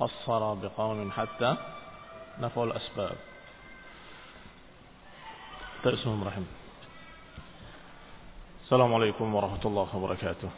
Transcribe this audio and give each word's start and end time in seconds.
قصر 0.00 0.54
بقوم 0.54 1.10
حتى 1.10 1.56
نفوا 2.40 2.64
الأسباب. 2.64 3.16
تأسهم 5.84 6.24
رحم. 6.24 6.42
السلام 8.64 8.94
عليكم 8.94 9.34
ورحمة 9.34 9.64
الله 9.64 9.88
وبركاته. 9.96 10.50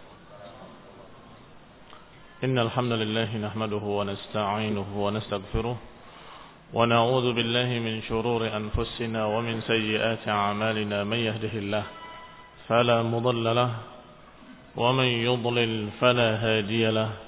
إن 2.45 2.59
الحمد 2.59 2.93
لله 2.93 3.37
نحمده 3.37 3.85
ونستعينه 3.99 4.89
ونستغفره 5.05 5.77
ونعوذ 6.75 7.33
بالله 7.33 7.69
من 7.79 8.03
شرور 8.03 8.57
أنفسنا 8.57 9.25
ومن 9.27 9.61
سيئات 9.61 10.29
أعمالنا. 10.29 11.05
من 11.05 11.17
يهده 11.17 11.55
الله 11.59 11.85
فلا 12.69 13.03
مضل 13.03 13.57
له 13.57 13.71
ومن 14.77 15.05
يضلل 15.05 15.89
فلا 16.01 16.31
هادي 16.37 16.91
له 16.91 17.28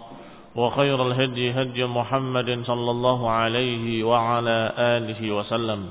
وخير 0.55 1.07
الهدي 1.07 1.51
هدي 1.51 1.85
محمد 1.85 2.49
صلى 2.67 2.91
الله 2.91 3.19
عليه 3.29 4.03
وعلى 4.03 4.57
آله 4.77 5.21
وسلم. 5.31 5.81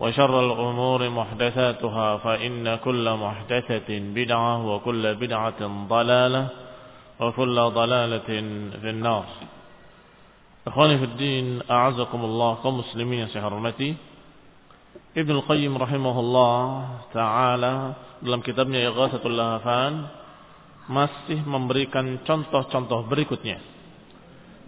وشر 0.00 0.34
الأمور 0.46 1.00
محدثاتها 1.08 2.08
فإن 2.16 2.76
كل 2.76 3.06
محدثة 3.14 3.88
بدعة 3.88 4.52
وكل 4.66 5.14
بدعة 5.14 5.60
ضلالة 5.88 6.44
وكل 7.20 7.56
ضلالة 7.60 8.28
في 8.80 8.88
النار. 8.90 9.24
أخواني 10.66 10.98
في 10.98 11.04
الدين 11.04 11.46
أعزكم 11.70 12.20
الله 12.24 12.50
كمسلمين 12.64 13.28
سحرمتي 13.28 13.90
ابن 15.16 15.30
القيم 15.30 15.72
رحمه 15.78 16.16
الله 16.20 16.60
تعالى 17.14 17.74
dalam 18.24 18.40
kitabnya 18.40 18.88
Ighathatul 18.88 19.36
Lahafan 19.36 20.08
masih 20.88 21.44
memberikan 21.44 22.24
contoh-contoh 22.24 23.04
berikutnya. 23.04 23.73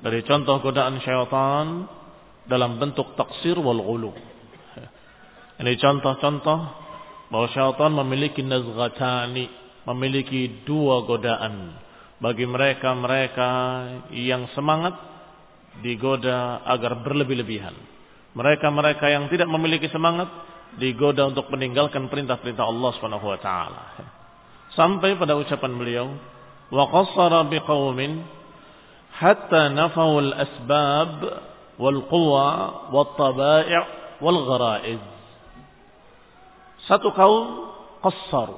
Dari 0.01 0.21
contoh 0.25 0.61
godaan 0.61 1.01
syaitan 1.01 1.89
dalam 2.47 2.79
bentuk 2.81 3.17
taksir 3.19 3.57
wal 3.59 3.81
ghulu. 3.81 4.13
Ini 5.57 5.73
contoh-contoh 5.81 6.59
bahwa 7.33 7.47
syaitan 7.51 7.93
memiliki 7.97 8.45
nazghatani, 8.45 9.49
memiliki 9.89 10.63
dua 10.69 11.03
godaan 11.09 11.81
bagi 12.21 12.45
mereka-mereka 12.45 13.51
yang 14.13 14.49
semangat 14.53 14.97
digoda 15.81 16.65
agar 16.65 17.05
berlebih-lebihan. 17.05 17.77
Mereka-mereka 18.37 19.09
yang 19.09 19.33
tidak 19.33 19.49
memiliki 19.49 19.89
semangat 19.89 20.29
digoda 20.77 21.29
untuk 21.29 21.49
meninggalkan 21.49 22.09
perintah-perintah 22.13 22.65
Allah 22.69 22.91
Subhanahu 22.97 23.27
wa 23.27 23.39
taala. 23.41 23.83
Sampai 24.77 25.17
pada 25.17 25.41
ucapan 25.41 25.73
beliau, 25.73 26.07
"Wa 26.69 26.85
qassara 26.93 27.49
biqaumin 27.49 28.36
hatta 29.17 29.73
nafau 29.73 30.21
al-asbab 30.21 31.13
wal 31.81 32.01
quwa 32.09 32.49
wat 32.93 33.11
tabai' 33.17 33.73
wal 34.21 34.41
ghara'iz." 34.45 35.03
Satu 36.87 37.11
kaum 37.17 37.73
qassar. 38.05 38.51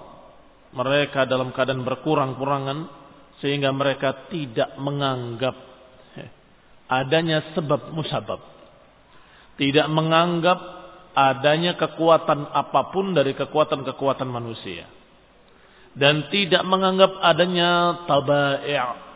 Mereka 0.68 1.24
dalam 1.24 1.48
keadaan 1.56 1.80
berkurang-kurangan 1.80 2.92
sehingga 3.40 3.72
mereka 3.72 4.28
tidak 4.28 4.76
menganggap 4.76 5.56
adanya 6.88 7.56
sebab 7.56 7.92
musabab. 7.96 8.40
Tidak 9.56 9.88
menganggap 9.88 10.58
adanya 11.16 11.74
kekuatan 11.74 12.52
apa 12.52 12.92
pun 12.94 13.16
dari 13.16 13.32
kekuatan-kekuatan 13.32 14.28
manusia. 14.28 14.86
Dan 15.96 16.28
tidak 16.30 16.62
menganggap 16.68 17.16
adanya 17.24 18.04
tabai' 18.04 19.07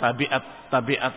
tabiat-tabiat 0.00 1.14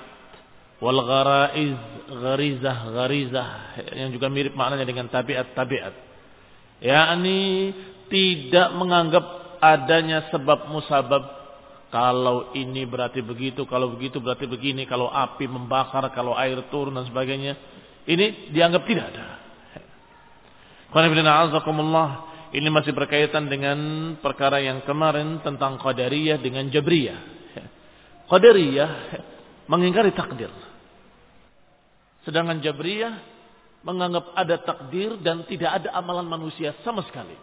wal 0.77 1.01
gharaiz 1.01 1.77
gharizah 2.07 2.77
gharizah 2.93 3.49
yang 3.97 4.09
juga 4.13 4.29
mirip 4.29 4.53
maknanya 4.53 4.85
dengan 4.85 5.09
tabiat-tabiat. 5.09 5.93
yakni 6.81 7.73
tidak 8.07 8.69
menganggap 8.77 9.25
adanya 9.59 10.29
sebab 10.29 10.69
musabab 10.69 11.37
kalau 11.87 12.51
ini 12.51 12.83
berarti 12.83 13.23
begitu, 13.23 13.63
kalau 13.63 13.95
begitu 13.95 14.19
berarti 14.19 14.43
begini, 14.43 14.83
kalau 14.83 15.07
api 15.07 15.47
membakar, 15.47 16.03
kalau 16.11 16.35
air 16.35 16.59
turun 16.67 16.99
dan 16.99 17.07
sebagainya. 17.07 17.55
Ini 18.07 18.51
dianggap 18.55 18.83
tidak 18.87 19.05
ada. 19.11 19.25
Ini 22.47 22.69
masih 22.71 22.95
berkaitan 22.95 23.51
dengan 23.51 23.79
perkara 24.23 24.63
yang 24.63 24.83
kemarin 24.87 25.43
tentang 25.43 25.75
Qadariyah 25.79 26.39
dengan 26.39 26.71
Jabriyah. 26.71 27.36
Qadariyah 28.27 28.91
mengingkari 29.71 30.11
takdir. 30.11 30.51
Sedangkan 32.27 32.59
Jabriyah 32.59 33.15
menganggap 33.87 34.35
ada 34.35 34.55
takdir 34.59 35.15
dan 35.23 35.47
tidak 35.47 35.79
ada 35.79 35.95
amalan 35.95 36.27
manusia 36.27 36.75
sama 36.83 37.03
sekali. 37.07 37.35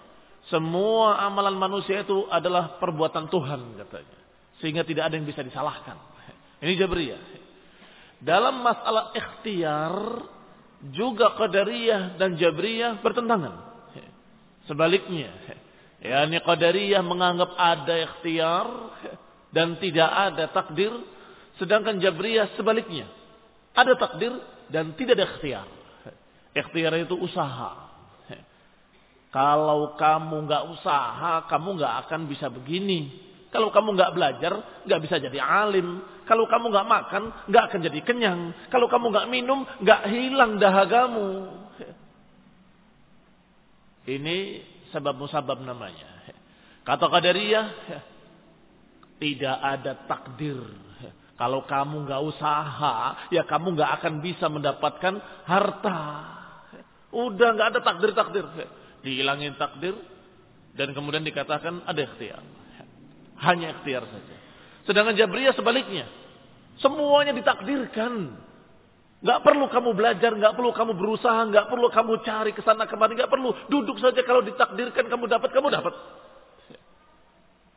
Semua 0.53 1.25
amalan 1.25 1.56
manusia 1.56 2.05
itu 2.05 2.28
adalah 2.28 2.77
perbuatan 2.77 3.33
Tuhan 3.33 3.81
katanya 3.81 4.19
sehingga 4.61 4.84
tidak 4.84 5.09
ada 5.09 5.15
yang 5.17 5.25
bisa 5.25 5.41
disalahkan. 5.41 5.97
Ini 6.61 6.77
Jabriyah. 6.77 7.23
Dalam 8.21 8.61
masalah 8.65 9.12
ikhtiar 9.17 9.93
juga 10.93 11.37
Qadariyah 11.37 12.21
dan 12.21 12.37
Jabriyah 12.37 13.00
bertentangan. 13.00 13.73
Sebaliknya, 14.65 15.33
yakni 16.00 16.41
Qadariyah 16.41 17.05
menganggap 17.05 17.53
ada 17.56 17.94
ikhtiar 18.00 18.69
dan 19.54 19.78
tidak 19.78 20.10
ada 20.10 20.50
takdir, 20.50 20.91
sedangkan 21.62 22.02
Jabriyah 22.02 22.58
sebaliknya. 22.58 23.06
Ada 23.70 23.94
takdir 23.94 24.34
dan 24.69 24.99
tidak 24.99 25.14
ada 25.14 25.26
ikhtiar. 25.31 25.69
Ikhtiar 26.55 26.93
itu 26.99 27.14
usaha. 27.14 27.94
Kalau 29.34 29.99
kamu 29.99 30.46
nggak 30.46 30.64
usaha, 30.79 31.46
kamu 31.50 31.69
nggak 31.79 31.94
akan 32.06 32.20
bisa 32.31 32.46
begini. 32.50 33.11
Kalau 33.50 33.70
kamu 33.70 33.99
nggak 33.99 34.14
belajar, 34.14 34.82
nggak 34.87 35.00
bisa 35.02 35.19
jadi 35.19 35.38
alim. 35.43 36.02
Kalau 36.26 36.46
kamu 36.46 36.70
nggak 36.70 36.87
makan, 36.87 37.23
nggak 37.50 37.64
akan 37.70 37.81
jadi 37.82 38.00
kenyang. 38.06 38.40
Kalau 38.70 38.87
kamu 38.87 39.11
nggak 39.11 39.26
minum, 39.31 39.67
nggak 39.82 40.02
hilang 40.11 40.58
dahagamu. 40.62 41.50
Ini 44.06 44.37
sebab 44.94 45.19
musabab 45.19 45.58
namanya. 45.67 46.14
Kata 46.87 47.11
Qadariyah, 47.11 47.67
tidak 49.19 49.56
ada 49.61 49.93
takdir. 50.06 50.58
Kalau 51.34 51.66
kamu 51.66 52.06
nggak 52.06 52.22
usaha, 52.31 53.26
ya 53.34 53.43
kamu 53.43 53.75
nggak 53.75 53.90
akan 54.00 54.14
bisa 54.22 54.46
mendapatkan 54.46 55.14
harta. 55.43 56.00
Udah 57.11 57.49
nggak 57.58 57.69
ada 57.75 57.81
takdir-takdir. 57.82 58.46
Dihilangin 59.02 59.58
takdir 59.58 59.99
dan 60.78 60.94
kemudian 60.94 61.26
dikatakan 61.26 61.82
ada 61.87 62.00
ikhtiar. 62.02 62.43
Hanya 63.43 63.75
ikhtiar 63.78 64.06
saja. 64.06 64.37
Sedangkan 64.87 65.19
Jabriyah 65.19 65.55
sebaliknya. 65.58 66.06
Semuanya 66.78 67.34
ditakdirkan. 67.34 68.44
Gak 69.25 69.40
perlu 69.40 69.72
kamu 69.72 69.96
belajar, 69.96 70.37
gak 70.37 70.52
perlu 70.52 70.70
kamu 70.76 70.93
berusaha, 71.00 71.49
gak 71.49 71.72
perlu 71.72 71.88
kamu 71.88 72.12
cari 72.28 72.52
ke 72.52 72.60
sana 72.60 72.84
kemari, 72.84 73.17
gak 73.17 73.32
perlu. 73.32 73.56
Duduk 73.72 73.96
saja 73.96 74.20
kalau 74.20 74.44
ditakdirkan 74.44 75.08
kamu 75.08 75.25
dapat, 75.32 75.49
kamu 75.49 75.72
dapat. 75.72 75.94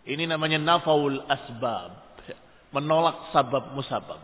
Ini 0.07 0.23
namanya 0.23 0.55
nafaul 0.55 1.19
asbab. 1.27 2.23
Menolak 2.71 3.31
sabab 3.35 3.75
musabab. 3.75 4.23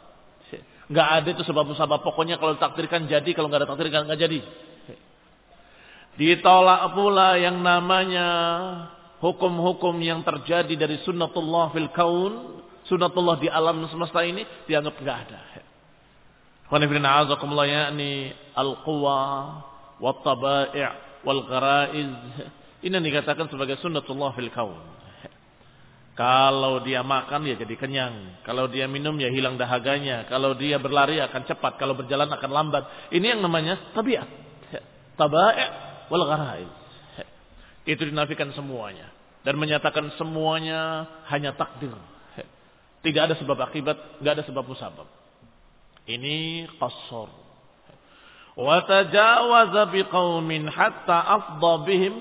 Gak 0.91 1.07
ada 1.07 1.27
itu 1.31 1.43
sebab 1.47 1.63
musabab. 1.67 2.03
Pokoknya 2.03 2.39
kalau 2.39 2.55
ditakdirkan 2.55 3.07
jadi, 3.07 3.29
kalau 3.35 3.47
gak 3.47 3.63
ada 3.63 3.69
takdirkan 3.71 4.07
gak 4.07 4.19
jadi. 4.19 4.39
Ditolak 6.13 6.93
pula 6.93 7.41
yang 7.41 7.57
namanya 7.63 8.27
hukum-hukum 9.17 9.97
yang 10.03 10.21
terjadi 10.21 10.75
dari 10.77 11.01
sunnatullah 11.01 11.73
fil 11.73 11.89
kaun, 11.89 12.61
sunnatullah 12.85 13.41
di 13.41 13.49
alam 13.49 13.87
semesta 13.89 14.21
ini 14.21 14.45
dianggap 14.69 14.95
gak 15.01 15.17
ada. 15.27 15.41
Qanifidina 16.69 17.25
azakumullah 17.25 17.65
yakni 17.65 18.29
al-quwa 18.53 19.19
wa 19.97 20.11
tabai' 20.21 21.23
wal 21.25 21.41
gharaiz. 21.49 22.13
Ini 22.83 22.99
dikatakan 22.99 23.49
sebagai 23.49 23.79
sunnatullah 23.81 24.35
fil 24.37 24.51
kaun. 24.53 24.92
Kalau 26.13 26.85
dia 26.85 27.01
makan 27.01 27.49
ya 27.49 27.57
jadi 27.57 27.73
kenyang. 27.73 28.45
Kalau 28.45 28.69
dia 28.69 28.85
minum 28.85 29.17
ya 29.17 29.33
hilang 29.33 29.57
dahaganya. 29.57 30.29
Kalau 30.29 30.53
dia 30.53 30.77
berlari 30.77 31.17
akan 31.17 31.41
cepat. 31.49 31.81
Kalau 31.81 31.97
berjalan 31.97 32.29
akan 32.29 32.51
lambat. 32.53 32.83
Ini 33.09 33.33
yang 33.33 33.41
namanya 33.41 33.93
tabiat. 33.97 34.29
Tabai' 35.17 35.67
wal 36.13 36.25
gharaiz. 36.29 36.71
Itu 37.89 38.05
dinafikan 38.05 38.53
semuanya. 38.53 39.09
Dan 39.41 39.57
menyatakan 39.57 40.13
semuanya 40.15 41.09
hanya 41.33 41.57
takdir. 41.57 41.91
Tidak 43.03 43.19
ada 43.19 43.35
sebab 43.35 43.59
akibat, 43.59 44.23
tidak 44.23 44.31
ada 44.39 44.43
sebab 44.47 44.63
musabab. 44.63 45.09
Ini 46.07 46.69
qasar. 46.79 47.29
Wa 48.55 48.85
tajawaza 48.87 49.91
biqaumin 49.91 50.71
hatta 50.71 51.17
afdha 51.19 51.73
bihim 51.83 52.13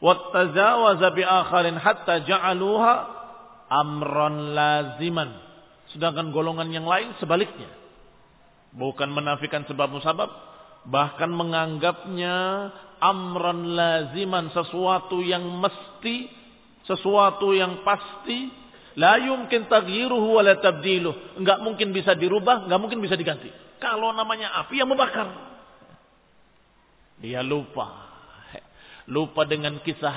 wa 0.00 0.32
tajawaza 0.32 1.08
bi 1.12 1.22
akharin 1.22 1.76
hatta 1.76 2.24
ja'aluha 2.24 2.94
amran 3.70 4.56
laziman. 4.56 5.30
Sedangkan 5.94 6.34
golongan 6.34 6.72
yang 6.74 6.88
lain 6.88 7.14
sebaliknya. 7.22 7.70
Bukan 8.74 9.10
menafikan 9.10 9.66
sebab 9.66 9.90
musabab, 9.90 10.30
bahkan 10.86 11.30
menganggapnya 11.30 12.70
amran 13.02 13.74
laziman 13.74 14.50
sesuatu 14.54 15.18
yang 15.22 15.42
mesti, 15.42 16.30
sesuatu 16.86 17.50
yang 17.50 17.82
pasti, 17.82 18.60
La 18.98 19.22
yumkin 19.22 19.70
taghyiruhu 19.70 20.34
wa 20.34 20.42
la 20.42 20.58
tabdiluh. 20.58 21.38
Enggak 21.38 21.62
mungkin 21.62 21.94
bisa 21.94 22.18
dirubah, 22.18 22.66
enggak 22.66 22.80
mungkin 22.82 22.98
bisa 22.98 23.14
diganti. 23.14 23.46
Kalau 23.78 24.10
namanya 24.10 24.50
api 24.66 24.82
yang 24.82 24.90
membakar. 24.90 25.30
Dia 27.22 27.44
lupa. 27.46 28.09
Lupa 29.10 29.42
dengan 29.42 29.82
kisah 29.82 30.14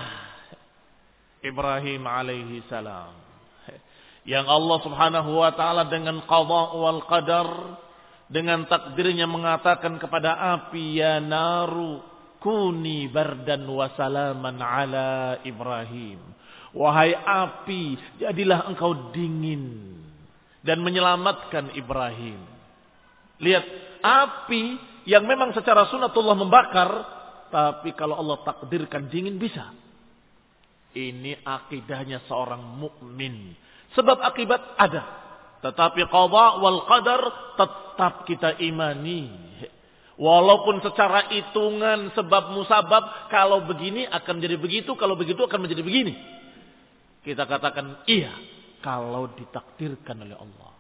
Ibrahim 1.42 2.06
alaihi 2.06 2.62
salam. 2.70 3.12
Yang 4.24 4.46
Allah 4.48 4.78
subhanahu 4.86 5.32
wa 5.44 5.52
ta'ala 5.52 5.90
dengan 5.90 6.22
qadha 6.24 6.64
wal 6.78 7.02
qadar. 7.10 7.50
Dengan 8.30 8.70
takdirnya 8.70 9.26
mengatakan 9.26 9.98
kepada 9.98 10.38
api. 10.56 11.02
Ya 11.02 11.18
naru 11.18 12.14
kuni 12.44 13.08
bardan 13.08 13.64
wa 13.66 13.88
salaman 13.96 14.60
ala 14.60 15.40
Ibrahim. 15.42 16.20
Wahai 16.76 17.16
api, 17.16 17.96
jadilah 18.20 18.66
engkau 18.68 19.14
dingin 19.16 19.94
dan 20.66 20.84
menyelamatkan 20.84 21.72
Ibrahim. 21.78 22.42
Lihat, 23.40 23.66
api 24.04 24.64
yang 25.08 25.24
memang 25.24 25.54
secara 25.56 25.88
sunatullah 25.88 26.34
membakar, 26.34 26.90
tapi 27.54 27.94
kalau 27.94 28.18
Allah 28.18 28.42
takdirkan 28.42 29.14
dingin 29.14 29.38
bisa. 29.38 29.70
Ini 30.98 31.46
akidahnya 31.46 32.26
seorang 32.26 32.82
mukmin. 32.82 33.54
Sebab 33.94 34.18
akibat 34.26 34.74
ada. 34.82 35.06
Tetapi 35.62 36.02
qadha 36.10 36.58
wal 36.58 36.82
qadar 36.90 37.22
tetap 37.54 38.26
kita 38.26 38.58
imani. 38.58 39.30
Walaupun 40.18 40.82
secara 40.82 41.30
hitungan 41.30 42.14
sebab 42.18 42.54
musabab 42.58 43.30
kalau 43.30 43.66
begini 43.70 44.06
akan 44.10 44.42
jadi 44.42 44.58
begitu, 44.58 44.94
kalau 44.98 45.14
begitu 45.14 45.46
akan 45.46 45.66
menjadi 45.66 45.86
begini. 45.86 46.14
Kita 47.22 47.46
katakan 47.46 48.06
iya 48.10 48.34
kalau 48.82 49.30
ditakdirkan 49.34 50.26
oleh 50.26 50.38
Allah. 50.38 50.74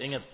Ingat 0.00 0.24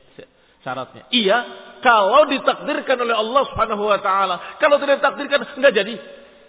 syaratnya. 0.63 1.07
Iya 1.13 1.69
kalau 1.79 2.27
ditakdirkan 2.27 2.99
oleh 2.99 3.15
Allah 3.15 3.43
Subhanahu 3.51 3.83
wa 3.87 3.99
taala. 4.03 4.59
Kalau 4.59 4.79
tidak 4.83 5.03
ditakdirkan 5.03 5.41
enggak 5.59 5.75
jadi. 5.75 5.95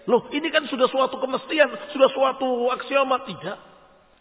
Loh, 0.08 0.26
ini 0.34 0.48
kan 0.50 0.66
sudah 0.66 0.90
suatu 0.90 1.20
kemestian, 1.22 1.70
sudah 1.94 2.08
suatu 2.10 2.72
aksioma 2.74 3.22
tidak. 3.28 3.58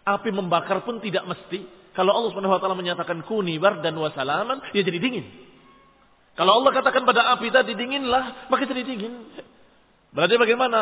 Api 0.06 0.30
membakar 0.30 0.86
pun 0.86 1.02
tidak 1.02 1.26
mesti. 1.26 1.66
Kalau 1.98 2.14
Allah 2.14 2.30
Subhanahu 2.30 2.54
wa 2.54 2.62
taala 2.62 2.78
menyatakan 2.78 3.26
kuni 3.26 3.58
dan 3.82 3.98
wasalaman, 3.98 4.62
ya 4.76 4.86
jadi 4.86 5.02
dingin. 5.02 5.26
Kalau 6.38 6.62
Allah 6.62 6.72
katakan 6.72 7.04
pada 7.04 7.36
api 7.36 7.52
tadi 7.52 7.76
dinginlah, 7.76 8.48
maka 8.48 8.64
jadi 8.64 8.86
dingin. 8.86 9.28
Berarti 10.14 10.36
bagaimana? 10.40 10.80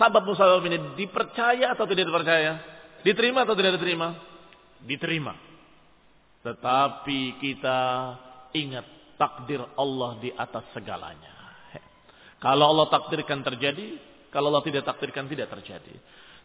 Sabab 0.00 0.24
musabab 0.26 0.64
ini 0.66 0.96
dipercaya 0.96 1.74
atau 1.74 1.84
tidak 1.86 2.08
dipercaya? 2.08 2.52
Diterima 3.02 3.44
atau 3.44 3.54
tidak 3.58 3.78
diterima? 3.78 4.16
Diterima. 4.82 5.51
Tetapi 6.42 7.38
kita 7.38 7.80
ingat 8.58 8.86
takdir 9.14 9.62
Allah 9.78 10.18
di 10.18 10.30
atas 10.34 10.66
segalanya. 10.74 11.30
Kalau 12.42 12.74
Allah 12.74 12.90
takdirkan 12.90 13.46
terjadi, 13.46 13.94
kalau 14.34 14.50
Allah 14.50 14.66
tidak 14.66 14.82
takdirkan 14.82 15.30
tidak 15.30 15.46
terjadi. 15.54 15.94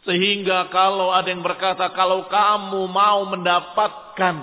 Sehingga 0.06 0.70
kalau 0.70 1.10
ada 1.10 1.26
yang 1.26 1.42
berkata 1.42 1.90
kalau 1.98 2.30
kamu 2.30 2.86
mau 2.86 3.26
mendapatkan 3.26 4.36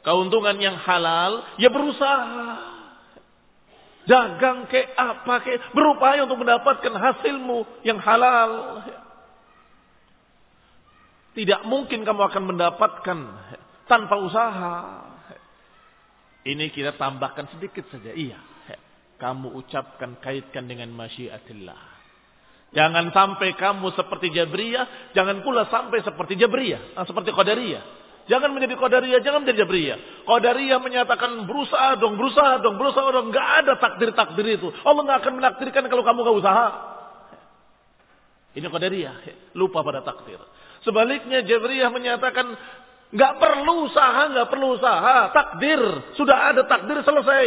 keuntungan 0.00 0.56
yang 0.56 0.80
halal, 0.80 1.44
ya 1.60 1.68
berusaha. 1.68 2.80
Dagang 4.08 4.64
ke 4.72 4.96
apa 4.96 5.44
ke, 5.44 5.60
berupaya 5.76 6.24
untuk 6.24 6.40
mendapatkan 6.40 6.96
hasilmu 6.96 7.84
yang 7.84 8.00
halal. 8.00 8.80
Tidak 11.36 11.68
mungkin 11.68 12.08
kamu 12.08 12.22
akan 12.32 12.44
mendapatkan 12.56 13.18
tanpa 13.88 14.20
usaha. 14.20 14.76
Ini 16.46 16.70
kita 16.70 16.94
tambahkan 16.94 17.50
sedikit 17.56 17.88
saja. 17.90 18.14
Iya. 18.14 18.38
Kamu 19.18 19.58
ucapkan 19.58 20.22
kaitkan 20.22 20.70
dengan 20.70 20.94
masyiatillah. 20.94 21.98
Jangan 22.68 23.10
sampai 23.10 23.56
kamu 23.56 23.96
seperti 23.96 24.30
Jabriyah. 24.30 25.16
Jangan 25.16 25.42
pula 25.42 25.66
sampai 25.66 26.04
seperti 26.04 26.38
Jabriyah. 26.38 26.94
Ah, 26.94 27.02
seperti 27.08 27.34
Qadariyah. 27.34 27.84
Jangan 28.28 28.52
menjadi 28.52 28.76
Qadariyah. 28.76 29.20
Jangan 29.24 29.42
menjadi 29.42 29.64
Jabriyah. 29.64 29.98
Qadariyah 30.28 30.78
menyatakan 30.78 31.48
berusaha 31.48 31.96
dong, 31.96 32.20
berusaha 32.20 32.60
dong, 32.60 32.76
berusaha 32.76 33.08
dong. 33.08 33.32
Gak 33.32 33.48
ada 33.64 33.72
takdir-takdir 33.80 34.60
itu. 34.60 34.68
Allah 34.84 35.02
gak 35.08 35.18
akan 35.24 35.34
menakdirkan 35.40 35.82
kalau 35.88 36.04
kamu 36.04 36.18
gak 36.22 36.38
usaha. 36.44 36.66
Ini 38.54 38.68
Qadariyah. 38.68 39.14
Lupa 39.56 39.80
pada 39.80 40.04
takdir. 40.04 40.38
Sebaliknya 40.84 41.42
Jabriyah 41.42 41.90
menyatakan 41.90 42.52
nggak 43.08 43.34
perlu 43.40 43.88
usaha, 43.88 44.20
nggak 44.32 44.48
perlu 44.48 44.76
usaha, 44.76 45.32
takdir 45.32 45.80
sudah 46.16 46.52
ada 46.52 46.62
takdir 46.68 47.00
selesai. 47.04 47.46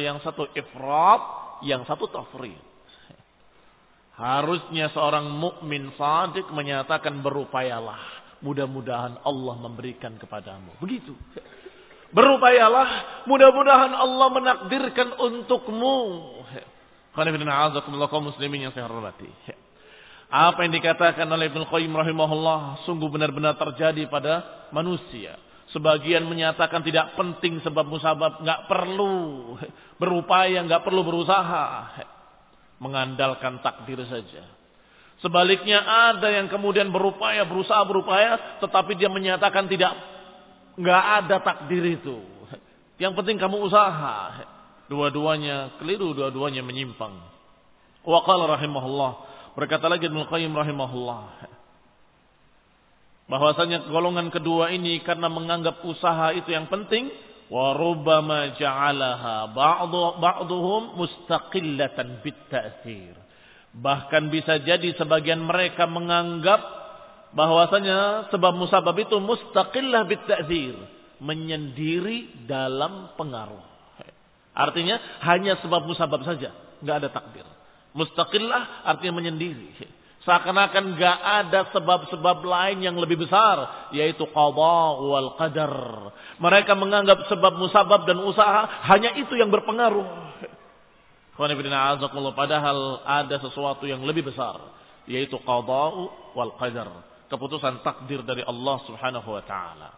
yang 0.00 0.18
satu 0.24 0.50
ifrat, 0.54 1.22
yang 1.62 1.82
satu 1.86 2.10
tafrid. 2.10 2.58
Harusnya 4.16 4.88
seorang 4.96 5.28
mukmin 5.28 5.92
sadik 6.00 6.48
menyatakan 6.48 7.20
berupayalah. 7.20 8.00
Mudah-mudahan 8.40 9.20
Allah 9.20 9.54
memberikan 9.60 10.16
kepadamu. 10.16 10.72
Begitu. 10.80 11.12
Berupayalah. 12.16 13.22
Mudah-mudahan 13.28 13.92
Allah 13.92 14.28
menakdirkan 14.32 15.20
untukmu. 15.20 15.98
Kaum 18.08 18.24
muslimin 18.32 18.68
yang 18.68 18.72
saya 18.72 18.88
hormati. 18.88 19.28
Apa 20.26 20.66
yang 20.66 20.74
dikatakan 20.74 21.26
oleh 21.30 21.46
Ibn 21.54 21.70
Qayyim 21.70 21.94
rahimahullah 21.94 22.82
sungguh 22.82 23.06
benar-benar 23.06 23.54
terjadi 23.54 24.10
pada 24.10 24.66
manusia. 24.74 25.38
Sebagian 25.70 26.26
menyatakan 26.26 26.82
tidak 26.82 27.14
penting 27.14 27.62
sebab 27.62 27.86
musabab, 27.86 28.42
nggak 28.42 28.60
perlu 28.66 29.54
berupaya, 30.02 30.62
nggak 30.66 30.82
perlu 30.82 31.02
berusaha, 31.06 31.66
mengandalkan 32.82 33.62
takdir 33.62 34.02
saja. 34.06 34.46
Sebaliknya 35.22 35.82
ada 35.82 36.28
yang 36.30 36.46
kemudian 36.46 36.90
berupaya, 36.90 37.42
berusaha 37.46 37.82
berupaya, 37.86 38.58
tetapi 38.62 38.98
dia 38.98 39.10
menyatakan 39.10 39.66
tidak, 39.66 39.94
nggak 40.78 41.02
ada 41.22 41.36
takdir 41.42 41.82
itu. 41.98 42.18
Yang 42.98 43.12
penting 43.22 43.36
kamu 43.38 43.66
usaha. 43.66 44.42
Dua-duanya 44.86 45.82
keliru, 45.82 46.14
dua-duanya 46.14 46.62
menyimpang. 46.62 47.14
Wa 48.06 48.22
qala 48.22 48.54
rahimahullah 48.54 49.35
Berkata 49.56 49.88
lagi 49.88 50.04
Ibnu 50.06 50.28
Qayyim 50.28 50.52
rahimahullah. 50.52 51.56
bahwasanya 53.26 53.90
golongan 53.90 54.30
kedua 54.30 54.70
ini 54.70 55.02
karena 55.02 55.26
menganggap 55.26 55.82
usaha 55.82 56.30
itu 56.30 56.54
yang 56.54 56.70
penting 56.70 57.10
wa 57.50 57.74
rubbama 57.74 58.54
ja'alaha 58.54 59.50
ba'dhum 60.18 60.94
mustaqillatan 60.98 62.22
bit 62.22 62.38
bahkan 63.76 64.30
bisa 64.30 64.62
jadi 64.62 64.94
sebagian 64.94 65.42
mereka 65.42 65.90
menganggap 65.90 66.62
bahwasanya 67.34 68.30
sebab 68.30 68.54
musabab 68.54 68.94
itu 68.96 69.18
mustaqillah 69.18 70.06
bit 70.06 70.22
menyendiri 71.16 72.46
dalam 72.46 73.10
pengaruh. 73.18 73.64
Artinya 74.56 74.96
hanya 75.24 75.60
sebab 75.60 75.84
musabab 75.84 76.24
saja 76.24 76.52
nggak 76.80 76.96
ada 77.04 77.08
takdir 77.12 77.55
mustaqillah 77.96 78.84
artinya 78.84 79.18
menyendiri 79.18 79.96
Seakan-akan 80.26 80.98
gak 80.98 81.18
ada 81.22 81.70
sebab-sebab 81.70 82.42
lain 82.42 82.82
yang 82.82 82.98
lebih 82.98 83.14
besar. 83.14 83.86
Yaitu 83.94 84.26
qadha 84.26 84.78
wal 84.98 85.38
qadar. 85.38 85.74
Mereka 86.42 86.74
menganggap 86.74 87.30
sebab 87.30 87.54
musabab 87.54 88.10
dan 88.10 88.18
usaha 88.26 88.66
hanya 88.90 89.14
itu 89.14 89.38
yang 89.38 89.54
berpengaruh. 89.54 90.02
Padahal 92.34 92.78
ada 93.06 93.36
sesuatu 93.38 93.86
yang 93.86 94.02
lebih 94.02 94.26
besar. 94.26 94.58
Yaitu 95.06 95.38
qadha 95.46 96.10
wal 96.34 96.58
qadar. 96.58 96.90
Keputusan 97.30 97.86
takdir 97.86 98.26
dari 98.26 98.42
Allah 98.42 98.82
subhanahu 98.82 99.30
wa 99.30 99.42
ta'ala. 99.46 99.90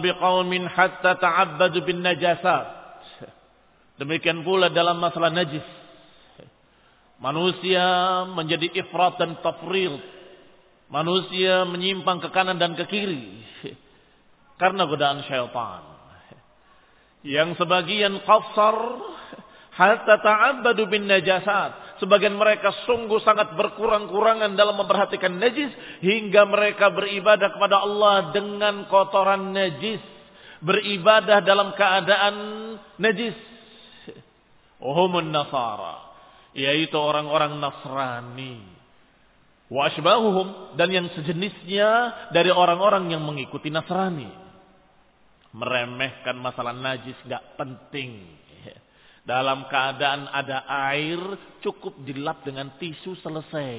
Biqaumin 0.00 0.64
hatta 0.72 1.20
ta'abbadu 1.20 1.84
bin 1.84 2.00
najasat. 2.00 2.75
Demikian 3.96 4.44
pula 4.44 4.68
dalam 4.68 5.00
masalah 5.00 5.32
najis 5.32 5.64
Manusia 7.16 7.84
menjadi 8.28 8.68
ifrat 8.76 9.16
dan 9.16 9.40
tafrir. 9.40 9.96
Manusia 10.92 11.64
menyimpang 11.64 12.20
ke 12.20 12.28
kanan 12.30 12.60
dan 12.60 12.76
ke 12.76 12.84
kiri. 12.86 13.40
Karena 14.60 14.84
godaan 14.84 15.24
syaitan. 15.24 15.82
Yang 17.24 17.58
sebagian 17.58 18.20
qasar 18.22 18.76
hatta 19.74 20.14
ta'abbadu 20.20 20.86
bin 20.92 21.08
najasat. 21.08 21.98
Sebagian 22.04 22.36
mereka 22.36 22.84
sungguh 22.84 23.24
sangat 23.24 23.56
berkurang-kurangan 23.56 24.52
dalam 24.52 24.76
memperhatikan 24.76 25.40
najis 25.40 25.72
hingga 26.04 26.44
mereka 26.44 26.92
beribadah 26.92 27.56
kepada 27.56 27.80
Allah 27.80 28.36
dengan 28.36 28.84
kotoran 28.92 29.56
najis, 29.56 30.04
beribadah 30.60 31.40
dalam 31.40 31.72
keadaan 31.72 32.34
najis. 33.00 33.55
Uhumun 34.86 35.34
nasara 35.34 36.06
yaitu 36.56 36.96
orang-orang 36.96 37.60
Nasrani. 37.60 38.56
Wa 39.68 39.92
dan 40.78 40.88
yang 40.88 41.06
sejenisnya 41.12 41.90
dari 42.32 42.48
orang-orang 42.48 43.12
yang 43.12 43.20
mengikuti 43.20 43.68
Nasrani. 43.68 44.30
Meremehkan 45.52 46.36
masalah 46.40 46.72
najis 46.72 47.16
gak 47.28 47.60
penting. 47.60 48.24
Dalam 49.26 49.66
keadaan 49.66 50.30
ada 50.30 50.64
air 50.88 51.18
cukup 51.60 51.98
dilap 52.06 52.46
dengan 52.46 52.78
tisu 52.80 53.18
selesai. 53.20 53.74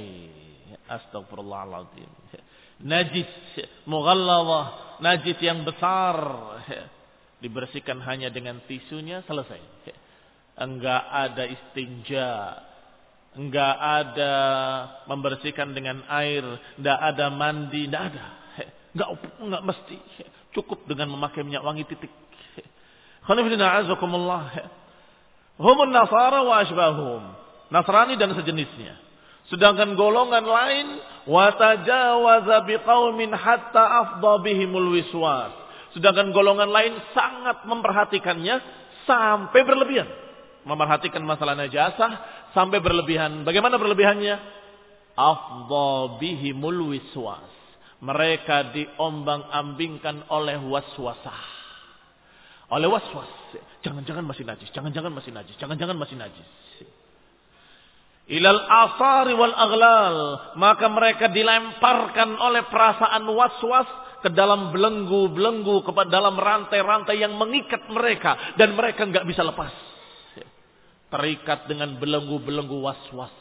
Astagfirullahaladzim. 0.85 2.11
Najis 2.83 3.31
mughalladhah, 3.89 4.99
najis 5.01 5.39
yang 5.41 5.63
besar 5.65 6.19
dibersihkan 7.43 7.97
hanya 8.03 8.27
dengan 8.27 8.59
tisunya 8.67 9.23
selesai. 9.23 9.61
Enggak 10.57 11.03
ada 11.13 11.43
istinja, 11.45 12.57
Enggak 13.37 13.75
ada 13.77 14.33
membersihkan 15.05 15.69
dengan 15.77 16.01
air, 16.09 16.41
enggak 16.73 16.97
ada 16.97 17.25
mandi, 17.29 17.85
enggak 17.85 18.03
ada. 18.09 18.25
Enggak 18.97 19.09
enggak 19.37 19.63
mesti. 19.69 19.97
Cukup 20.57 20.89
dengan 20.89 21.13
memakai 21.13 21.45
minyak 21.45 21.61
wangi 21.61 21.85
titik. 21.85 22.09
Khanifidina 23.29 23.77
azakumullah. 23.77 24.49
Humun 25.61 25.93
nasara 25.93 26.41
wa 26.41 26.65
asbahum. 26.65 27.21
Nasrani 27.69 28.17
dan 28.17 28.33
sejenisnya. 28.33 28.97
Sedangkan 29.53 29.93
golongan 29.93 30.41
lain 30.41 30.87
watajawaza 31.29 32.65
biqaumin 32.65 33.37
hatta 33.37 34.01
afdha 34.01 34.33
bihimul 34.41 34.97
wiswas. 34.97 35.53
Sedangkan 35.93 36.33
golongan 36.33 36.73
lain 36.73 36.97
sangat 37.13 37.69
memperhatikannya 37.69 38.55
sampai 39.05 39.61
berlebihan. 39.61 40.26
Memperhatikan 40.67 41.23
masalah 41.23 41.55
najasah 41.55 42.11
sampai 42.51 42.83
berlebihan. 42.83 43.47
Bagaimana 43.47 43.79
berlebihannya? 43.79 44.35
Afdha 45.15 46.19
bihimul 46.19 46.91
wiswas. 46.91 47.55
Mereka 48.03 48.75
diombang-ambingkan 48.75 50.27
oleh 50.29 50.59
waswasah. 50.59 51.41
Oleh 52.67 52.91
waswas. 52.91 53.31
Jangan-jangan 53.81 54.27
masih 54.27 54.43
najis, 54.43 54.69
jangan-jangan 54.75 55.09
masih 55.15 55.31
najis, 55.31 55.55
jangan-jangan 55.55 55.97
masih 55.97 56.19
najis. 56.19 56.47
Ilal 58.27 58.59
asari 58.59 59.31
wal 59.33 59.55
aglal. 59.55 60.15
Maka 60.59 60.91
mereka 60.91 61.31
dilemparkan 61.31 62.35
oleh 62.37 62.67
perasaan 62.67 63.23
waswas 63.23 63.87
ke 64.19 64.29
dalam 64.35 64.75
belenggu-belenggu, 64.75 65.87
ke 65.87 65.91
dalam 66.11 66.35
rantai-rantai 66.35 67.23
yang 67.23 67.39
mengikat 67.39 67.87
mereka. 67.87 68.53
Dan 68.59 68.75
mereka 68.75 69.07
nggak 69.07 69.23
bisa 69.23 69.47
lepas 69.47 69.86
terikat 71.07 71.67
dengan 71.71 71.95
belenggu-belenggu 71.97 72.77
was-was. 72.83 73.33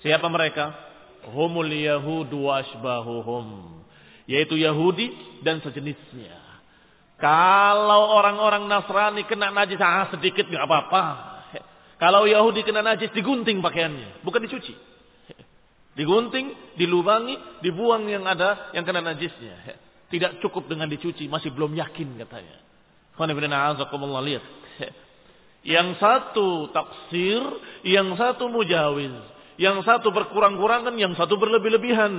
Siapa 0.00 0.26
mereka? 0.30 0.72
Humul 1.34 1.70
Yahudu 1.74 2.48
wasbahuhum. 2.48 3.80
Yaitu 4.28 4.60
Yahudi 4.60 5.40
dan 5.42 5.58
sejenisnya. 5.64 6.36
Kalau 7.18 8.14
orang-orang 8.14 8.70
Nasrani 8.70 9.26
kena 9.26 9.50
najis, 9.50 9.82
ah 9.82 10.06
sedikit 10.14 10.46
nggak 10.46 10.64
apa-apa. 10.64 11.04
Kalau 11.98 12.30
Yahudi 12.30 12.62
kena 12.62 12.78
najis, 12.86 13.10
digunting 13.10 13.58
pakaiannya. 13.58 14.22
Bukan 14.22 14.46
dicuci. 14.46 14.70
Digunting, 15.98 16.78
dilubangi, 16.78 17.34
dibuang 17.58 18.06
yang 18.06 18.22
ada 18.22 18.70
yang 18.70 18.86
kena 18.86 19.02
najisnya. 19.02 19.82
Tidak 20.06 20.38
cukup 20.38 20.70
dengan 20.70 20.86
dicuci, 20.86 21.26
masih 21.26 21.50
belum 21.50 21.74
yakin 21.74 22.22
katanya. 22.22 22.62
Lihat. 23.18 24.44
Yang 25.66 25.98
satu 25.98 26.70
taksir, 26.70 27.42
yang 27.86 28.14
satu 28.14 28.46
mujawiz. 28.46 29.14
Yang 29.58 29.82
satu 29.82 30.14
berkurang-kurangan, 30.14 30.94
yang 30.94 31.18
satu 31.18 31.34
berlebih-lebihan. 31.34 32.14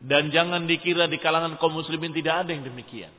Dan 0.00 0.32
jangan 0.32 0.64
dikira 0.64 1.08
di 1.08 1.20
kalangan 1.20 1.60
kaum 1.60 1.76
muslimin 1.76 2.12
tidak 2.16 2.44
ada 2.44 2.50
yang 2.56 2.64
demikian. 2.64 3.12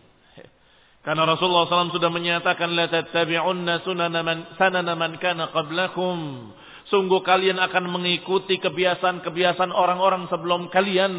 Karena 1.02 1.26
Rasulullah 1.26 1.66
SAW 1.66 1.98
sudah 1.98 2.14
menyatakan 2.14 2.78
la 2.78 2.86
tattabi'unna 2.86 3.82
man 4.22 4.38
sanana 4.58 4.94
man 4.94 5.18
kana 5.18 5.50
qablakum. 5.50 6.54
Sungguh 6.94 7.26
kalian 7.26 7.58
akan 7.58 7.90
mengikuti 7.90 8.62
kebiasaan-kebiasaan 8.62 9.74
orang-orang 9.74 10.30
sebelum 10.30 10.70
kalian 10.70 11.14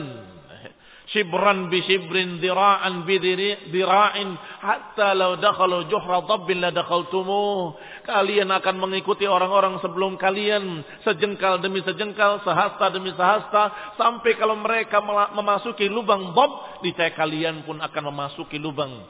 shibran 1.10 1.66
bi 1.66 1.82
shibrin 1.82 2.38
dira'an 2.38 3.02
bi 3.02 3.18
dira'in. 3.18 4.30
Hatta 4.62 5.16
law 5.18 5.34
dakhalu 5.34 5.90
juhra 5.90 6.22
dabbin 6.22 6.62
la 6.62 6.70
dakhaltumuh. 6.70 7.74
Kalian 8.06 8.50
akan 8.54 8.76
mengikuti 8.78 9.26
orang-orang 9.26 9.82
sebelum 9.82 10.14
kalian. 10.20 10.86
Sejengkal 11.02 11.58
demi 11.58 11.82
sejengkal 11.82 12.44
sehasta 12.46 12.92
demi 12.94 13.10
sehasta. 13.16 13.94
Sampai 13.98 14.38
kalau 14.38 14.54
mereka 14.60 15.02
memasuki 15.34 15.90
lubang 15.90 16.36
dab 16.36 16.82
niscaya 16.86 17.10
kalian 17.16 17.66
pun 17.66 17.82
akan 17.82 18.02
memasuki 18.12 18.60
lubang 18.60 19.02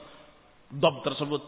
dab 0.73 1.05
tersebut 1.05 1.43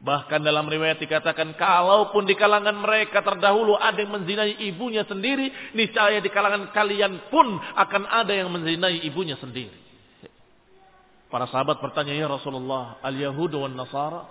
Bahkan 0.00 0.40
dalam 0.40 0.64
riwayat 0.64 0.96
dikatakan 0.96 1.52
kalaupun 1.60 2.24
di 2.24 2.32
kalangan 2.32 2.72
mereka 2.72 3.20
terdahulu 3.20 3.76
ada 3.76 4.00
yang 4.00 4.16
menzinai 4.16 4.56
ibunya 4.72 5.04
sendiri, 5.04 5.76
niscaya 5.76 6.24
di 6.24 6.32
kalangan 6.32 6.72
kalian 6.72 7.28
pun 7.28 7.60
akan 7.76 8.08
ada 8.08 8.32
yang 8.32 8.48
menzinai 8.48 9.04
ibunya 9.04 9.36
sendiri. 9.36 9.76
Para 11.28 11.44
sahabat 11.52 11.84
bertanya, 11.84 12.16
"Ya 12.16 12.26
Rasulullah, 12.32 12.96
al-Yahudu 13.04 13.60
wan 13.60 13.76
Nasara?" 13.76 14.24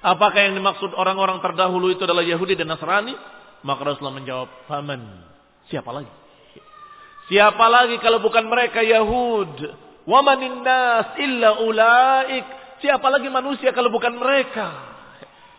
Apakah 0.00 0.40
yang 0.40 0.56
dimaksud 0.56 0.96
orang-orang 0.96 1.36
terdahulu 1.44 1.92
itu 1.92 2.08
adalah 2.08 2.24
Yahudi 2.24 2.56
dan 2.56 2.72
Nasrani? 2.72 3.12
Maka 3.60 3.80
Rasulullah 3.84 4.16
menjawab, 4.16 4.48
"Faman?" 4.68 5.00
Siapa 5.68 5.92
lagi? 5.92 6.12
Siapa 7.28 7.64
lagi 7.68 8.00
kalau 8.00 8.20
bukan 8.24 8.44
mereka 8.48 8.80
Yahud? 8.84 9.52
Wa 10.04 10.20
manin 10.20 10.60
nas 10.60 11.16
illa 11.16 11.60
ulaik. 11.60 12.44
Siapa 12.84 13.08
lagi 13.08 13.28
manusia 13.32 13.72
kalau 13.72 13.88
bukan 13.88 14.16
mereka? 14.16 14.93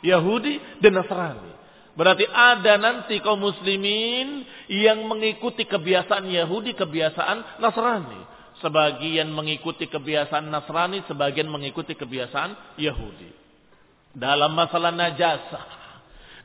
Yahudi 0.06 0.62
dan 0.80 1.02
Nasrani. 1.02 1.52
Berarti 1.98 2.28
ada 2.30 2.78
nanti 2.78 3.18
kaum 3.24 3.40
muslimin 3.40 4.46
yang 4.70 5.08
mengikuti 5.10 5.66
kebiasaan 5.66 6.28
Yahudi, 6.30 6.78
kebiasaan 6.78 7.58
Nasrani. 7.64 8.22
Sebagian 8.62 9.34
mengikuti 9.34 9.90
kebiasaan 9.90 10.48
Nasrani, 10.48 11.02
sebagian 11.10 11.50
mengikuti 11.50 11.98
kebiasaan 11.98 12.78
Yahudi. 12.78 13.32
Dalam 14.16 14.56
masalah 14.56 14.96
najasah, 14.96 15.66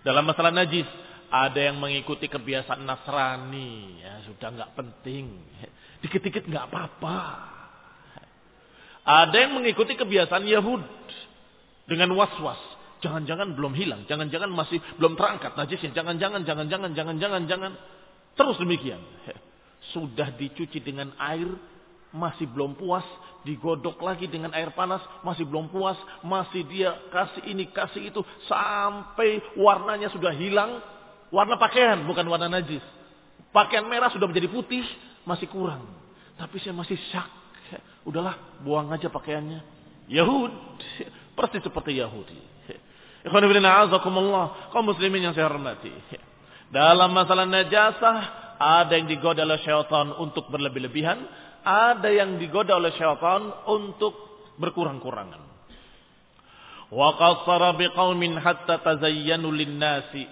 dalam 0.03 0.27
masalah 0.27 0.51
najis, 0.51 0.89
Ada 1.31 1.71
yang 1.71 1.79
mengikuti 1.79 2.27
kebiasaan 2.27 2.83
Nasrani, 2.83 4.03
ya 4.03 4.19
sudah 4.27 4.51
nggak 4.51 4.75
penting. 4.75 5.39
Dikit-dikit 6.03 6.43
nggak 6.43 6.67
apa-apa. 6.67 7.19
Ada 9.07 9.37
yang 9.47 9.55
mengikuti 9.55 9.95
kebiasaan 9.95 10.43
Yahud 10.43 10.83
dengan 11.87 12.11
was-was. 12.19 12.59
Jangan-jangan 13.01 13.57
belum 13.57 13.73
hilang, 13.73 14.05
jangan-jangan 14.05 14.53
masih 14.53 14.77
belum 15.01 15.17
terangkat 15.17 15.57
najisnya, 15.57 15.97
jangan-jangan, 15.97 16.45
jangan-jangan, 16.45 16.91
jangan-jangan, 16.93 17.43
jangan. 17.49 17.73
Terus 18.37 18.57
demikian. 18.61 19.01
Sudah 19.97 20.29
dicuci 20.37 20.85
dengan 20.85 21.17
air, 21.17 21.49
masih 22.13 22.45
belum 22.45 22.77
puas, 22.77 23.05
digodok 23.49 24.05
lagi 24.05 24.29
dengan 24.29 24.53
air 24.53 24.69
panas, 24.77 25.01
masih 25.25 25.49
belum 25.49 25.73
puas, 25.73 25.97
masih 26.21 26.67
dia 26.69 26.93
kasih 27.09 27.43
ini, 27.49 27.73
kasih 27.73 28.13
itu, 28.13 28.21
sampai 28.45 29.41
warnanya 29.57 30.13
sudah 30.13 30.37
hilang, 30.37 30.85
warna 31.33 31.57
pakaian, 31.57 32.05
bukan 32.05 32.29
warna 32.29 32.53
najis. 32.53 32.85
Pakaian 33.51 33.89
merah 33.89 34.13
sudah 34.13 34.29
menjadi 34.29 34.53
putih, 34.53 34.85
masih 35.25 35.49
kurang. 35.49 35.89
Tapi 36.37 36.61
saya 36.61 36.77
masih 36.77 37.01
syak. 37.11 37.29
Udahlah, 38.05 38.61
buang 38.65 38.93
aja 38.93 39.09
pakaiannya. 39.09 39.61
Yahud, 40.11 40.53
persis 41.39 41.63
seperti 41.63 42.01
Yahudi. 42.01 42.39
Kaum 43.25 44.85
muslimin 44.89 45.29
yang 45.29 45.35
saya 45.37 45.53
hormati. 45.53 45.93
Dalam 46.73 47.13
masalah 47.13 47.45
najasah, 47.45 48.17
ada 48.57 48.97
yang 48.97 49.09
digoda 49.09 49.45
oleh 49.45 49.61
syaitan 49.61 50.13
untuk 50.17 50.49
berlebih-lebihan. 50.49 51.21
Ada 51.61 52.09
yang 52.09 52.41
digoda 52.41 52.81
oleh 52.81 52.93
syaitan 52.97 53.53
untuk 53.69 54.17
berkurang-kurangan. 54.57 55.43
Wa 56.89 57.09
qassara 57.17 57.77
biqaumin 57.77 58.41
hatta 58.41 58.81
tazayyanu 58.81 59.53
lin-nasi 59.53 60.27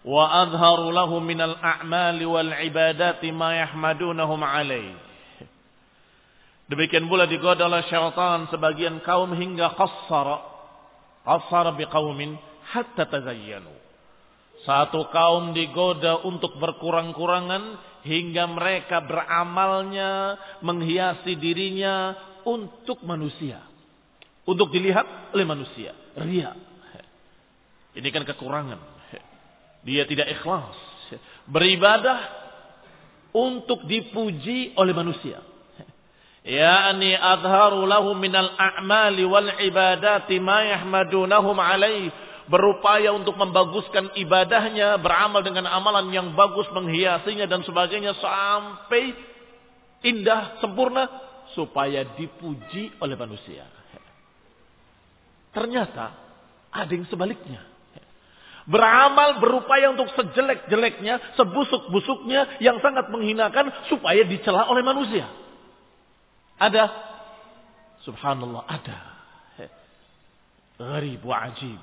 wa 0.00 0.32
adharu 0.46 0.88
lahum 0.88 1.20
minal 1.20 1.60
a'mali 1.60 2.24
wal 2.24 2.52
ibadati 2.56 3.28
ma 3.34 3.52
yahmadunahum 3.58 4.40
alaih. 4.40 4.96
Demikian 6.70 7.10
pula 7.10 7.26
digoda 7.26 7.66
oleh 7.66 7.82
syaitan 7.90 8.46
sebagian 8.50 9.02
kaum 9.02 9.34
hingga 9.34 9.74
qassara 9.74 10.49
Asar 11.24 11.76
biqaumin 11.76 12.38
hatta 12.72 13.04
tazayyanu. 13.04 13.72
Satu 14.64 15.08
kaum 15.08 15.56
digoda 15.56 16.20
untuk 16.24 16.60
berkurang-kurangan 16.60 17.80
hingga 18.04 18.44
mereka 18.48 19.00
beramalnya 19.00 20.36
menghiasi 20.60 21.36
dirinya 21.40 22.12
untuk 22.44 23.00
manusia. 23.08 23.64
Untuk 24.44 24.68
dilihat 24.72 25.32
oleh 25.32 25.46
manusia. 25.48 25.96
Ria. 26.16 26.52
Ini 27.96 28.08
kan 28.12 28.24
kekurangan. 28.28 28.78
Dia 29.80 30.04
tidak 30.04 30.28
ikhlas. 30.28 30.76
Beribadah 31.48 32.20
untuk 33.32 33.88
dipuji 33.88 34.76
oleh 34.76 34.92
manusia 34.92 35.49
yakni 36.50 37.14
adharu 37.14 37.86
lahum 37.86 38.18
minal 38.18 38.50
a'mali 38.58 39.22
wal 39.22 39.50
ibadati 39.62 40.42
ma 40.42 40.66
yahmadunahum 40.66 41.54
alaih. 41.54 42.10
Berupaya 42.50 43.14
untuk 43.14 43.38
membaguskan 43.38 44.10
ibadahnya 44.18 44.98
beramal 44.98 45.38
dengan 45.46 45.70
amalan 45.70 46.10
yang 46.10 46.34
bagus 46.34 46.66
menghiasinya 46.74 47.46
dan 47.46 47.62
sebagainya 47.62 48.18
sampai 48.18 49.14
indah 50.02 50.58
sempurna 50.58 51.06
supaya 51.54 52.02
dipuji 52.18 52.90
oleh 52.98 53.14
manusia. 53.14 53.62
Ternyata 55.54 56.10
ada 56.74 56.90
yang 56.90 57.06
sebaliknya. 57.06 57.62
Beramal 58.66 59.38
berupaya 59.38 59.94
untuk 59.94 60.10
sejelek-jeleknya 60.18 61.38
sebusuk-busuknya 61.38 62.58
yang 62.58 62.82
sangat 62.82 63.14
menghinakan 63.14 63.70
supaya 63.86 64.26
dicela 64.26 64.66
oleh 64.66 64.82
manusia 64.82 65.39
ada? 66.60 66.84
Subhanallah, 68.04 68.68
ada. 68.68 68.98
Gharib 70.80 71.24
wa 71.24 71.36
ajib. 71.48 71.80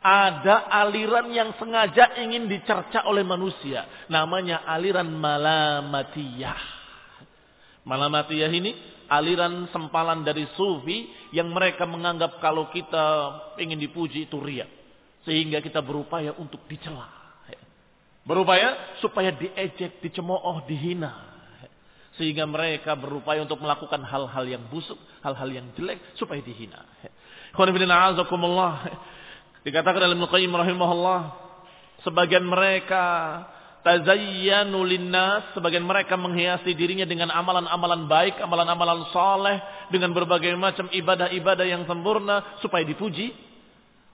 Ada 0.00 0.68
aliran 0.84 1.32
yang 1.32 1.56
sengaja 1.56 2.20
ingin 2.20 2.48
dicerca 2.48 3.08
oleh 3.08 3.24
manusia. 3.24 3.88
Namanya 4.12 4.64
aliran 4.68 5.08
malamatiyah. 5.08 6.60
Malamatiyah 7.84 8.52
ini 8.52 8.72
aliran 9.08 9.68
sempalan 9.72 10.20
dari 10.24 10.44
sufi 10.56 11.08
yang 11.32 11.48
mereka 11.52 11.88
menganggap 11.88 12.40
kalau 12.40 12.68
kita 12.68 13.04
ingin 13.56 13.80
dipuji 13.80 14.28
itu 14.28 14.36
ria. 14.40 14.68
Sehingga 15.24 15.64
kita 15.64 15.80
berupaya 15.80 16.36
untuk 16.36 16.60
dicela. 16.68 17.08
Berupaya 18.26 18.98
supaya 18.98 19.30
diejek, 19.30 20.02
dicemooh, 20.02 20.66
dihina. 20.66 21.35
Sehingga 22.16 22.48
mereka 22.48 22.96
berupaya 22.96 23.44
untuk 23.44 23.60
melakukan 23.60 24.00
hal-hal 24.00 24.44
yang 24.48 24.64
busuk, 24.72 24.96
hal-hal 25.20 25.48
yang 25.52 25.68
jelek 25.76 26.00
supaya 26.16 26.40
dihina. 26.40 26.80
Dikatakan 29.66 30.00
dalam 30.00 30.20
Al-Qayyim 30.24 30.52
rahimahullah, 30.52 31.20
sebagian 32.06 32.46
mereka 32.46 33.04
tazayyanu 33.86 34.82
linnas, 34.82 35.54
sebagian 35.54 35.86
mereka 35.86 36.18
menghiasi 36.18 36.74
dirinya 36.74 37.06
dengan 37.06 37.30
amalan-amalan 37.30 38.10
baik, 38.10 38.38
amalan-amalan 38.42 39.06
saleh, 39.14 39.58
dengan 39.94 40.10
berbagai 40.10 40.54
macam 40.58 40.90
ibadah-ibadah 40.90 41.66
yang 41.66 41.86
sempurna 41.86 42.58
supaya 42.58 42.82
dipuji. 42.82 43.30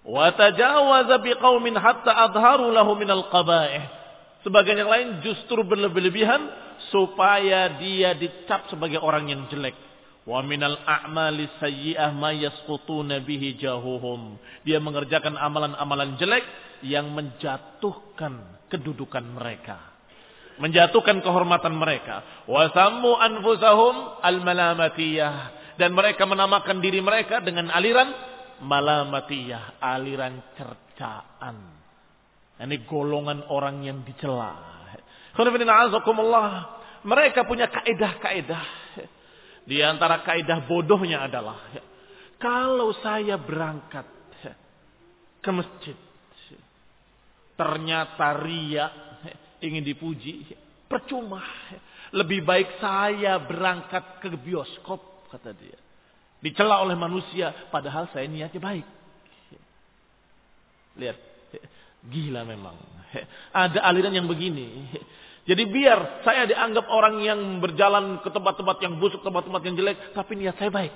Wa 0.05 0.35
tajawaza 0.35 1.23
biqaumin 1.25 1.79
hatta 1.79 2.12
adharu 2.29 2.69
lahu 2.69 2.99
minal 3.01 3.31
qaba'ih. 3.33 3.85
Sebagian 4.45 4.83
yang 4.85 4.91
lain 4.91 5.09
justru 5.23 5.62
berlebih-lebihan 5.62 6.62
supaya 6.90 7.79
dia 7.79 8.16
dicap 8.16 8.66
sebagai 8.73 8.99
orang 8.99 9.29
yang 9.31 9.47
jelek. 9.53 9.77
Wa 10.23 10.38
minal 10.42 10.79
a'mali 10.87 11.51
sayyi'ah 11.59 12.14
ma 12.14 12.31
yasqutuna 12.31 13.21
bihi 13.23 13.59
jahuhum. 13.59 14.38
Dia 14.62 14.79
mengerjakan 14.79 15.35
amalan-amalan 15.35 16.14
jelek 16.18 16.47
yang 16.87 17.11
menjatuhkan 17.11 18.66
kedudukan 18.71 19.23
mereka. 19.23 19.79
Menjatuhkan 20.62 21.21
kehormatan 21.27 21.75
mereka. 21.75 22.47
Wa 22.47 22.71
sammu 22.71 23.18
anfusahum 23.18 24.23
al-malamatiyah. 24.23 25.37
Dan 25.75 25.97
mereka 25.97 26.23
menamakan 26.29 26.79
diri 26.79 27.03
mereka 27.03 27.42
dengan 27.42 27.75
aliran 27.75 28.14
malamatiyah. 28.62 29.83
Aliran 29.83 30.55
cercaan. 30.55 31.57
Ini 32.62 32.87
golongan 32.87 33.51
orang 33.51 33.83
yang 33.83 34.07
dicela. 34.07 34.72
Mereka 37.03 37.40
punya 37.49 37.66
kaedah-kaedah. 37.68 38.64
Di 39.62 39.79
antara 39.81 40.27
kaedah 40.27 40.66
bodohnya 40.66 41.23
adalah 41.27 41.71
kalau 42.42 42.90
saya 42.99 43.38
berangkat 43.38 44.07
ke 45.42 45.51
masjid 45.51 45.97
ternyata 47.55 48.42
ria 48.42 48.87
ingin 49.62 49.87
dipuji. 49.87 50.51
Percuma. 50.90 51.40
Lebih 52.12 52.45
baik 52.45 52.83
saya 52.83 53.40
berangkat 53.40 54.21
ke 54.21 54.29
bioskop 54.37 55.31
kata 55.33 55.55
dia. 55.57 55.79
Dicela 56.42 56.83
oleh 56.83 56.99
manusia 56.99 57.71
padahal 57.71 58.11
saya 58.11 58.27
niatnya 58.27 58.61
baik. 58.61 58.87
Lihat 60.99 61.18
gila 62.07 62.43
memang 62.47 62.75
ada 63.55 63.79
aliran 63.87 64.15
yang 64.15 64.27
begini 64.27 64.88
jadi 65.43 65.67
biar 65.67 66.23
saya 66.23 66.47
dianggap 66.47 66.87
orang 66.87 67.19
yang 67.19 67.41
berjalan 67.59 68.23
ke 68.23 68.31
tempat-tempat 68.31 68.79
yang 68.79 68.95
busuk, 69.03 69.27
tempat-tempat 69.27 69.62
yang 69.67 69.75
jelek, 69.75 70.15
tapi 70.15 70.38
niat 70.38 70.55
saya 70.55 70.71
baik. 70.71 70.95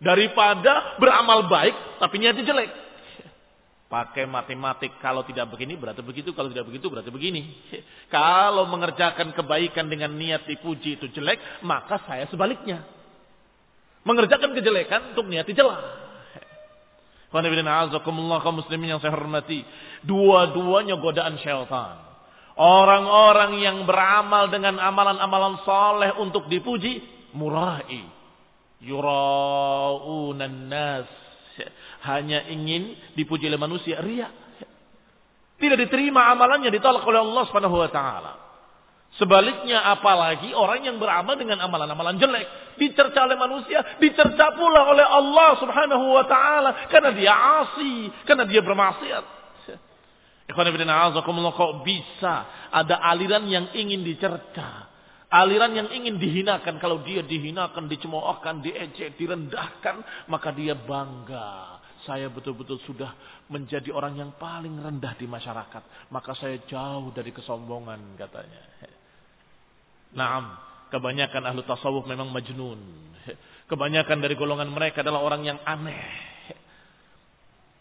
Daripada 0.00 0.96
beramal 0.96 1.44
baik, 1.44 2.00
tapi 2.00 2.16
niatnya 2.16 2.48
jelek. 2.48 2.70
Pakai 3.86 4.24
matematik, 4.24 4.96
kalau 5.04 5.20
tidak 5.22 5.52
begini 5.52 5.76
berarti 5.76 6.00
begitu, 6.00 6.32
kalau 6.32 6.48
tidak 6.48 6.64
begitu 6.64 6.88
berarti 6.88 7.12
begini. 7.12 7.52
Kalau 8.06 8.64
mengerjakan 8.72 9.36
kebaikan 9.36 9.90
dengan 9.90 10.16
niat 10.16 10.48
dipuji 10.48 10.96
itu 10.96 11.10
jelek, 11.12 11.60
maka 11.66 12.00
saya 12.08 12.24
sebaliknya. 12.32 12.86
Mengerjakan 14.06 14.56
kejelekan 14.56 15.12
untuk 15.12 15.28
niat 15.28 15.44
dijelah. 15.44 16.05
Kaum 18.40 18.56
muslimin 18.62 18.96
yang 18.96 19.00
saya 19.02 19.12
hormati. 19.12 19.64
Dua-duanya 20.06 20.96
godaan 21.00 21.36
syaitan. 21.42 22.06
Orang-orang 22.56 23.60
yang 23.60 23.84
beramal 23.84 24.48
dengan 24.48 24.80
amalan-amalan 24.80 25.60
saleh 25.68 26.10
untuk 26.16 26.48
dipuji, 26.48 27.04
murai. 27.36 28.08
Yuraunan 28.80 30.72
nas. 30.72 31.08
Hanya 32.08 32.48
ingin 32.48 32.96
dipuji 33.12 33.48
oleh 33.48 33.60
manusia, 33.60 34.00
ria. 34.00 34.32
Tidak 35.56 35.76
diterima 35.76 36.32
amalannya, 36.32 36.68
ditolak 36.68 37.04
oleh 37.04 37.20
Allah 37.20 37.42
Subhanahu 37.48 37.76
wa 37.80 37.90
taala. 37.92 38.32
Sebaliknya 39.16 39.80
apalagi 39.80 40.52
orang 40.52 40.84
yang 40.84 40.96
beramal 41.00 41.40
dengan 41.40 41.56
amalan-amalan 41.64 42.20
jelek. 42.20 42.65
Dicerca 42.76 43.24
oleh 43.24 43.36
manusia, 43.40 43.96
dicerca 43.96 44.52
pula 44.52 44.88
oleh 44.92 45.04
Allah 45.04 45.56
subhanahu 45.60 46.06
wa 46.12 46.24
ta'ala. 46.28 46.70
Karena 46.92 47.10
dia 47.16 47.32
asi, 47.64 48.12
karena 48.28 48.44
dia 48.44 48.60
bermaksiat. 48.60 49.24
kok 51.52 51.72
bisa 51.82 52.68
ada 52.70 53.02
aliran 53.02 53.44
yang 53.50 53.72
ingin 53.74 54.06
dicerca. 54.06 54.86
Aliran 55.26 55.74
yang 55.74 55.88
ingin 55.90 56.22
dihinakan. 56.22 56.78
Kalau 56.78 57.02
dia 57.02 57.26
dihinakan, 57.26 57.90
dicemoohkan, 57.90 58.62
diejek, 58.62 59.18
direndahkan. 59.18 60.28
Maka 60.30 60.54
dia 60.54 60.78
bangga. 60.78 61.82
Saya 62.06 62.30
betul-betul 62.30 62.78
sudah 62.86 63.10
menjadi 63.50 63.90
orang 63.90 64.14
yang 64.22 64.30
paling 64.38 64.78
rendah 64.78 65.18
di 65.18 65.26
masyarakat. 65.26 66.14
Maka 66.14 66.30
saya 66.38 66.62
jauh 66.70 67.10
dari 67.10 67.34
kesombongan 67.34 68.14
katanya. 68.14 68.62
Naam, 70.14 70.54
kebanyakan 70.90 71.42
ahlu 71.46 71.60
tasawuf 71.66 72.04
memang 72.06 72.30
majnun. 72.30 72.78
Kebanyakan 73.70 74.22
dari 74.22 74.38
golongan 74.38 74.70
mereka 74.70 75.02
adalah 75.02 75.22
orang 75.22 75.42
yang 75.42 75.58
aneh. 75.66 75.98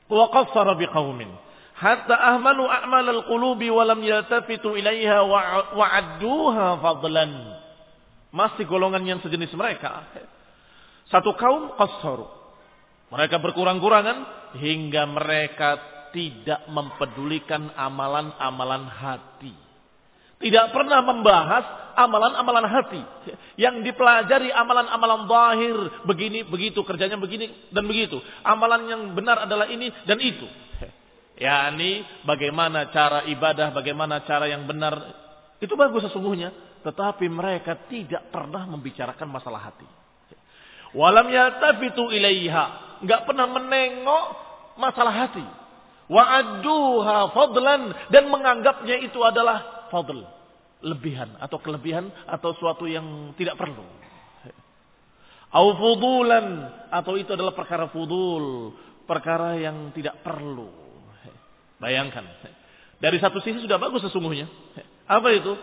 Wa 0.09 0.29
biqaumin 0.77 1.29
hatta 1.75 2.15
ahmalu 2.15 2.63
a'mal 2.65 3.05
al-qulubi 3.09 3.67
wa 3.67 3.83
lam 3.83 3.99
yaltafitu 3.99 4.77
ilaiha 4.77 5.21
wa 5.75 5.85
adduha 5.85 6.79
fadlan. 6.79 7.33
Masih 8.31 8.67
golongan 8.67 9.03
yang 9.05 9.19
sejenis 9.23 9.53
mereka. 9.55 10.05
Satu 11.09 11.37
kaum 11.37 11.77
qassaru 11.77 12.25
mereka 13.13 13.37
berkurang-kurangan 13.37 14.17
hingga 14.57 15.05
mereka 15.05 15.77
tidak 16.09 16.65
mempedulikan 16.71 17.69
amalan-amalan 17.77 18.89
hati. 18.89 19.64
Tidak 20.45 20.69
pernah 20.69 21.01
membahas 21.01 21.65
amalan-amalan 21.97 22.69
hati. 22.69 23.01
Yang 23.57 23.89
dipelajari 23.89 24.53
amalan-amalan 24.53 25.25
zahir. 25.25 25.77
Begini, 26.05 26.45
begitu, 26.45 26.85
kerjanya 26.85 27.17
begini 27.17 27.49
dan 27.73 27.89
begitu. 27.89 28.21
Amalan 28.45 28.85
yang 28.85 29.01
benar 29.17 29.49
adalah 29.49 29.65
ini 29.65 29.89
dan 30.05 30.21
itu. 30.21 30.45
Ya, 31.41 31.73
ini 31.73 32.05
bagaimana 32.29 32.93
cara 32.93 33.25
ibadah, 33.25 33.73
bagaimana 33.73 34.21
cara 34.21 34.45
yang 34.45 34.69
benar. 34.69 34.93
Itu 35.57 35.73
bagus 35.73 36.05
sesungguhnya. 36.05 36.53
Tetapi 36.85 37.25
mereka 37.25 37.89
tidak 37.89 38.29
pernah 38.29 38.69
membicarakan 38.69 39.25
masalah 39.25 39.73
hati. 39.73 39.89
Walam 40.93 41.27
yaltafitu 41.33 42.13
ilaiha 42.13 42.85
nggak 43.01 43.21
pernah 43.25 43.49
menengok 43.49 44.25
masalah 44.77 45.25
hati. 45.25 45.43
Wa'aduha 46.05 47.33
fadlan 47.33 47.89
dan 48.13 48.29
menganggapnya 48.29 49.01
itu 49.01 49.17
adalah 49.25 49.89
fadl, 49.89 50.21
lebihan 50.85 51.33
atau 51.41 51.57
kelebihan 51.57 52.13
atau 52.29 52.53
suatu 52.61 52.85
yang 52.85 53.33
tidak 53.33 53.57
perlu. 53.57 53.81
Au 55.49 55.73
fudulan 55.79 56.45
atau 56.93 57.17
itu 57.17 57.33
adalah 57.33 57.55
perkara 57.57 57.89
fudul, 57.89 58.75
perkara 59.09 59.57
yang 59.57 59.89
tidak 59.97 60.21
perlu. 60.21 60.69
Bayangkan. 61.81 62.23
Dari 62.99 63.17
satu 63.19 63.39
sisi 63.43 63.63
sudah 63.63 63.79
bagus 63.79 64.05
sesungguhnya. 64.05 64.47
Apa 65.09 65.31
itu? 65.31 65.53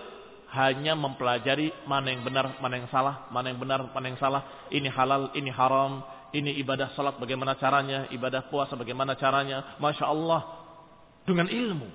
Hanya 0.53 0.93
mempelajari 0.93 1.73
mana 1.89 2.13
yang 2.13 2.25
benar, 2.29 2.61
mana 2.61 2.77
yang 2.77 2.89
salah, 2.93 3.29
mana 3.33 3.49
yang 3.49 3.61
benar, 3.61 3.89
mana 3.89 4.07
yang 4.13 4.21
salah. 4.21 4.69
Ini 4.69 4.89
halal, 4.93 5.33
ini 5.33 5.49
haram, 5.49 6.05
ini 6.33 6.57
ibadah 6.61 6.93
salat 6.97 7.17
bagaimana 7.21 7.57
caranya, 7.57 8.09
ibadah 8.13 8.49
puasa 8.49 8.77
bagaimana 8.77 9.17
caranya. 9.17 9.77
Masya 9.81 10.05
Allah. 10.09 10.43
Dengan 11.25 11.49
ilmu. 11.49 11.89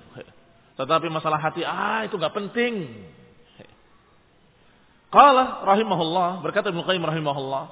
Tetapi 0.78 1.06
masalah 1.10 1.42
hati, 1.42 1.66
ah 1.66 2.06
itu 2.06 2.14
nggak 2.14 2.34
penting. 2.34 2.74
Qala 5.08 5.64
rahimahullah, 5.64 6.44
berkata 6.44 6.68
Ibnu 6.68 6.84
Qayyim 6.84 7.04
rahimahullah. 7.04 7.64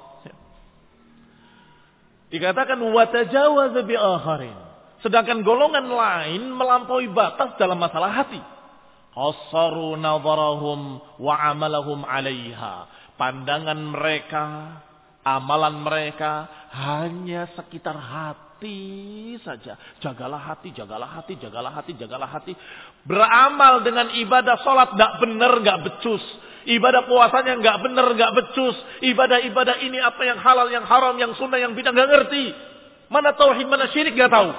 Dikatakan 2.33 2.81
watajawaza 2.81 3.81
bi 3.87 3.95
akharin. 3.95 4.57
Sedangkan 4.99 5.45
golongan 5.45 5.87
lain 5.87 6.49
melampaui 6.51 7.07
batas 7.13 7.55
dalam 7.55 7.77
masalah 7.77 8.11
hati. 8.11 8.41
Qassaru 9.13 9.95
nadharahum 9.95 10.99
wa 11.21 11.33
amalahum 11.37 12.03
'alaiha. 12.03 12.89
Pandangan 13.15 13.79
mereka 13.79 14.43
Amalan 15.27 15.83
mereka 15.83 16.47
hanya 16.71 17.51
sekitar 17.51 17.99
hati 17.99 19.35
saja. 19.43 19.75
Jagalah 19.99 20.39
hati, 20.39 20.71
jagalah 20.71 21.19
hati, 21.19 21.35
jagalah 21.35 21.75
hati, 21.75 21.91
jagalah 21.99 22.31
hati. 22.31 22.55
Beramal 23.03 23.83
dengan 23.83 24.07
ibadah 24.15 24.55
sholat 24.63 24.95
gak 24.95 25.19
benar, 25.19 25.59
gak 25.67 25.83
becus. 25.83 26.23
Ibadah 26.67 27.07
puasanya 27.07 27.55
gak 27.63 27.79
benar, 27.79 28.11
gak 28.19 28.31
becus. 28.35 28.75
Ibadah-ibadah 28.99 29.79
ini 29.87 30.03
apa 30.03 30.19
yang 30.27 30.35
halal, 30.43 30.67
yang 30.67 30.83
haram, 30.83 31.15
yang 31.15 31.31
sunnah, 31.39 31.55
yang 31.55 31.71
bidang 31.71 31.95
gak 31.95 32.11
ngerti. 32.11 32.51
Mana 33.07 33.31
tauhid, 33.31 33.71
mana 33.71 33.87
syirik 33.95 34.19
gak 34.19 34.35
tahu. 34.35 34.51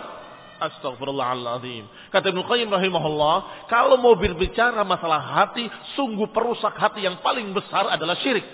Astagfirullahaladzim. 0.58 1.84
Kata 2.08 2.32
Ibn 2.32 2.40
Qayyim 2.48 2.72
rahimahullah, 2.72 3.68
kalau 3.68 4.00
mau 4.00 4.16
berbicara 4.16 4.80
masalah 4.88 5.20
hati, 5.20 5.68
sungguh 6.00 6.32
perusak 6.32 6.72
hati 6.80 7.04
yang 7.04 7.20
paling 7.20 7.52
besar 7.52 7.92
adalah 7.92 8.16
syirik. 8.24 8.48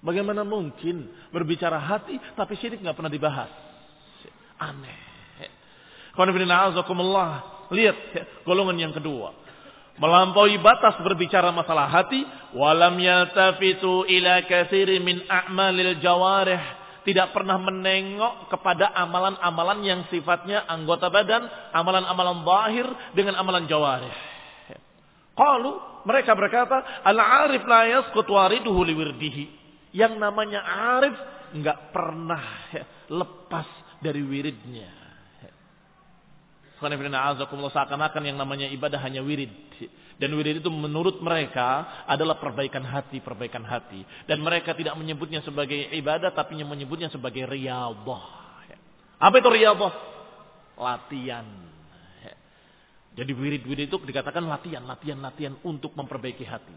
Bagaimana 0.00 0.44
mungkin 0.44 1.08
berbicara 1.32 1.80
hati 1.80 2.20
tapi 2.36 2.56
syirik 2.60 2.80
nggak 2.80 2.96
pernah 2.96 3.12
dibahas? 3.12 3.48
Aneh. 4.56 5.00
Lihat 7.72 7.96
golongan 8.44 8.76
yang 8.76 8.92
kedua. 8.92 9.43
Melampaui 9.94 10.58
batas 10.58 10.98
berbicara 11.02 11.54
masalah 11.54 11.86
hati. 11.86 12.26
Walam 12.54 12.98
yaltafitu 12.98 14.06
ila 14.10 14.42
kathiri 14.42 14.98
min 14.98 15.22
a'malil 15.30 16.02
jawarih. 16.02 16.58
Tidak 17.04 17.36
pernah 17.36 17.60
menengok 17.60 18.48
kepada 18.48 18.90
amalan-amalan 18.96 19.84
yang 19.84 20.00
sifatnya 20.10 20.66
anggota 20.66 21.12
badan. 21.12 21.46
Amalan-amalan 21.70 22.42
zahir 22.42 22.86
dengan 23.14 23.38
amalan 23.38 23.70
jawarih. 23.70 24.14
Qalu 25.34 25.72
mereka 26.06 26.36
berkata, 26.36 27.02
al-arif 27.02 27.64
la 27.66 27.82
yasqut 27.90 28.28
wariduhu 28.28 28.84
liwirdihi. 28.86 29.44
Yang 29.94 30.18
namanya 30.18 30.60
arif 30.98 31.14
nggak 31.54 31.94
pernah 31.94 32.44
lepas 33.08 33.68
dari 34.02 34.20
wiridnya. 34.20 35.03
Seakan-akan 36.80 38.22
yang 38.24 38.38
namanya 38.38 38.66
ibadah 38.70 38.98
hanya 39.02 39.22
wirid. 39.24 39.50
Dan 40.18 40.34
wirid 40.38 40.62
itu 40.62 40.70
menurut 40.70 41.18
mereka 41.18 42.04
adalah 42.06 42.38
perbaikan 42.38 42.86
hati, 42.86 43.18
perbaikan 43.18 43.66
hati. 43.66 44.06
Dan 44.30 44.42
mereka 44.42 44.74
tidak 44.74 44.94
menyebutnya 44.94 45.42
sebagai 45.42 45.90
ibadah, 45.94 46.30
tapi 46.34 46.58
menyebutnya 46.60 47.10
sebagai 47.10 47.46
riyadhah. 47.46 48.24
Apa 49.18 49.34
itu 49.38 49.48
riyadhah? 49.50 49.94
Latihan. 50.78 51.46
Jadi 53.14 53.30
wirid-wirid 53.30 53.86
itu 53.86 53.96
dikatakan 54.02 54.42
latihan, 54.42 54.82
latihan, 54.82 55.22
latihan 55.22 55.54
untuk 55.62 55.94
memperbaiki 55.94 56.42
hati. 56.42 56.74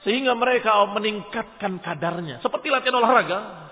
Sehingga 0.00 0.32
mereka 0.32 0.80
meningkatkan 0.88 1.76
kadarnya. 1.84 2.40
Seperti 2.40 2.72
latihan 2.72 2.96
olahraga. 2.96 3.68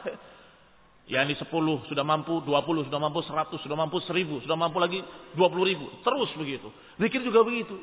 Ya 1.09 1.25
ini 1.25 1.33
10 1.33 1.49
sudah 1.89 2.05
mampu, 2.05 2.45
20 2.45 2.85
sudah 2.85 3.01
mampu, 3.01 3.25
100 3.25 3.57
sudah 3.65 3.77
mampu, 3.81 3.97
1000 4.05 4.45
sudah 4.45 4.57
mampu 4.61 4.77
lagi 4.77 5.01
20 5.33 5.65
ribu. 5.65 5.89
Terus 6.05 6.29
begitu. 6.37 6.69
Zikir 7.01 7.25
juga 7.25 7.41
begitu. 7.41 7.81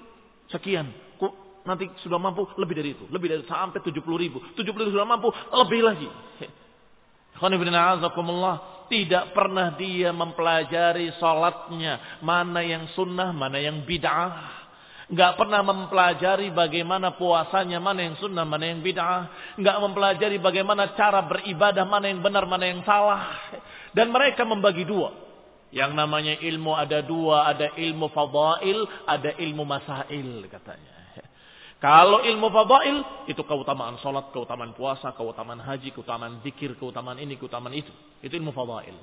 Sekian. 0.54 0.94
Kok 1.18 1.66
nanti 1.66 1.90
sudah 2.06 2.22
mampu 2.22 2.46
lebih 2.62 2.78
dari 2.78 2.94
itu. 2.94 3.10
Lebih 3.10 3.28
dari 3.34 3.44
sampai 3.50 3.82
70 3.82 3.98
ribu. 4.22 4.38
70 4.54 4.62
ribu 4.62 4.94
sudah 4.94 5.10
mampu 5.10 5.34
lebih 5.34 5.82
lagi. 5.82 6.10
Tidak 8.86 9.34
pernah 9.34 9.74
dia 9.74 10.14
mempelajari 10.14 11.18
sholatnya. 11.18 12.22
Mana 12.22 12.62
yang 12.62 12.94
sunnah, 12.94 13.34
mana 13.34 13.58
yang 13.58 13.82
bid'ah. 13.90 14.65
Nggak 15.06 15.38
pernah 15.38 15.62
mempelajari 15.62 16.50
bagaimana 16.50 17.14
puasanya, 17.14 17.78
mana 17.78 18.10
yang 18.10 18.18
sunnah, 18.18 18.42
mana 18.42 18.66
yang 18.66 18.82
bid'ah. 18.82 19.54
Nggak 19.62 19.78
mempelajari 19.86 20.38
bagaimana 20.42 20.98
cara 20.98 21.22
beribadah, 21.30 21.86
mana 21.86 22.10
yang 22.10 22.26
benar, 22.26 22.50
mana 22.50 22.66
yang 22.66 22.82
salah. 22.82 23.54
Dan 23.94 24.10
mereka 24.10 24.42
membagi 24.42 24.82
dua. 24.82 25.14
Yang 25.70 25.92
namanya 25.94 26.34
ilmu 26.42 26.74
ada 26.74 27.06
dua, 27.06 27.46
ada 27.46 27.70
ilmu 27.78 28.10
fadail, 28.10 28.88
ada 29.06 29.30
ilmu 29.38 29.64
masail 29.68 30.30
katanya. 30.50 30.96
Kalau 31.78 32.26
ilmu 32.26 32.48
fadail, 32.50 32.98
itu 33.30 33.46
keutamaan 33.46 34.02
sholat, 34.02 34.34
keutamaan 34.34 34.74
puasa, 34.74 35.14
keutamaan 35.14 35.62
haji, 35.62 35.94
keutamaan 35.94 36.42
zikir, 36.42 36.74
keutamaan 36.82 37.22
ini, 37.22 37.38
keutamaan 37.38 37.78
itu. 37.78 37.94
Itu 38.26 38.34
ilmu 38.42 38.56
fadail. 38.58 38.98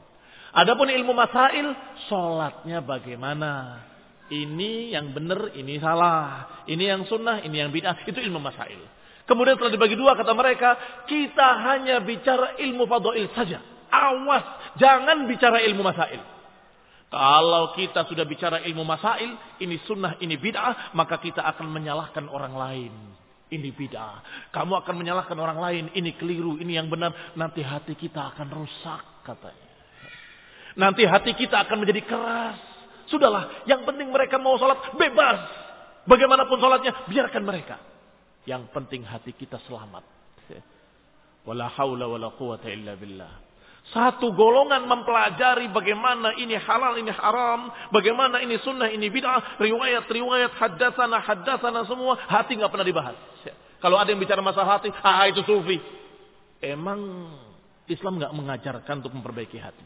Adapun 0.51 0.91
ilmu 0.91 1.15
masail, 1.15 1.71
sholatnya 2.11 2.83
bagaimana? 2.83 3.92
Ini 4.33 4.97
yang 4.97 5.13
benar, 5.13 5.53
ini 5.53 5.77
salah. 5.77 6.65
Ini 6.65 6.97
yang 6.97 7.05
sunnah, 7.05 7.45
ini 7.45 7.61
yang 7.61 7.69
bid'ah. 7.69 8.01
Itu 8.09 8.17
ilmu 8.17 8.41
masail. 8.41 8.81
Kemudian 9.29 9.61
telah 9.61 9.69
dibagi 9.69 9.93
dua 9.93 10.17
kata 10.17 10.33
mereka, 10.33 11.05
kita 11.05 11.49
hanya 11.69 12.01
bicara 12.01 12.57
ilmu 12.57 12.89
fadha'il 12.89 13.29
saja. 13.37 13.61
Awas, 13.93 14.73
jangan 14.81 15.29
bicara 15.29 15.61
ilmu 15.69 15.85
masail. 15.85 16.25
Kalau 17.13 17.77
kita 17.77 18.09
sudah 18.09 18.25
bicara 18.25 18.65
ilmu 18.65 18.89
masail, 18.89 19.37
ini 19.61 19.77
sunnah, 19.85 20.17
ini 20.25 20.41
bid'ah, 20.41 20.97
maka 20.97 21.21
kita 21.21 21.45
akan 21.45 21.69
menyalahkan 21.69 22.25
orang 22.33 22.57
lain. 22.57 22.93
Ini 23.53 23.69
bid'ah. 23.69 24.49
Kamu 24.49 24.81
akan 24.81 24.95
menyalahkan 24.97 25.37
orang 25.37 25.61
lain, 25.61 25.85
ini 25.93 26.17
keliru, 26.17 26.57
ini 26.57 26.81
yang 26.81 26.89
benar. 26.89 27.37
Nanti 27.37 27.61
hati 27.61 27.93
kita 28.01 28.33
akan 28.33 28.49
rusak 28.49 29.29
katanya. 29.29 29.69
Nanti 30.73 31.05
hati 31.05 31.37
kita 31.37 31.69
akan 31.69 31.85
menjadi 31.85 32.01
keras 32.09 32.72
Sudahlah, 33.13 33.69
yang 33.69 33.85
penting 33.85 34.09
mereka 34.09 34.41
mau 34.41 34.57
sholat 34.57 34.97
bebas. 34.97 35.39
Bagaimanapun 36.09 36.57
sholatnya, 36.57 37.05
biarkan 37.13 37.45
mereka. 37.45 37.77
Yang 38.49 38.73
penting 38.73 39.05
hati 39.05 39.37
kita 39.37 39.61
selamat. 39.69 40.03
Wala 41.43 41.69
haula 41.75 42.07
wala 42.07 42.33
quwata 42.33 42.71
illa 42.71 42.95
billah. 42.95 43.53
Satu 43.91 44.31
golongan 44.31 44.87
mempelajari 44.87 45.67
bagaimana 45.75 46.39
ini 46.39 46.55
halal, 46.55 46.95
ini 47.03 47.11
haram, 47.11 47.67
bagaimana 47.91 48.39
ini 48.39 48.55
sunnah, 48.63 48.87
ini 48.87 49.11
bid'ah, 49.11 49.59
riwayat-riwayat, 49.59 50.55
haddasana, 50.55 51.19
haddasana 51.19 51.83
semua, 51.91 52.15
hati 52.31 52.55
nggak 52.57 52.71
pernah 52.71 52.87
dibahas. 52.87 53.19
Kalau 53.83 53.99
ada 53.99 54.15
yang 54.15 54.23
bicara 54.23 54.39
masalah 54.39 54.79
hati, 54.79 54.95
ah 55.03 55.27
itu 55.27 55.43
sufi. 55.43 55.83
Emang 56.63 57.27
Islam 57.91 58.23
nggak 58.23 58.33
mengajarkan 58.39 59.03
untuk 59.03 59.19
memperbaiki 59.19 59.59
hati. 59.59 59.83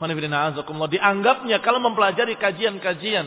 Dianggapnya 0.00 1.62
kalau 1.62 1.78
mempelajari 1.78 2.34
kajian-kajian 2.34 3.26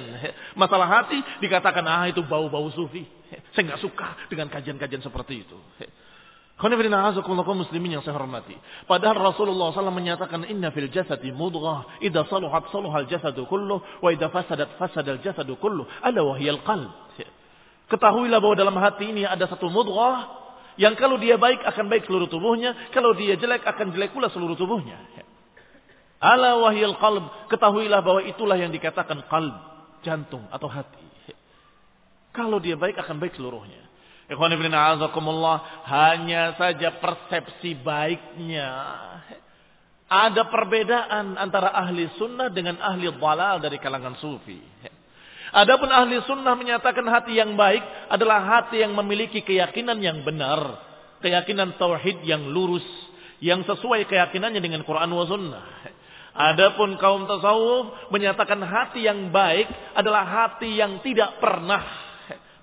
masalah 0.60 0.88
hati 0.90 1.22
dikatakan 1.40 1.86
ah 1.88 2.04
itu 2.10 2.20
bau-bau 2.26 2.68
sufi. 2.76 3.08
Saya 3.56 3.74
nggak 3.74 3.82
suka 3.82 4.28
dengan 4.28 4.52
kajian-kajian 4.52 5.00
seperti 5.00 5.48
itu. 5.48 5.58
muslimin 7.56 8.00
yang 8.00 8.04
saya 8.04 8.16
hormati. 8.16 8.56
Padahal 8.88 9.20
Rasulullah 9.32 9.76
SAW 9.76 9.92
menyatakan 9.92 10.48
inna 10.48 10.72
fil 10.72 10.88
jasadi 10.88 11.32
mudghah 11.32 12.00
idza 12.00 12.28
saluhat 12.32 12.72
saluhal 12.72 13.08
jasadu 13.12 13.44
kulluh 13.48 13.84
wa 14.00 14.10
idza 14.12 14.32
fasadat 14.32 14.80
fasadal 14.80 15.20
jasadu 15.20 15.60
kulluh 15.60 15.84
ala 16.00 16.24
qalb. 16.64 16.92
Ketahuilah 17.86 18.42
bahwa 18.42 18.56
dalam 18.58 18.76
hati 18.82 19.14
ini 19.14 19.24
ada 19.28 19.46
satu 19.46 19.70
mudghah 19.70 20.44
yang 20.76 20.96
kalau 21.00 21.16
dia 21.16 21.40
baik 21.40 21.64
akan 21.64 21.88
baik 21.88 22.04
seluruh 22.04 22.28
tubuhnya, 22.28 22.92
kalau 22.92 23.16
dia 23.16 23.40
jelek 23.40 23.64
akan 23.64 23.96
jelek 23.96 24.12
pula 24.12 24.28
seluruh 24.28 24.60
tubuhnya. 24.60 25.00
Ala 26.26 26.58
wahyal 26.58 26.98
qalb, 26.98 27.30
ketahuilah 27.54 28.02
bahwa 28.02 28.26
itulah 28.26 28.58
yang 28.58 28.74
dikatakan 28.74 29.30
qalb, 29.30 29.54
jantung 30.02 30.42
atau 30.50 30.66
hati. 30.66 31.06
Kalau 32.34 32.58
dia 32.58 32.74
baik 32.74 32.98
akan 32.98 33.22
baik 33.22 33.38
seluruhnya. 33.38 33.86
Ikhwan 34.26 34.50
ibn 34.58 34.74
a'azakumullah, 34.74 35.86
hanya 35.86 36.58
saja 36.58 36.98
persepsi 36.98 37.78
baiknya. 37.78 38.74
Ada 40.10 40.50
perbedaan 40.50 41.38
antara 41.38 41.70
ahli 41.78 42.10
sunnah 42.18 42.50
dengan 42.50 42.82
ahli 42.82 43.06
dalal 43.22 43.62
dari 43.62 43.78
kalangan 43.78 44.18
sufi. 44.18 44.58
Adapun 45.54 45.94
ahli 45.94 46.20
sunnah 46.26 46.58
menyatakan 46.58 47.06
hati 47.06 47.38
yang 47.38 47.54
baik 47.54 47.86
adalah 48.10 48.42
hati 48.44 48.82
yang 48.82 48.98
memiliki 48.98 49.46
keyakinan 49.46 50.02
yang 50.02 50.26
benar. 50.26 50.82
Keyakinan 51.22 51.78
tauhid 51.78 52.26
yang 52.26 52.50
lurus. 52.50 52.86
Yang 53.40 53.70
sesuai 53.72 54.10
keyakinannya 54.10 54.60
dengan 54.60 54.82
Quran 54.84 55.10
wa 55.14 55.26
sunnah. 55.30 55.66
Adapun 56.36 57.00
kaum 57.00 57.24
tasawuf 57.24 58.12
menyatakan 58.12 58.60
hati 58.60 59.08
yang 59.08 59.32
baik 59.32 59.72
adalah 59.96 60.28
hati 60.28 60.76
yang 60.76 61.00
tidak 61.00 61.40
pernah 61.40 61.80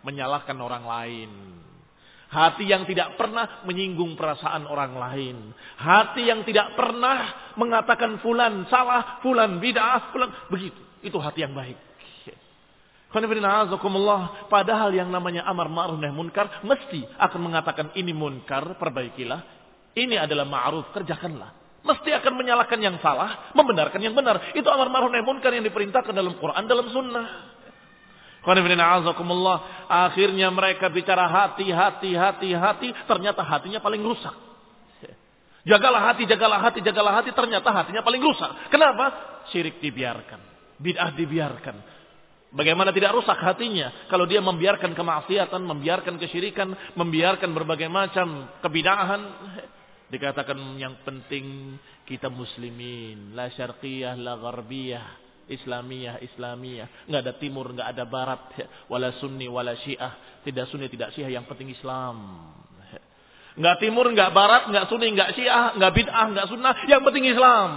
menyalahkan 0.05 0.59
orang 0.61 0.85
lain. 0.85 1.31
Hati 2.29 2.69
yang 2.69 2.85
tidak 2.85 3.17
pernah 3.17 3.65
menyinggung 3.65 4.17
perasaan 4.17 4.69
orang 4.69 4.97
lain. 4.97 5.37
Hati 5.77 6.29
yang 6.29 6.45
tidak 6.45 6.77
pernah 6.77 7.53
mengatakan 7.57 8.21
fulan 8.21 8.69
salah, 8.69 9.21
fulan 9.25 9.61
bid'ah, 9.61 10.13
fulan 10.13 10.33
begitu. 10.49 10.81
Itu 11.05 11.17
hati 11.21 11.45
yang 11.45 11.57
baik. 11.57 11.77
Padahal 14.49 14.91
yang 14.97 15.13
namanya 15.13 15.45
amar 15.45 15.69
ma'ruf 15.69 16.01
nahi 16.01 16.13
munkar 16.13 16.65
mesti 16.65 17.05
akan 17.21 17.41
mengatakan 17.41 17.93
ini 17.93 18.17
munkar, 18.17 18.81
perbaikilah. 18.81 19.41
Ini 19.93 20.17
adalah 20.17 20.49
ma'ruf, 20.49 20.89
kerjakanlah. 20.97 21.62
Mesti 21.83 22.11
akan 22.15 22.33
menyalahkan 22.39 22.79
yang 22.79 22.97
salah, 23.03 23.51
membenarkan 23.59 23.99
yang 23.99 24.15
benar. 24.15 24.55
Itu 24.55 24.71
amar 24.71 24.87
ma'ruf 24.87 25.11
nahi 25.11 25.27
munkar 25.27 25.51
yang 25.51 25.67
diperintahkan 25.67 26.15
dalam 26.15 26.39
Quran, 26.39 26.63
dalam 26.71 26.87
sunnah. 26.95 27.27
Akhirnya 29.91 30.51
mereka 30.51 30.91
bicara 30.91 31.27
hati, 31.27 31.71
hati, 31.71 32.11
hati, 32.15 32.51
hati. 32.55 32.89
Ternyata 33.07 33.43
hatinya 33.43 33.79
paling 33.83 34.03
rusak. 34.03 34.35
Jagalah 35.63 36.11
hati, 36.11 36.27
jagalah 36.27 36.59
hati, 36.59 36.83
jagalah 36.83 37.13
hati. 37.23 37.31
Ternyata 37.31 37.71
hatinya 37.71 38.03
paling 38.03 38.23
rusak. 38.23 38.51
Kenapa? 38.71 39.15
Syirik 39.55 39.79
dibiarkan. 39.79 40.39
Bid'ah 40.83 41.15
dibiarkan 41.15 41.77
Bagaimana 42.53 42.93
tidak 42.93 43.17
rusak 43.17 43.41
hatinya 43.41 44.13
kalau 44.13 44.29
dia 44.29 44.45
membiarkan 44.45 44.93
kemaksiatan, 44.93 45.65
membiarkan 45.65 46.21
kesyirikan, 46.21 46.77
membiarkan 47.01 47.49
berbagai 47.57 47.89
macam 47.89 48.45
kebidahan. 48.61 49.21
Dikatakan 50.13 50.77
yang 50.77 51.01
penting 51.09 51.77
kita 52.05 52.29
muslimin, 52.29 53.33
la 53.33 53.49
syarqiyah, 53.49 54.13
la 54.21 54.37
gharbiyah, 54.37 55.07
islamiyah, 55.49 56.21
islamiyah. 56.21 57.09
Enggak 57.09 57.23
ada 57.25 57.35
timur, 57.41 57.73
enggak 57.73 57.89
ada 57.97 58.05
barat, 58.05 58.41
wala 58.93 59.17
sunni, 59.17 59.49
wala 59.49 59.73
syiah. 59.81 60.45
Tidak 60.45 60.69
sunni, 60.69 60.93
tidak 60.93 61.17
syiah, 61.17 61.33
yang 61.33 61.49
penting 61.49 61.73
Islam. 61.73 62.45
Enggak 63.57 63.81
timur, 63.81 64.13
enggak 64.13 64.37
barat, 64.37 64.69
enggak 64.69 64.85
sunni, 64.93 65.09
enggak 65.09 65.33
syiah, 65.33 65.73
enggak 65.73 65.93
bid'ah, 65.97 66.27
enggak 66.29 66.47
sunnah, 66.53 66.75
yang 66.93 67.01
penting 67.01 67.33
Islam 67.33 67.71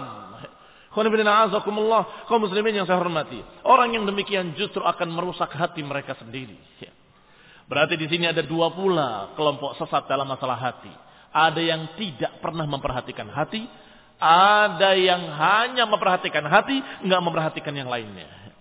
kaum 0.95 2.39
muslimin 2.39 2.71
yang 2.71 2.87
saya 2.87 2.95
hormati. 2.95 3.43
Orang 3.67 3.91
yang 3.91 4.07
demikian 4.07 4.55
justru 4.55 4.79
akan 4.79 5.11
merusak 5.11 5.51
hati 5.51 5.83
mereka 5.83 6.15
sendiri. 6.15 6.55
Berarti 7.67 7.99
di 7.99 8.07
sini 8.07 8.29
ada 8.29 8.45
dua 8.45 8.71
pula 8.71 9.35
kelompok 9.35 9.75
sesat 9.75 10.07
dalam 10.07 10.29
masalah 10.29 10.55
hati. 10.55 11.04
Ada 11.35 11.59
yang 11.59 11.99
tidak 11.99 12.39
pernah 12.39 12.63
memperhatikan 12.63 13.27
hati, 13.27 13.67
ada 14.23 14.95
yang 14.95 15.27
hanya 15.35 15.83
memperhatikan 15.83 16.47
hati, 16.47 16.79
enggak 17.03 17.19
memperhatikan 17.19 17.75
yang 17.75 17.91
lainnya. 17.91 18.55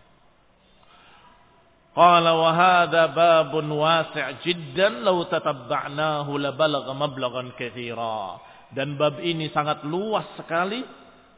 Qala 1.95 2.35
wa 2.35 2.51
hadha 2.51 3.15
babun 3.15 3.71
wasi' 3.71 4.43
jiddan 4.43 5.07
law 5.07 5.23
tatabba'nahu 5.31 6.35
labalagha 6.43 6.91
mablaghan 6.91 7.55
katsira. 7.55 8.43
Dan 8.75 8.99
bab 8.99 9.23
ini 9.23 9.55
sangat 9.55 9.87
luas 9.87 10.27
sekali 10.35 10.83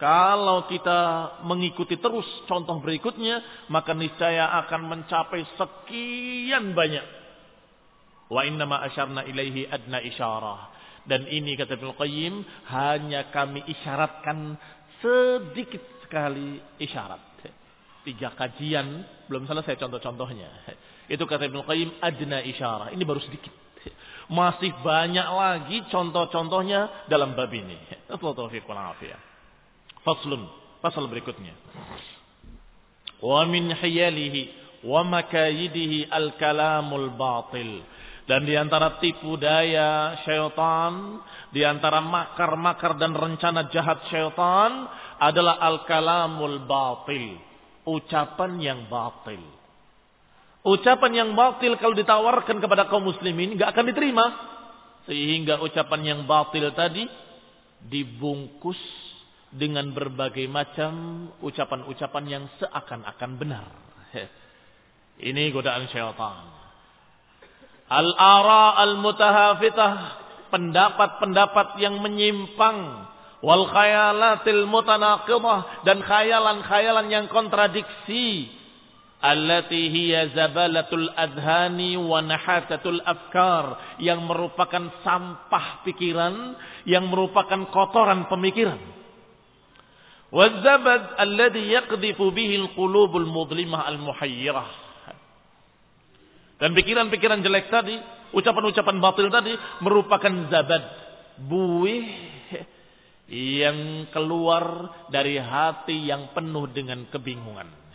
kalau 0.00 0.64
kita 0.68 1.00
mengikuti 1.44 2.00
terus 2.00 2.24
contoh 2.48 2.80
berikutnya, 2.80 3.68
maka 3.68 3.92
niscaya 3.92 4.48
akan 4.64 4.92
mencapai 4.92 5.44
sekian 5.56 6.72
banyak. 6.72 7.04
Wa 8.32 8.44
innama 8.48 8.80
asyarna 8.88 9.28
ilaihi 9.28 9.68
adna 9.68 10.00
isyarah. 10.00 10.75
Dan 11.06 11.30
ini 11.30 11.54
kata 11.54 11.78
Ibnu 11.78 11.94
Qayyim, 11.94 12.34
hanya 12.70 13.30
kami 13.30 13.62
isyaratkan 13.70 14.58
sedikit 14.98 15.82
sekali 16.02 16.58
isyarat. 16.82 17.22
Tiga 18.06 18.34
kajian, 18.34 19.02
belum 19.30 19.46
selesai 19.50 19.78
contoh-contohnya. 19.78 20.50
Itu 21.06 21.26
kata 21.26 21.46
Ibnu 21.46 21.62
Qayyim, 21.62 22.02
adna 22.02 22.42
isyarah. 22.42 22.90
Ini 22.90 23.02
baru 23.06 23.22
sedikit. 23.22 23.54
Masih 24.26 24.74
banyak 24.82 25.28
lagi 25.30 25.86
contoh-contohnya 25.86 27.06
dalam 27.06 27.38
bab 27.38 27.50
ini. 27.54 27.78
Faslun. 30.02 30.42
Fasal 30.82 31.06
berikutnya. 31.10 31.54
Wa 33.22 33.42
min 33.48 33.70
hiyalihi 33.74 34.42
wa 34.86 35.02
makayidihi 35.02 36.10
al-kalamul 36.10 37.10
batil. 37.14 37.82
Dan 38.26 38.42
di 38.42 38.58
antara 38.58 38.98
tipu 38.98 39.38
daya 39.38 40.18
syaitan, 40.26 41.22
di 41.54 41.62
antara 41.62 42.02
makar-makar 42.02 42.98
dan 42.98 43.14
rencana 43.14 43.70
jahat 43.70 44.02
syaitan 44.10 44.90
adalah 45.22 45.62
al-kalamul 45.62 46.66
batil. 46.66 47.38
Ucapan 47.86 48.58
yang 48.58 48.90
batil. 48.90 49.38
Ucapan 50.66 51.12
yang 51.14 51.30
batil 51.38 51.78
kalau 51.78 51.94
ditawarkan 51.94 52.58
kepada 52.58 52.90
kaum 52.90 53.06
muslimin 53.06 53.54
nggak 53.54 53.70
akan 53.70 53.86
diterima. 53.94 54.26
Sehingga 55.06 55.62
ucapan 55.62 56.02
yang 56.02 56.20
batil 56.26 56.74
tadi 56.74 57.06
dibungkus 57.78 58.82
dengan 59.54 59.94
berbagai 59.94 60.50
macam 60.50 61.30
ucapan-ucapan 61.46 62.24
yang 62.26 62.44
seakan-akan 62.58 63.30
benar. 63.38 63.70
Ini 65.30 65.54
godaan 65.54 65.86
syaitan 65.94 66.55
Al-ara 67.91 68.79
al-mutahafitah, 68.87 69.93
pendapat-pendapat 70.47 71.75
yang 71.83 71.99
menyimpang, 71.99 73.07
wal 73.43 73.67
khayalatil 73.67 74.63
mutanaqidah 74.69 75.83
dan 75.83 75.99
khayalan-khayalan 76.05 77.07
yang 77.11 77.25
kontradiksi. 77.27 78.57
Allati 79.21 79.93
hiya 79.93 80.33
zabalatul 80.33 81.05
adhani 81.13 81.93
wa 81.93 82.25
nahatatul 82.25 83.05
afkar 83.05 83.97
yang 84.01 84.25
merupakan 84.25 84.89
sampah 85.05 85.85
pikiran, 85.85 86.57
yang 86.89 87.05
merupakan 87.05 87.69
kotoran 87.69 88.25
pemikiran 88.25 88.81
والزبد 90.31 91.03
الذي 91.19 91.59
يقذف 91.71 92.21
به 92.21 92.55
القلوب 92.55 93.17
المظلمة 93.17 93.89
المحيرة 93.89 94.65
dan 96.56 96.72
pikiran-pikiran 96.72 97.44
jelek 97.44 97.68
tadi, 97.68 98.00
ucapan-ucapan 98.32 98.96
batil 98.96 99.28
tadi 99.28 99.52
merupakan 99.84 100.32
zabad, 100.48 100.82
buih 101.44 102.06
yang 103.28 104.08
keluar 104.14 104.88
dari 105.12 105.36
hati 105.36 106.08
yang 106.08 106.32
penuh 106.32 106.64
dengan 106.72 107.04
kebingungan. 107.12 107.86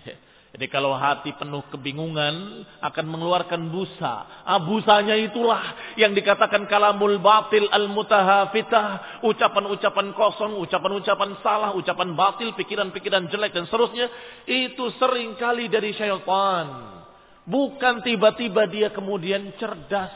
Jadi 0.52 0.68
kalau 0.68 0.92
hati 0.92 1.32
penuh 1.40 1.64
kebingungan 1.72 2.68
akan 2.84 3.06
mengeluarkan 3.08 3.72
busa. 3.72 4.44
Ah, 4.44 4.60
busanya 4.60 5.16
itulah 5.16 5.96
yang 5.96 6.12
dikatakan 6.12 6.68
kalamul 6.68 7.24
batil 7.24 7.72
al-mutahafitah. 7.72 9.24
Ucapan-ucapan 9.24 10.12
kosong, 10.12 10.60
ucapan-ucapan 10.60 11.40
salah, 11.40 11.72
ucapan 11.72 12.12
batil, 12.20 12.52
pikiran-pikiran 12.60 13.32
jelek 13.32 13.56
dan 13.56 13.64
seterusnya. 13.72 14.12
Itu 14.44 14.92
sering 15.00 15.40
kali 15.40 15.72
dari 15.72 15.96
syaitan. 15.96 17.01
Bukan 17.42 18.06
tiba-tiba 18.06 18.70
dia 18.70 18.94
kemudian 18.94 19.54
cerdas, 19.58 20.14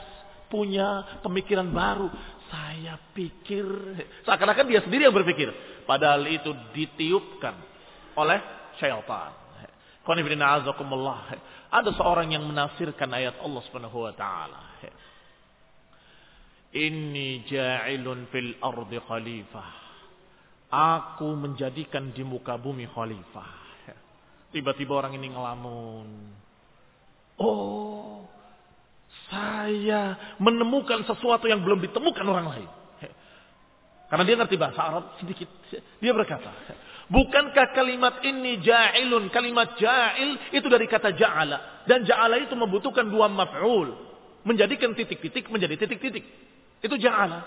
punya 0.50 1.20
pemikiran 1.26 1.68
baru. 1.74 2.08
Saya 2.46 3.02
pikir, 3.18 3.66
seakan-akan 4.24 4.66
dia 4.70 4.82
sendiri 4.86 5.10
yang 5.10 5.16
berpikir. 5.18 5.50
Padahal 5.90 6.26
itu 6.30 6.54
ditiupkan 6.74 7.58
oleh 8.18 8.40
syaitan. 8.78 9.34
Ada 11.74 11.92
seorang 11.98 12.30
yang 12.30 12.46
menafsirkan 12.46 13.10
ayat 13.10 13.42
Allah 13.42 13.62
Subhanahu 13.66 14.06
wa 14.06 14.14
taala. 14.14 14.62
Inni 16.78 17.42
ja'ilun 17.50 18.30
fil 18.30 18.54
ardi 18.62 19.02
khalifah. 19.02 19.70
Aku 20.70 21.34
menjadikan 21.34 22.14
di 22.14 22.22
muka 22.22 22.60
bumi 22.62 22.86
khalifah. 22.86 23.66
Tiba-tiba 24.54 24.94
orang 24.94 25.18
ini 25.18 25.34
ngelamun. 25.34 26.08
Oh, 27.36 28.24
saya 29.28 30.36
menemukan 30.40 31.04
sesuatu 31.04 31.50
yang 31.52 31.60
belum 31.66 31.84
ditemukan 31.84 32.26
orang 32.26 32.48
lain. 32.48 32.70
Karena 34.06 34.24
dia 34.24 34.36
ngerti 34.38 34.56
bahasa 34.56 34.80
Arab 34.86 35.04
sedikit. 35.18 35.50
Dia 35.98 36.14
berkata, 36.14 36.48
Bukankah 37.06 37.74
kalimat 37.78 38.22
ini 38.26 38.62
ja'ilun? 38.62 39.30
Kalimat 39.30 39.78
ja'il 39.78 40.58
itu 40.58 40.66
dari 40.70 40.90
kata 40.90 41.14
ja'ala. 41.14 41.86
Dan 41.86 42.02
ja'ala 42.02 42.42
itu 42.42 42.54
membutuhkan 42.58 43.06
dua 43.10 43.30
maf'ul. 43.30 43.94
Menjadikan 44.46 44.94
titik-titik 44.94 45.50
menjadi 45.50 45.78
titik-titik. 45.78 46.26
Itu 46.82 46.96
ja'ala. 46.98 47.46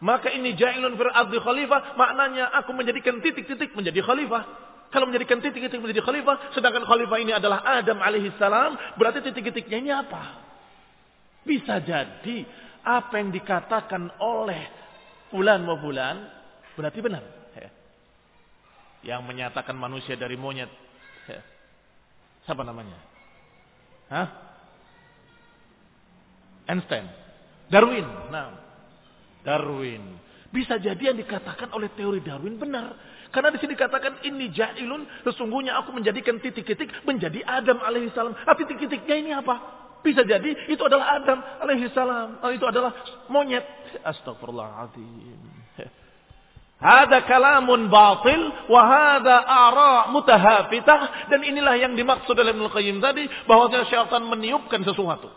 Maka 0.00 0.32
ini 0.32 0.56
ja'ilun 0.56 0.96
ardi 0.96 1.36
khalifah. 1.40 1.96
Maknanya 1.96 2.52
aku 2.60 2.72
menjadikan 2.76 3.20
titik-titik 3.20 3.72
menjadi 3.76 4.00
khalifah. 4.04 4.65
Kalau 4.90 5.10
menjadikan 5.10 5.42
titik-titik 5.42 5.82
menjadi 5.82 6.02
khalifah. 6.02 6.54
Sedangkan 6.54 6.86
khalifah 6.86 7.18
ini 7.20 7.32
adalah 7.34 7.62
Adam 7.62 7.98
alaihi 8.00 8.32
salam. 8.38 8.74
Berarti 8.96 9.22
titik-titiknya 9.24 9.78
ini 9.78 9.90
apa? 9.92 10.22
Bisa 11.46 11.78
jadi 11.82 12.46
apa 12.86 13.14
yang 13.18 13.34
dikatakan 13.34 14.18
oleh 14.22 14.62
bulan 15.30 15.62
mau 15.66 15.78
bulan 15.78 16.22
berarti 16.78 17.02
benar 17.02 17.36
yang 19.06 19.22
menyatakan 19.22 19.78
manusia 19.78 20.18
dari 20.18 20.34
monyet. 20.34 20.68
Siapa 22.42 22.62
namanya? 22.66 22.98
Hah? 24.10 24.28
Einstein. 26.66 27.06
Darwin. 27.70 28.06
Nah, 28.30 28.54
Darwin. 29.46 30.02
Bisa 30.50 30.78
jadi 30.78 31.14
yang 31.14 31.18
dikatakan 31.18 31.70
oleh 31.74 31.90
teori 31.94 32.18
Darwin 32.22 32.58
benar. 32.58 32.94
Karena 33.36 33.52
di 33.52 33.60
sini 33.60 33.76
dikatakan 33.76 34.24
ini 34.24 34.48
jahilun, 34.48 35.04
sesungguhnya 35.28 35.76
aku 35.76 35.92
menjadikan 35.92 36.40
titik-titik 36.40 36.88
menjadi 37.04 37.44
Adam 37.44 37.84
alaihissalam. 37.84 38.32
Ah, 38.48 38.56
titik-titiknya 38.56 39.16
ini 39.20 39.30
apa? 39.36 39.60
Bisa 40.00 40.24
jadi 40.24 40.72
itu 40.72 40.80
adalah 40.80 41.20
Adam 41.20 41.44
alaihissalam. 41.60 42.40
Oh, 42.40 42.48
itu 42.48 42.64
adalah 42.64 42.96
monyet. 43.28 43.60
Astagfirullahaladzim. 44.00 45.52
Hada 46.80 47.28
kalamun 47.28 47.92
batil 47.92 48.40
wa 48.72 48.80
hada 48.88 49.36
ara 49.44 50.08
mutahafitah 50.16 51.28
dan 51.28 51.40
inilah 51.44 51.76
yang 51.76 51.92
dimaksud 51.92 52.32
oleh 52.32 52.56
Ibnu 52.56 52.72
Qayyim 52.72 53.04
tadi 53.04 53.28
bahwa 53.44 53.68
syaitan 53.84 54.24
meniupkan 54.24 54.80
sesuatu. 54.80 55.28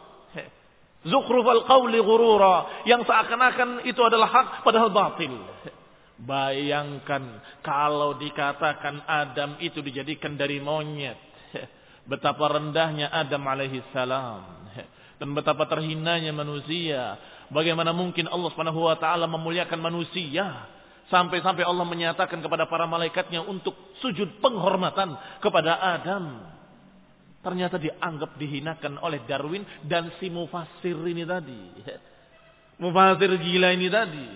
Zukhrufal 1.03 1.67
qawli 1.67 1.99
ghurura 1.99 2.83
yang 2.83 3.07
seakan-akan 3.07 3.87
itu 3.87 3.99
adalah 4.03 4.27
hak 4.31 4.47
padahal 4.67 4.91
batil. 4.91 5.31
Bayangkan 6.19 7.39
kalau 7.63 8.19
dikatakan 8.19 9.07
Adam 9.07 9.55
itu 9.63 9.79
dijadikan 9.79 10.35
dari 10.35 10.59
monyet. 10.59 11.15
Betapa 12.11 12.59
rendahnya 12.59 13.07
Adam 13.07 13.43
alaihi 13.47 13.79
salam 13.95 14.43
dan 15.19 15.29
betapa 15.35 15.67
terhinanya 15.67 16.31
manusia. 16.31 17.19
Bagaimana 17.51 17.91
mungkin 17.91 18.25
Allah 18.31 18.49
Subhanahu 18.51 18.87
wa 18.87 18.95
taala 18.97 19.27
memuliakan 19.27 19.79
manusia? 19.79 20.67
Sampai-sampai 21.09 21.65
Allah 21.65 21.85
menyatakan 21.89 22.37
kepada 22.39 22.69
para 22.69 22.85
malaikatnya 22.85 23.41
untuk 23.41 23.73
sujud 23.99 24.39
penghormatan 24.39 25.17
kepada 25.41 25.81
Adam. 25.81 26.45
Ternyata 27.39 27.79
dianggap 27.79 28.37
dihinakan 28.37 28.99
oleh 29.01 29.23
Darwin 29.25 29.63
dan 29.87 30.11
si 30.19 30.27
mufasir 30.29 30.99
ini 31.07 31.23
tadi. 31.23 31.61
Mufasir 32.83 33.31
gila 33.39 33.75
ini 33.75 33.87
tadi. 33.91 34.27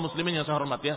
Muslimin 0.00 0.36
yang 0.40 0.44
saya 0.44 0.60
hormati 0.60 0.92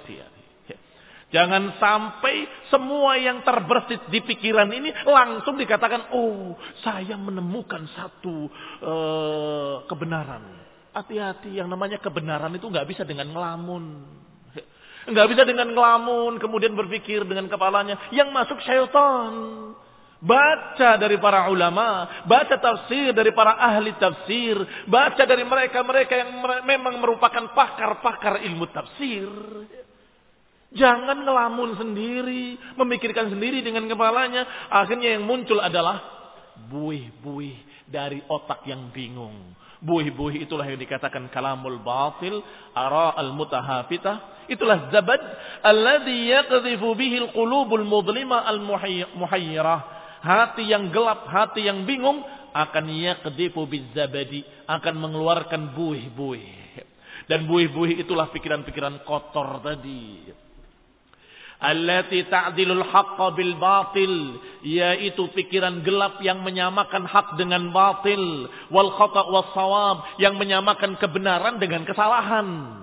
Jangan 1.31 1.79
sampai 1.79 2.43
semua 2.67 3.15
yang 3.15 3.39
terbersit 3.47 4.11
di 4.11 4.19
pikiran 4.19 4.67
ini 4.67 4.91
langsung 5.07 5.55
dikatakan, 5.55 6.11
oh 6.11 6.59
saya 6.83 7.15
menemukan 7.15 7.87
satu 7.95 8.51
uh, 8.83 9.75
kebenaran. 9.87 10.43
Hati-hati 10.91 11.55
yang 11.55 11.71
namanya 11.71 12.03
kebenaran 12.03 12.51
itu 12.51 12.67
nggak 12.67 12.83
bisa 12.83 13.07
dengan 13.07 13.31
ngelamun. 13.31 13.83
Nggak 15.01 15.27
bisa 15.31 15.47
dengan 15.47 15.71
ngelamun 15.71 16.35
kemudian 16.35 16.75
berpikir 16.75 17.23
dengan 17.23 17.47
kepalanya. 17.47 18.11
Yang 18.11 18.29
masuk 18.35 18.59
syaitan. 18.67 19.31
Baca 20.21 21.01
dari 21.01 21.17
para 21.17 21.49
ulama, 21.49 22.21
baca 22.29 22.53
tafsir 22.61 23.09
dari 23.09 23.33
para 23.33 23.57
ahli 23.57 23.97
tafsir, 23.97 24.53
baca 24.85 25.25
dari 25.25 25.41
mereka-mereka 25.41 26.13
yang 26.13 26.29
memang 26.61 27.01
merupakan 27.01 27.49
pakar-pakar 27.57 28.45
ilmu 28.45 28.69
tafsir. 28.69 29.25
Jangan 30.77 31.25
ngelamun 31.25 31.73
sendiri, 31.73 32.53
memikirkan 32.77 33.33
sendiri 33.33 33.65
dengan 33.65 33.89
kepalanya. 33.89 34.69
Akhirnya 34.69 35.17
yang 35.17 35.25
muncul 35.25 35.57
adalah 35.57 35.99
buih-buih 36.69 37.89
dari 37.89 38.21
otak 38.29 38.61
yang 38.69 38.93
bingung. 38.93 39.57
Buih-buih 39.81 40.45
itulah 40.45 40.69
yang 40.69 40.77
dikatakan 40.77 41.33
kalamul 41.33 41.81
batil, 41.81 42.45
ara 42.77 43.17
al-mutahafitah. 43.17 44.47
Itulah 44.53 44.93
zabad 44.93 45.17
alladhi 45.65 46.29
yaqdhifu 46.29 46.93
bihi 46.93 47.25
al-qulubul 47.25 47.81
mudlima 47.81 48.45
al-muhayyirah. 48.45 50.00
Hati 50.21 50.69
yang 50.69 50.93
gelap, 50.93 51.25
hati 51.25 51.65
yang 51.65 51.83
bingung 51.89 52.21
akan 52.53 52.85
yaqdhifu 52.93 53.65
bizabadi, 53.65 54.45
akan 54.69 54.95
mengeluarkan 55.01 55.73
buih-buih. 55.73 56.61
Dan 57.25 57.49
buih-buih 57.49 58.01
itulah 58.01 58.29
pikiran-pikiran 58.29 59.01
kotor 59.05 59.61
tadi. 59.65 60.29
Allati 61.61 62.25
ta'dilul 62.25 62.81
haqqa 62.89 63.37
bil 63.37 63.53
batil 63.61 64.41
yaitu 64.65 65.29
pikiran 65.29 65.85
gelap 65.85 66.17
yang 66.25 66.41
menyamakan 66.41 67.05
hak 67.05 67.37
dengan 67.37 67.69
batil. 67.69 68.49
Wal 68.73 68.89
khata' 68.97 69.29
was 69.29 69.49
sawab 69.53 70.17
yang 70.17 70.41
menyamakan 70.41 70.97
kebenaran 70.97 71.61
dengan 71.61 71.85
kesalahan 71.85 72.81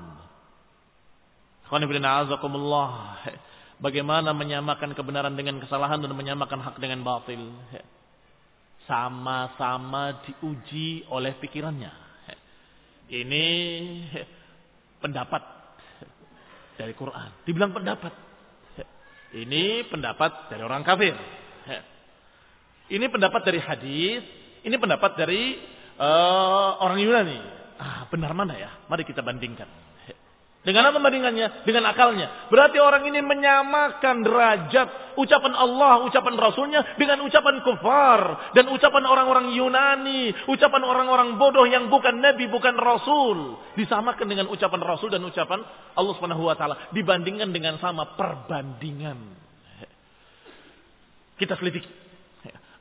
Bagaimana 3.78 4.34
menyamakan 4.34 4.90
kebenaran 4.90 5.38
dengan 5.38 5.62
kesalahan 5.62 6.02
dan 6.02 6.10
menyamakan 6.10 6.58
hak 6.58 6.82
dengan 6.82 7.06
batil? 7.06 7.54
Sama-sama 8.90 10.18
diuji 10.26 11.06
oleh 11.06 11.38
pikirannya. 11.38 11.92
Ini 13.08 13.46
pendapat 14.98 15.42
dari 16.74 16.92
Quran. 16.98 17.30
Dibilang 17.46 17.70
pendapat. 17.70 18.12
Ini 19.28 19.86
pendapat 19.86 20.50
dari 20.50 20.62
orang 20.64 20.83
kafir. 20.83 21.14
Ini 22.88 23.04
pendapat 23.12 23.44
dari 23.44 23.60
hadis, 23.60 24.24
ini 24.64 24.76
pendapat 24.81 25.12
dari 25.20 25.60
uh, 26.00 26.81
orang 26.81 26.98
Yunani. 27.04 27.40
Ah, 27.76 28.08
benar 28.08 28.33
mana 28.33 28.56
ya? 28.56 28.70
Mari 28.88 29.04
kita 29.04 29.20
bandingkan. 29.20 29.68
Dengan 30.69 30.92
apa 30.92 31.00
bandingannya? 31.00 31.64
Dengan 31.64 31.88
akalnya. 31.88 32.52
Berarti 32.52 32.77
orang 32.77 33.08
ini 33.08 33.25
menyamakan 33.25 34.21
derajat 34.21 35.16
ucapan 35.16 35.56
Allah, 35.56 36.04
ucapan 36.04 36.37
Rasulnya 36.37 36.92
dengan 37.00 37.25
ucapan 37.25 37.64
kufar. 37.64 38.52
Dan 38.52 38.69
ucapan 38.69 39.08
orang-orang 39.08 39.56
Yunani, 39.56 40.29
ucapan 40.44 40.85
orang-orang 40.85 41.40
bodoh 41.40 41.64
yang 41.64 41.88
bukan 41.88 42.21
Nabi, 42.21 42.52
bukan 42.52 42.77
Rasul. 42.77 43.56
Disamakan 43.81 44.29
dengan 44.29 44.52
ucapan 44.52 44.85
Rasul 44.85 45.08
dan 45.08 45.25
ucapan 45.25 45.64
Allah 45.96 46.12
Subhanahu 46.21 46.44
Wa 46.44 46.60
Taala. 46.60 46.92
Dibandingkan 46.92 47.48
dengan 47.48 47.81
sama 47.81 48.12
perbandingan. 48.12 49.16
Kita 51.40 51.56
selidiki. 51.56 51.88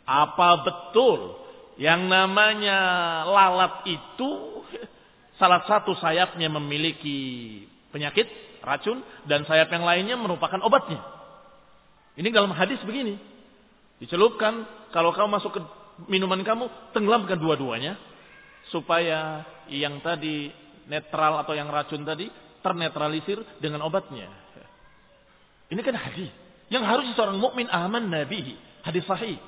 Apa 0.04 0.68
betul 0.68 1.40
yang 1.80 2.12
namanya 2.12 3.24
lalat 3.24 3.88
itu 3.88 4.60
salah 5.40 5.64
satu 5.70 5.94
sayapnya 5.96 6.50
memiliki 6.50 7.64
penyakit 7.98 8.30
racun 8.62 9.02
dan 9.26 9.42
sayap 9.50 9.74
yang 9.74 9.82
lainnya 9.82 10.14
merupakan 10.14 10.62
obatnya. 10.62 11.02
Ini 12.14 12.30
dalam 12.30 12.54
hadis 12.54 12.78
begini. 12.86 13.18
Dicelupkan 13.98 14.62
kalau 14.94 15.10
kamu 15.10 15.42
masuk 15.42 15.58
ke 15.58 15.62
minuman 16.06 16.46
kamu, 16.46 16.94
tenggelamkan 16.94 17.42
dua-duanya 17.42 17.98
supaya 18.70 19.42
yang 19.74 19.98
tadi 20.06 20.54
netral 20.86 21.42
atau 21.42 21.58
yang 21.58 21.74
racun 21.74 22.06
tadi 22.06 22.30
ternetralisir 22.62 23.42
dengan 23.58 23.82
obatnya. 23.82 24.30
Ini 25.74 25.82
kan 25.82 25.98
hadis 25.98 26.30
yang 26.70 26.86
harus 26.86 27.10
seorang 27.18 27.42
mukmin 27.42 27.66
aman 27.74 28.06
nabi 28.08 28.56
hadis 28.86 29.04
sahih. 29.10 29.42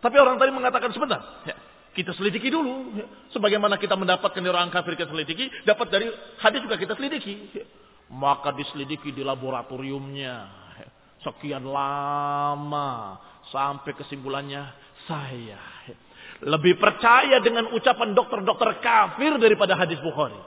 Tapi 0.00 0.16
orang 0.16 0.40
tadi 0.40 0.48
mengatakan 0.48 0.90
sebentar, 0.96 1.20
ya, 1.44 1.54
kita 1.92 2.16
selidiki 2.16 2.48
dulu. 2.48 2.96
Ya. 2.96 3.06
Sebagaimana 3.36 3.76
kita 3.76 3.94
mendapatkan 3.98 4.40
dari 4.40 4.50
orang 4.50 4.72
kafir 4.72 4.96
kita 4.96 5.12
selidiki, 5.12 5.52
dapat 5.68 5.92
dari 5.92 6.08
hadis 6.40 6.60
juga 6.64 6.80
kita 6.80 6.96
selidiki. 6.96 7.34
Ya. 7.52 7.66
Maka 8.10 8.50
diselidiki 8.54 9.14
di 9.14 9.22
laboratoriumnya. 9.22 10.36
Ya. 10.82 10.88
Sekian 11.22 11.62
lama 11.62 13.20
sampai 13.50 13.92
kesimpulannya 13.94 14.72
saya 15.04 15.58
ya. 15.86 15.96
lebih 16.40 16.80
percaya 16.80 17.42
dengan 17.44 17.68
ucapan 17.76 18.16
dokter-dokter 18.16 18.80
kafir 18.80 19.36
daripada 19.36 19.76
hadis 19.76 20.00
Bukhari. 20.00 20.38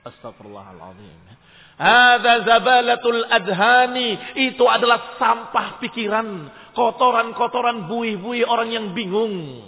Astagfirullahaladzim. 0.00 1.40
Ada 1.80 2.44
zabalatul 2.44 3.24
adhani. 3.24 4.36
Itu 4.36 4.68
adalah 4.68 5.16
sampah 5.16 5.80
pikiran. 5.80 6.28
Kotoran-kotoran 6.76 7.88
buih-buih 7.88 8.44
orang 8.44 8.68
yang 8.68 8.86
bingung. 8.92 9.64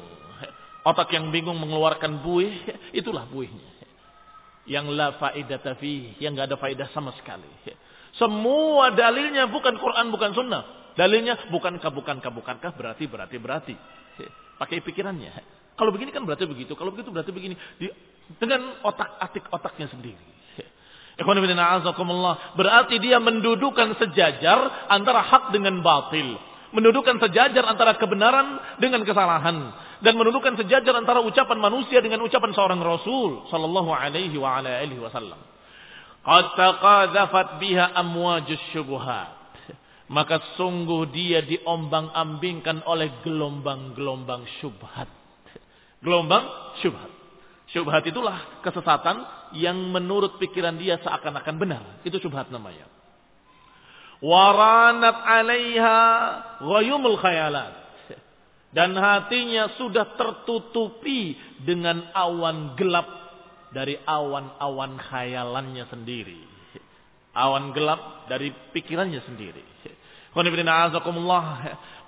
Otak 0.85 1.09
yang 1.17 1.33
bingung 1.33 1.57
mengeluarkan 1.57 2.21
buih. 2.21 2.53
Itulah 2.93 3.25
buihnya. 3.33 3.72
Yang 4.67 4.87
la 4.95 5.09
faidata 5.19 5.75
fi. 5.79 6.17
Yang 6.23 6.33
gak 6.39 6.47
ada 6.53 6.57
faidah 6.59 6.89
sama 6.95 7.11
sekali. 7.19 7.49
Semua 8.17 8.93
dalilnya 8.93 9.49
bukan 9.49 9.75
Quran, 9.81 10.13
bukan 10.13 10.31
sunnah. 10.37 10.63
Dalilnya 10.93 11.49
bukankah, 11.49 11.89
bukankah, 11.89 12.31
bukankah, 12.31 12.73
berarti, 12.77 13.05
berarti, 13.09 13.37
berarti. 13.41 13.75
Pakai 14.61 14.85
pikirannya. 14.85 15.33
Kalau 15.73 15.91
begini 15.91 16.13
kan 16.13 16.23
berarti 16.23 16.45
begitu. 16.45 16.77
Kalau 16.77 16.93
begitu 16.93 17.09
berarti 17.09 17.33
begini. 17.33 17.57
Dengan 18.37 18.85
otak 18.85 19.19
atik 19.19 19.49
otaknya 19.51 19.89
sendiri. 19.89 20.33
Berarti 22.57 22.97
dia 23.01 23.19
mendudukan 23.21 23.97
sejajar 24.01 24.89
antara 24.89 25.21
hak 25.25 25.53
dengan 25.53 25.81
batil. 25.81 26.37
Mendudukan 26.73 27.21
sejajar 27.21 27.65
antara 27.69 28.01
kebenaran 28.01 28.79
dengan 28.81 29.05
kesalahan. 29.05 29.77
Dan 30.03 30.19
mendudukan 30.19 30.59
sejajar 30.59 30.99
antara 30.99 31.23
ucapan 31.23 31.63
manusia 31.63 32.03
dengan 32.03 32.27
ucapan 32.27 32.51
seorang 32.51 32.83
Rasul. 32.83 33.47
Sallallahu 33.47 33.91
alaihi 33.95 34.35
wa 34.35 34.59
ala 34.59 34.83
alihi 34.83 34.99
wasallam. 34.99 35.39
Qad 36.27 36.45
taqadhafat 36.59 37.63
biha 37.63 37.95
amwajus 37.95 38.59
syubuhat. 38.75 39.39
Maka 40.11 40.43
sungguh 40.59 41.09
dia 41.15 41.41
diombang-ambingkan 41.47 42.83
oleh 42.83 43.23
gelombang-gelombang 43.23 44.43
syubhat. 44.59 45.07
Gelombang 46.03 46.77
syubhat. 46.83 47.11
Syubhat 47.71 48.03
itulah 48.05 48.61
kesesatan 48.61 49.23
yang 49.57 49.79
menurut 49.95 50.37
pikiran 50.43 50.77
dia 50.77 50.99
seakan-akan 51.01 51.57
benar. 51.57 51.83
Itu 52.03 52.19
syubhat 52.19 52.51
namanya. 52.51 52.91
Waranat 54.19 55.19
alaiha 55.25 55.99
ghayumul 56.61 57.19
khayalat 57.23 57.82
dan 58.73 58.97
hatinya 58.97 59.77
sudah 59.77 60.17
tertutupi 60.17 61.37
dengan 61.61 62.09
awan 62.17 62.73
gelap 62.81 63.05
dari 63.69 64.01
awan-awan 64.01 64.97
khayalannya 64.97 65.85
sendiri. 65.93 66.41
Awan 67.37 67.73
gelap 67.77 68.29
dari 68.33 68.53
pikirannya 68.73 69.21
sendiri. 69.29 69.65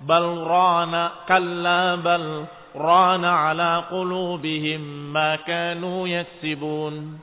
Bal 0.04 0.28
rana 0.44 1.24
kalla 1.28 2.00
bal 2.00 2.28
rana 2.72 3.30
ala 3.52 3.72
qulubihim 3.92 5.12
ma 5.12 5.40
kanu 5.44 6.08
yaksibun. 6.08 7.20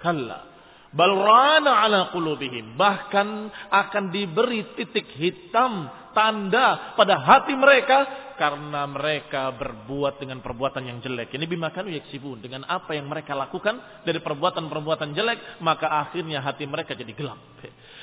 Kalla. 0.00 0.52
Bal 0.92 1.12
rana 1.16 1.80
ala 1.80 2.00
qulubihim. 2.12 2.76
Bahkan 2.76 3.28
akan 3.72 4.04
diberi 4.12 4.76
titik 4.76 5.08
hitam 5.16 5.88
tanda 6.12 6.96
pada 6.96 7.16
hati 7.20 7.56
mereka 7.56 8.31
karena 8.42 8.90
mereka 8.90 9.54
berbuat 9.54 10.18
dengan 10.18 10.42
perbuatan 10.42 10.82
yang 10.82 10.98
jelek. 10.98 11.30
Ini 11.30 11.46
bimakanu 11.46 11.94
yaksibun 11.94 12.42
dengan 12.42 12.66
apa 12.66 12.90
yang 12.90 13.06
mereka 13.06 13.38
lakukan 13.38 14.02
dari 14.02 14.18
perbuatan-perbuatan 14.18 15.14
jelek, 15.14 15.62
maka 15.62 15.86
akhirnya 16.02 16.42
hati 16.42 16.66
mereka 16.66 16.98
jadi 16.98 17.14
gelap. 17.14 17.38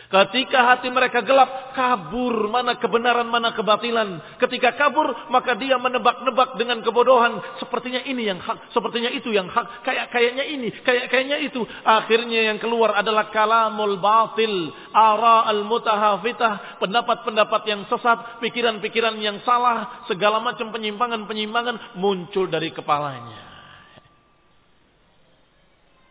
Ketika 0.10 0.66
hati 0.66 0.89
mereka 0.89 1.22
gelap, 1.22 1.78
kabur 1.78 2.49
mana 2.49 2.82
kebenaran, 2.82 3.30
mana 3.30 3.53
kebatilan. 3.53 4.41
Ketika 4.41 4.74
kabur, 4.74 5.05
maka 5.30 5.53
dia 5.53 5.78
menebak-nebak 5.78 6.57
dengan 6.57 6.82
kebodohan. 6.82 7.38
Sepertinya 7.62 8.01
ini 8.01 8.26
yang 8.26 8.41
hak, 8.41 8.74
sepertinya 8.74 9.14
itu 9.14 9.30
yang 9.30 9.45
hak. 9.53 9.86
Kayak 9.86 10.10
kayaknya 10.10 10.49
ini, 10.49 10.74
kayak 10.82 11.14
kayaknya 11.14 11.38
itu. 11.45 11.62
Akhirnya 11.86 12.49
yang 12.49 12.57
keluar 12.57 12.97
adalah 12.97 13.30
kalamul 13.30 14.01
batil, 14.01 14.74
ara 14.97 15.45
al 15.45 15.62
mutahafitah, 15.62 16.82
pendapat-pendapat 16.82 17.62
yang 17.70 17.86
sesat, 17.86 18.41
pikiran-pikiran 18.41 19.14
yang 19.22 19.45
salah, 19.45 20.10
segala 20.10 20.41
macam 20.41 20.74
penyimpangan-penyimpangan 20.74 22.01
muncul 22.01 22.49
dari 22.49 22.74
kepalanya. 22.74 23.45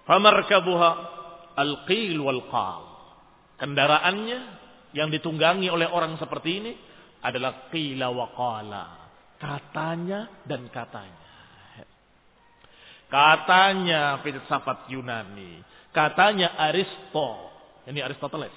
Famarkabuha 0.07 0.91
al-qil 1.59 2.15
wal-qal 2.23 2.88
kendaraannya 3.59 4.41
yang 4.97 5.13
ditunggangi 5.13 5.69
oleh 5.69 5.91
orang 5.91 6.17
seperti 6.17 6.51
ini 6.63 6.73
adalah 7.21 7.69
qila 7.69 8.09
wa 8.15 8.27
qala. 8.33 8.85
Katanya 9.39 10.43
dan 10.47 10.67
katanya. 10.71 11.27
Katanya 13.09 14.21
filsafat 14.21 14.93
Yunani. 14.93 15.65
Katanya 15.91 16.55
Aristo. 16.61 17.49
Ini 17.89 18.05
Aristoteles. 18.05 18.53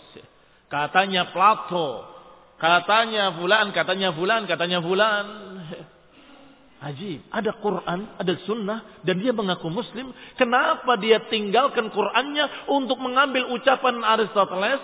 Katanya 0.68 1.32
Plato. 1.32 2.20
Katanya 2.60 3.34
fulan, 3.34 3.74
katanya 3.74 4.14
fulan, 4.14 4.46
katanya 4.46 4.84
fulan. 4.84 5.26
Ajib. 6.82 7.22
Ada 7.30 7.54
Quran, 7.62 8.18
ada 8.18 8.34
sunnah, 8.50 9.06
dan 9.06 9.22
dia 9.22 9.30
mengaku 9.30 9.70
muslim. 9.70 10.10
Kenapa 10.34 10.98
dia 10.98 11.22
tinggalkan 11.30 11.94
Qurannya 11.94 12.66
untuk 12.74 12.98
mengambil 12.98 13.54
ucapan 13.54 14.02
Aristoteles, 14.02 14.82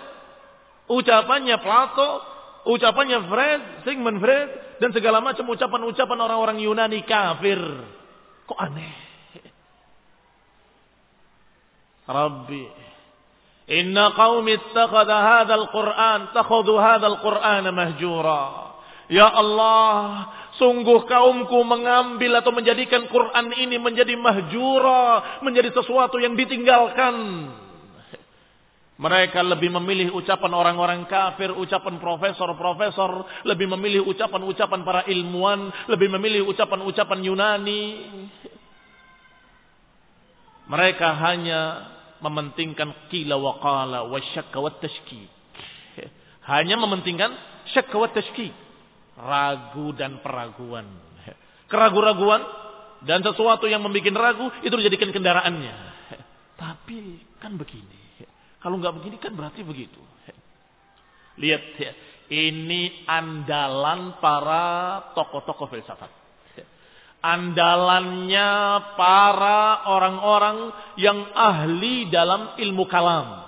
ucapannya 0.86 1.58
Plato, 1.58 2.22
ucapannya 2.70 3.18
Fred, 3.26 3.60
Sigmund 3.82 4.22
Freud, 4.22 4.50
dan 4.78 4.94
segala 4.94 5.18
macam 5.18 5.42
ucapan-ucapan 5.50 6.18
orang-orang 6.22 6.62
Yunani 6.62 7.02
kafir. 7.02 7.58
Kok 8.46 8.58
aneh? 8.62 8.94
Rabbi, 12.08 12.64
Inna 13.68 14.16
qaumi 14.16 14.56
ittakhadha 14.56 15.18
hadzal 15.18 15.68
Qur'an, 15.68 16.32
takhadhu 16.32 16.78
hadzal 16.78 17.20
Qur'an 17.20 17.68
mahjura. 17.74 18.70
Ya 19.12 19.28
Allah, 19.28 20.30
Sungguh 20.58 21.06
kaumku 21.06 21.62
mengambil 21.62 22.42
atau 22.42 22.50
menjadikan 22.50 23.06
Quran 23.06 23.54
ini 23.54 23.78
menjadi 23.78 24.18
mahjura, 24.18 25.38
menjadi 25.46 25.70
sesuatu 25.70 26.18
yang 26.18 26.34
ditinggalkan. 26.34 27.14
Mereka 28.98 29.38
lebih 29.46 29.70
memilih 29.78 30.18
ucapan 30.18 30.50
orang-orang 30.50 31.06
kafir, 31.06 31.54
ucapan 31.54 32.02
profesor-profesor, 32.02 33.46
lebih 33.46 33.70
memilih 33.70 34.02
ucapan-ucapan 34.10 34.82
para 34.82 35.06
ilmuwan, 35.06 35.70
lebih 35.86 36.10
memilih 36.18 36.50
ucapan-ucapan 36.50 37.18
Yunani. 37.22 37.82
Mereka 40.66 41.08
hanya 41.22 41.60
mementingkan 42.18 43.06
kila 43.06 43.38
wa 43.38 43.62
qala 43.62 44.10
wa 44.10 44.18
syakka 44.34 44.58
wa 44.58 44.74
tashkik. 44.74 45.30
Hanya 46.50 46.74
mementingkan 46.74 47.30
syakka 47.70 47.94
wa 47.94 48.10
tashkik 48.10 48.67
ragu 49.18 49.92
dan 49.98 50.22
peraguan. 50.22 50.86
Keraguan-raguan 51.68 52.42
dan 53.04 53.20
sesuatu 53.22 53.68
yang 53.68 53.84
membuat 53.84 54.16
ragu 54.16 54.46
itu 54.64 54.74
dijadikan 54.78 55.12
kendaraannya. 55.12 55.76
Tapi 56.58 56.98
kan 57.38 57.54
begini. 57.54 57.98
Kalau 58.58 58.80
nggak 58.82 58.94
begini 58.98 59.16
kan 59.22 59.34
berarti 59.38 59.62
begitu. 59.62 60.02
Lihat 61.38 61.62
ya, 61.78 61.92
ini 62.34 63.06
andalan 63.06 64.18
para 64.18 64.66
tokoh-tokoh 65.14 65.70
filsafat. 65.70 66.10
Andalannya 67.18 68.50
para 68.94 69.90
orang-orang 69.90 70.70
yang 70.98 71.18
ahli 71.34 72.06
dalam 72.10 72.54
ilmu 72.58 72.86
kalam. 72.86 73.42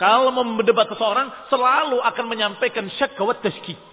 Kalau 0.00 0.32
mendebat 0.32 0.88
seseorang 0.88 1.28
selalu 1.52 2.00
akan 2.00 2.24
menyampaikan 2.24 2.88
syak 2.96 3.16
wa 3.20 3.36
tashkik. 3.36 3.89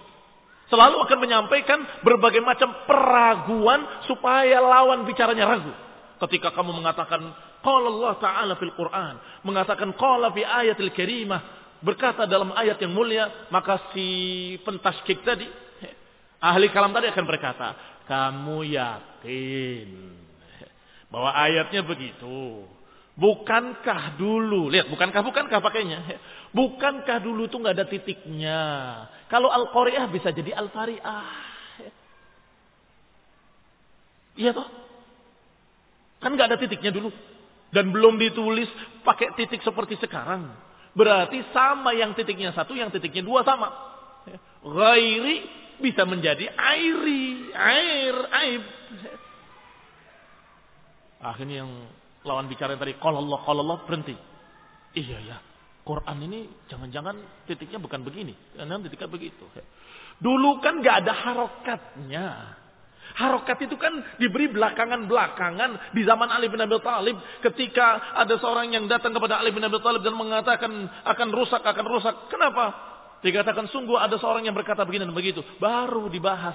Selalu 0.68 1.00
akan 1.00 1.18
menyampaikan 1.18 1.80
berbagai 2.04 2.44
macam 2.44 2.68
peraguan 2.84 4.04
supaya 4.04 4.60
lawan 4.60 5.08
bicaranya 5.08 5.48
ragu. 5.48 5.72
Ketika 6.28 6.52
kamu 6.52 6.76
mengatakan 6.76 7.24
qala 7.64 7.88
Allah 7.88 8.14
taala 8.20 8.54
fil 8.60 8.74
Quran, 8.76 9.16
mengatakan 9.48 9.96
qala 9.96 10.28
fi 10.28 10.44
ayatil 10.44 10.92
karimah, 10.92 11.40
berkata 11.80 12.28
dalam 12.28 12.52
ayat 12.52 12.76
yang 12.84 12.92
mulia, 12.92 13.48
maka 13.48 13.80
si 13.96 14.06
pentaskik 14.60 15.24
tadi, 15.24 15.48
ahli 16.36 16.68
kalam 16.68 16.92
tadi 16.92 17.08
akan 17.16 17.24
berkata, 17.24 17.68
kamu 18.04 18.58
yakin 18.68 19.88
bahwa 21.08 21.32
ayatnya 21.32 21.80
begitu. 21.80 22.68
Bukankah 23.18 24.14
dulu, 24.14 24.70
lihat, 24.70 24.86
bukankah, 24.86 25.26
bukankah 25.26 25.58
pakainya. 25.58 26.06
Bukankah 26.54 27.18
dulu 27.18 27.50
itu 27.50 27.58
nggak 27.58 27.74
ada 27.74 27.86
titiknya. 27.90 28.62
Kalau 29.26 29.50
Al-Qari'ah 29.50 30.06
bisa 30.06 30.30
jadi 30.30 30.54
Al-Fari'ah. 30.54 31.30
Iya 34.38 34.54
toh? 34.54 34.70
Kan 36.22 36.38
nggak 36.38 36.54
ada 36.54 36.58
titiknya 36.62 36.94
dulu. 36.94 37.10
Dan 37.74 37.90
belum 37.90 38.22
ditulis 38.22 38.70
pakai 39.02 39.34
titik 39.34 39.66
seperti 39.66 39.98
sekarang. 39.98 40.54
Berarti 40.94 41.42
sama 41.50 41.98
yang 41.98 42.14
titiknya 42.14 42.54
satu, 42.54 42.78
yang 42.78 42.94
titiknya 42.94 43.26
dua 43.26 43.42
sama. 43.42 43.66
Ghairi 44.62 45.42
bisa 45.82 46.06
menjadi 46.06 46.54
airi, 46.54 47.50
air, 47.50 48.14
aib. 48.30 48.64
Akhirnya 51.18 51.66
yang 51.66 51.72
lawan 52.28 52.46
bicara 52.46 52.76
tadi 52.76 53.00
kalau 53.00 53.24
Allah 53.24 53.40
kalau 53.48 53.60
Allah 53.64 53.78
berhenti. 53.88 54.12
Iya 54.92 55.18
ya. 55.24 55.38
Quran 55.88 56.20
ini 56.28 56.44
jangan-jangan 56.68 57.16
titiknya 57.48 57.80
bukan 57.80 58.04
begini, 58.04 58.36
karena 58.52 58.76
titiknya 58.84 59.08
begitu. 59.08 59.48
Dulu 60.20 60.60
kan 60.60 60.84
nggak 60.84 60.96
ada 61.08 61.12
harokatnya. 61.16 62.28
Harokat 63.16 63.64
itu 63.64 63.72
kan 63.80 64.04
diberi 64.20 64.52
belakangan-belakangan 64.52 65.96
di 65.96 66.04
zaman 66.04 66.28
Ali 66.28 66.52
bin 66.52 66.60
Abi 66.60 66.76
Thalib 66.84 67.16
ketika 67.40 68.14
ada 68.14 68.36
seorang 68.36 68.68
yang 68.68 68.84
datang 68.84 69.16
kepada 69.16 69.40
Ali 69.40 69.48
bin 69.48 69.64
Abi 69.64 69.80
Thalib 69.80 70.04
dan 70.04 70.12
mengatakan 70.12 70.70
akan 71.08 71.28
rusak, 71.32 71.64
akan 71.64 71.86
rusak. 71.88 72.14
Kenapa? 72.28 72.76
Dikatakan 73.24 73.72
sungguh 73.72 73.96
ada 73.96 74.20
seorang 74.20 74.44
yang 74.44 74.52
berkata 74.52 74.84
begini 74.84 75.08
dan 75.08 75.16
begitu. 75.16 75.40
Baru 75.56 76.12
dibahas 76.12 76.54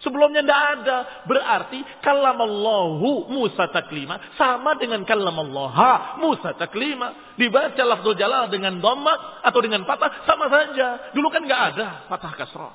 Sebelumnya 0.00 0.40
tidak 0.40 0.62
ada. 0.80 0.98
Berarti 1.28 1.84
kalamallahu 2.00 3.28
Musa 3.28 3.68
taklima. 3.68 4.32
Sama 4.40 4.72
dengan 4.80 5.04
kalamallaha 5.04 6.16
Musa 6.16 6.56
taklima. 6.56 7.36
Dibaca 7.36 7.84
lafzul 7.84 8.16
jalal 8.16 8.48
dengan 8.48 8.80
domak 8.80 9.44
atau 9.44 9.60
dengan 9.60 9.84
patah. 9.84 10.24
Sama 10.24 10.48
saja. 10.48 11.12
Dulu 11.12 11.28
kan 11.28 11.44
nggak 11.44 11.62
ada 11.76 11.88
patah 12.08 12.32
kasroh. 12.32 12.74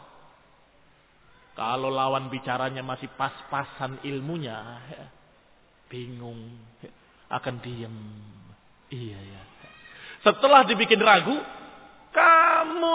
Kalau 1.57 1.89
lawan 1.89 2.29
bicaranya 2.29 2.85
masih 2.85 3.09
pas-pasan 3.17 4.05
ilmunya. 4.05 4.61
Bingung. 5.89 6.61
Akan 7.25 7.57
diem. 7.57 7.95
Iya 8.93 9.17
ya. 9.17 9.43
Setelah 10.21 10.61
dibikin 10.69 11.01
ragu. 11.01 11.41
Kamu 12.13 12.93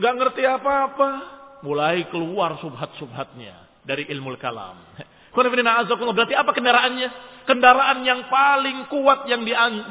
nggak 0.00 0.14
ngerti 0.18 0.42
apa-apa 0.48 1.37
mulai 1.62 2.06
keluar 2.12 2.58
subhat-subhatnya 2.62 3.82
dari 3.86 4.06
ilmu 4.12 4.36
kalam. 4.36 4.76
Berarti 5.34 6.34
apa 6.34 6.50
kendaraannya? 6.50 7.08
Kendaraan 7.48 8.04
yang 8.04 8.28
paling 8.28 8.92
kuat 8.92 9.24
yang 9.24 9.40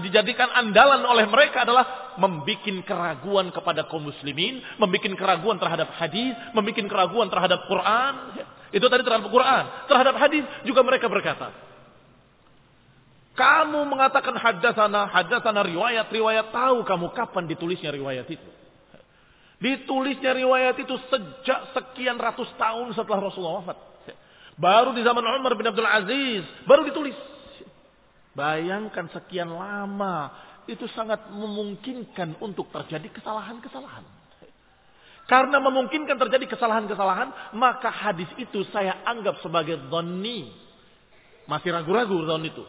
dijadikan 0.05 0.45
andalan 0.53 1.01
oleh 1.01 1.25
mereka 1.25 1.65
adalah 1.65 2.13
membuat 2.21 2.85
keraguan 2.85 3.49
kepada 3.49 3.89
kaum 3.89 4.05
muslimin, 4.05 4.61
membuat 4.77 5.17
keraguan 5.17 5.57
terhadap 5.57 5.89
hadis, 5.97 6.37
membuat 6.53 6.85
keraguan 6.85 7.27
terhadap 7.33 7.65
Quran. 7.65 8.13
Itu 8.77 8.85
tadi 8.91 9.01
terhadap 9.01 9.31
Quran, 9.31 9.63
terhadap 9.89 10.15
hadis 10.21 10.43
juga 10.67 10.83
mereka 10.83 11.07
berkata, 11.07 11.49
kamu 13.37 13.85
mengatakan 13.85 14.33
hadasana, 14.33 15.07
hadasana 15.13 15.61
riwayat, 15.61 16.09
riwayat 16.09 16.49
tahu 16.49 16.81
kamu 16.81 17.13
kapan 17.13 17.45
ditulisnya 17.45 17.93
riwayat 17.93 18.25
itu. 18.25 18.49
Ditulisnya 19.57 20.37
riwayat 20.37 20.77
itu 20.77 20.93
sejak 21.09 21.73
sekian 21.73 22.21
ratus 22.21 22.45
tahun 22.61 22.93
setelah 22.93 23.25
Rasulullah 23.25 23.65
wafat. 23.65 23.77
Baru 24.57 24.93
di 24.93 25.01
zaman 25.01 25.21
Umar 25.21 25.53
bin 25.53 25.65
Abdul 25.65 25.85
Aziz, 25.85 26.45
baru 26.65 26.85
ditulis. 26.85 27.17
Bayangkan 28.37 29.09
sekian 29.09 29.49
lama, 29.49 30.29
itu 30.69 30.85
sangat 30.93 31.33
memungkinkan 31.33 32.37
untuk 32.37 32.69
terjadi 32.69 33.09
kesalahan-kesalahan. 33.17 34.05
Karena 35.27 35.57
memungkinkan 35.59 36.15
terjadi 36.15 36.45
kesalahan-kesalahan, 36.55 37.57
maka 37.57 37.89
hadis 37.91 38.29
itu 38.37 38.63
saya 38.69 39.03
anggap 39.03 39.41
sebagai 39.41 39.75
dhonni. 39.89 40.53
Masih 41.49 41.73
ragu-ragu 41.73 42.13
tahun 42.23 42.45
itu. 42.47 42.63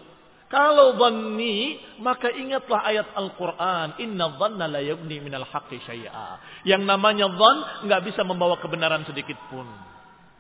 Kalau 0.48 0.96
dhanni, 0.96 1.76
maka 2.00 2.32
ingatlah 2.32 2.80
ayat 2.80 3.12
Al-Quran. 3.12 4.00
Inna 4.00 4.32
dhanna 4.32 4.64
la 4.64 4.80
yugni 4.80 5.20
minal 5.20 5.44
haqqi 5.44 5.76
syai'a. 5.84 6.40
Yang 6.64 6.88
namanya 6.88 7.28
dhan 7.28 7.56
nggak 7.84 8.00
bisa 8.08 8.24
membawa 8.24 8.56
kebenaran 8.56 9.04
sedikit 9.04 9.36
pun. 9.52 9.68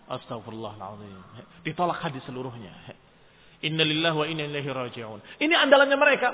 Astagfirullahaladzim. 0.08 1.44
Ditolak 1.60 2.00
hadis 2.00 2.24
seluruhnya. 2.24 2.72
Inna 3.68 3.84
lillah 3.84 4.16
wa 4.16 4.24
inna 4.24 4.48
ilaihi 4.48 4.70
raji'un. 4.72 5.20
Ini 5.44 5.54
andalannya 5.60 5.98
mereka. 6.00 6.28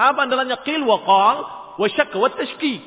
Apa 0.00 0.24
andalannya? 0.24 0.56
Qil 0.64 0.80
wa 0.80 1.04
qal 1.04 1.36
wa 1.76 1.86
syak 1.92 2.16
wa 2.16 2.32
tashkik. 2.32 2.80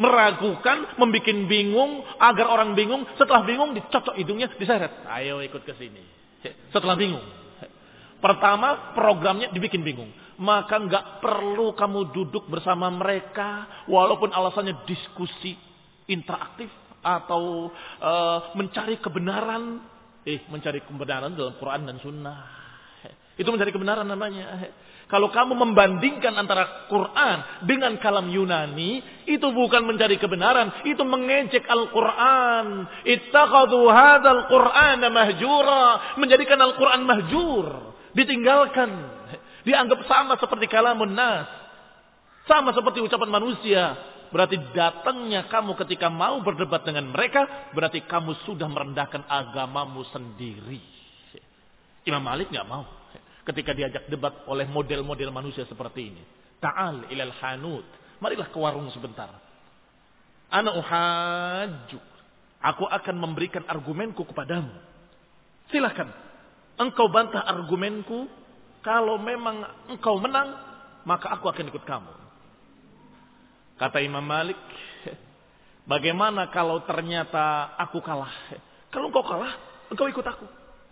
Meragukan, 0.00 0.96
membuat 0.96 1.28
bingung, 1.50 2.06
agar 2.22 2.46
orang 2.48 2.72
bingung. 2.72 3.04
Setelah 3.20 3.44
bingung, 3.44 3.74
dicocok 3.76 4.14
hidungnya, 4.16 4.48
diseret. 4.56 5.04
Ayo 5.10 5.44
ikut 5.44 5.60
ke 5.66 5.74
sini. 5.76 6.00
Setelah 6.72 6.94
bingung. 6.94 7.37
Pertama, 8.18 8.94
programnya 8.98 9.54
dibikin 9.54 9.86
bingung. 9.86 10.10
Maka 10.38 10.78
nggak 10.78 11.22
perlu 11.22 11.74
kamu 11.74 12.14
duduk 12.14 12.46
bersama 12.50 12.90
mereka, 12.90 13.84
walaupun 13.86 14.30
alasannya 14.30 14.86
diskusi 14.86 15.54
interaktif 16.10 16.70
atau 17.02 17.70
uh, 18.02 18.54
mencari 18.58 18.98
kebenaran. 18.98 19.82
Eh, 20.26 20.44
mencari 20.50 20.82
kebenaran 20.84 21.32
dalam 21.32 21.56
Quran 21.56 21.88
dan 21.88 21.96
Sunnah. 22.02 22.40
Itu 23.38 23.54
mencari 23.54 23.70
kebenaran 23.70 24.02
namanya. 24.02 24.66
Kalau 25.06 25.30
kamu 25.30 25.54
membandingkan 25.56 26.34
antara 26.36 26.90
Quran 26.90 27.64
dengan 27.64 27.96
kalam 28.02 28.28
Yunani, 28.28 29.24
itu 29.24 29.46
bukan 29.54 29.86
mencari 29.86 30.18
kebenaran, 30.18 30.84
itu 30.84 31.00
mengejek 31.06 31.64
Al-Quran. 31.64 32.84
Ittakhadhu 33.06 33.88
hadzal 33.88 34.50
Qur'ana 34.50 35.06
mahjura, 35.08 35.84
menjadikan 36.18 36.60
Al-Quran 36.60 37.06
mahjur 37.06 37.96
ditinggalkan, 38.18 38.90
dianggap 39.62 40.02
sama 40.10 40.34
seperti 40.42 40.66
kalamun 40.66 41.14
nas, 41.14 41.46
sama 42.50 42.74
seperti 42.74 42.98
ucapan 42.98 43.30
manusia. 43.30 43.84
Berarti 44.28 44.60
datangnya 44.76 45.48
kamu 45.48 45.72
ketika 45.86 46.12
mau 46.12 46.44
berdebat 46.44 46.84
dengan 46.84 47.08
mereka, 47.08 47.72
berarti 47.72 48.04
kamu 48.04 48.44
sudah 48.44 48.68
merendahkan 48.68 49.24
agamamu 49.24 50.04
sendiri. 50.12 50.82
Imam 52.04 52.20
Malik 52.20 52.52
nggak 52.52 52.68
mau 52.68 52.84
ketika 53.48 53.72
diajak 53.72 54.04
debat 54.12 54.44
oleh 54.44 54.68
model-model 54.68 55.32
manusia 55.32 55.64
seperti 55.64 56.12
ini. 56.12 56.22
Ta'al 56.60 57.08
ilal 57.08 57.32
hanut. 57.40 57.86
Marilah 58.20 58.52
ke 58.52 58.58
warung 58.60 58.92
sebentar. 58.92 59.32
Ana 60.52 60.76
uhajju. 60.76 61.96
Aku 62.60 62.84
akan 62.84 63.16
memberikan 63.16 63.64
argumenku 63.64 64.28
kepadamu. 64.28 64.74
Silahkan 65.72 66.27
engkau 66.78 67.10
bantah 67.10 67.42
argumenku, 67.42 68.30
kalau 68.80 69.18
memang 69.18 69.66
engkau 69.90 70.16
menang, 70.22 70.54
maka 71.02 71.34
aku 71.34 71.50
akan 71.50 71.68
ikut 71.68 71.84
kamu. 71.84 72.12
Kata 73.78 73.98
Imam 74.02 74.22
Malik, 74.24 74.58
bagaimana 75.92 76.50
kalau 76.50 76.82
ternyata 76.86 77.74
aku 77.78 78.02
kalah? 78.02 78.32
Kalau 78.90 79.10
engkau 79.10 79.26
kalah, 79.26 79.52
engkau 79.90 80.06
ikut 80.06 80.24
aku. 80.24 80.46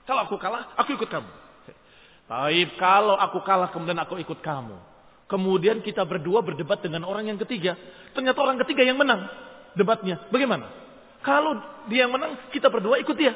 Kalau 0.07 0.21
aku 0.23 0.37
kalah, 0.39 0.75
aku 0.79 0.95
ikut 0.95 1.11
kamu. 1.11 1.31
Baik, 2.27 2.75
kalau 2.79 3.15
aku 3.15 3.39
kalah 3.47 3.71
kemudian 3.71 3.99
aku 4.03 4.19
ikut 4.19 4.43
kamu. 4.43 4.79
Kemudian 5.27 5.83
kita 5.83 6.07
berdua 6.07 6.43
berdebat 6.43 6.79
dengan 6.79 7.03
orang 7.07 7.27
yang 7.27 7.39
ketiga. 7.43 7.75
Ternyata 8.15 8.39
orang 8.39 8.63
ketiga 8.63 8.87
yang 8.87 8.99
menang 8.99 9.27
debatnya. 9.75 10.23
Bagaimana? 10.31 10.71
Kalau 11.27 11.59
dia 11.91 12.07
yang 12.07 12.15
menang, 12.15 12.51
kita 12.55 12.71
berdua 12.71 13.03
ikut 13.03 13.15
dia. 13.19 13.35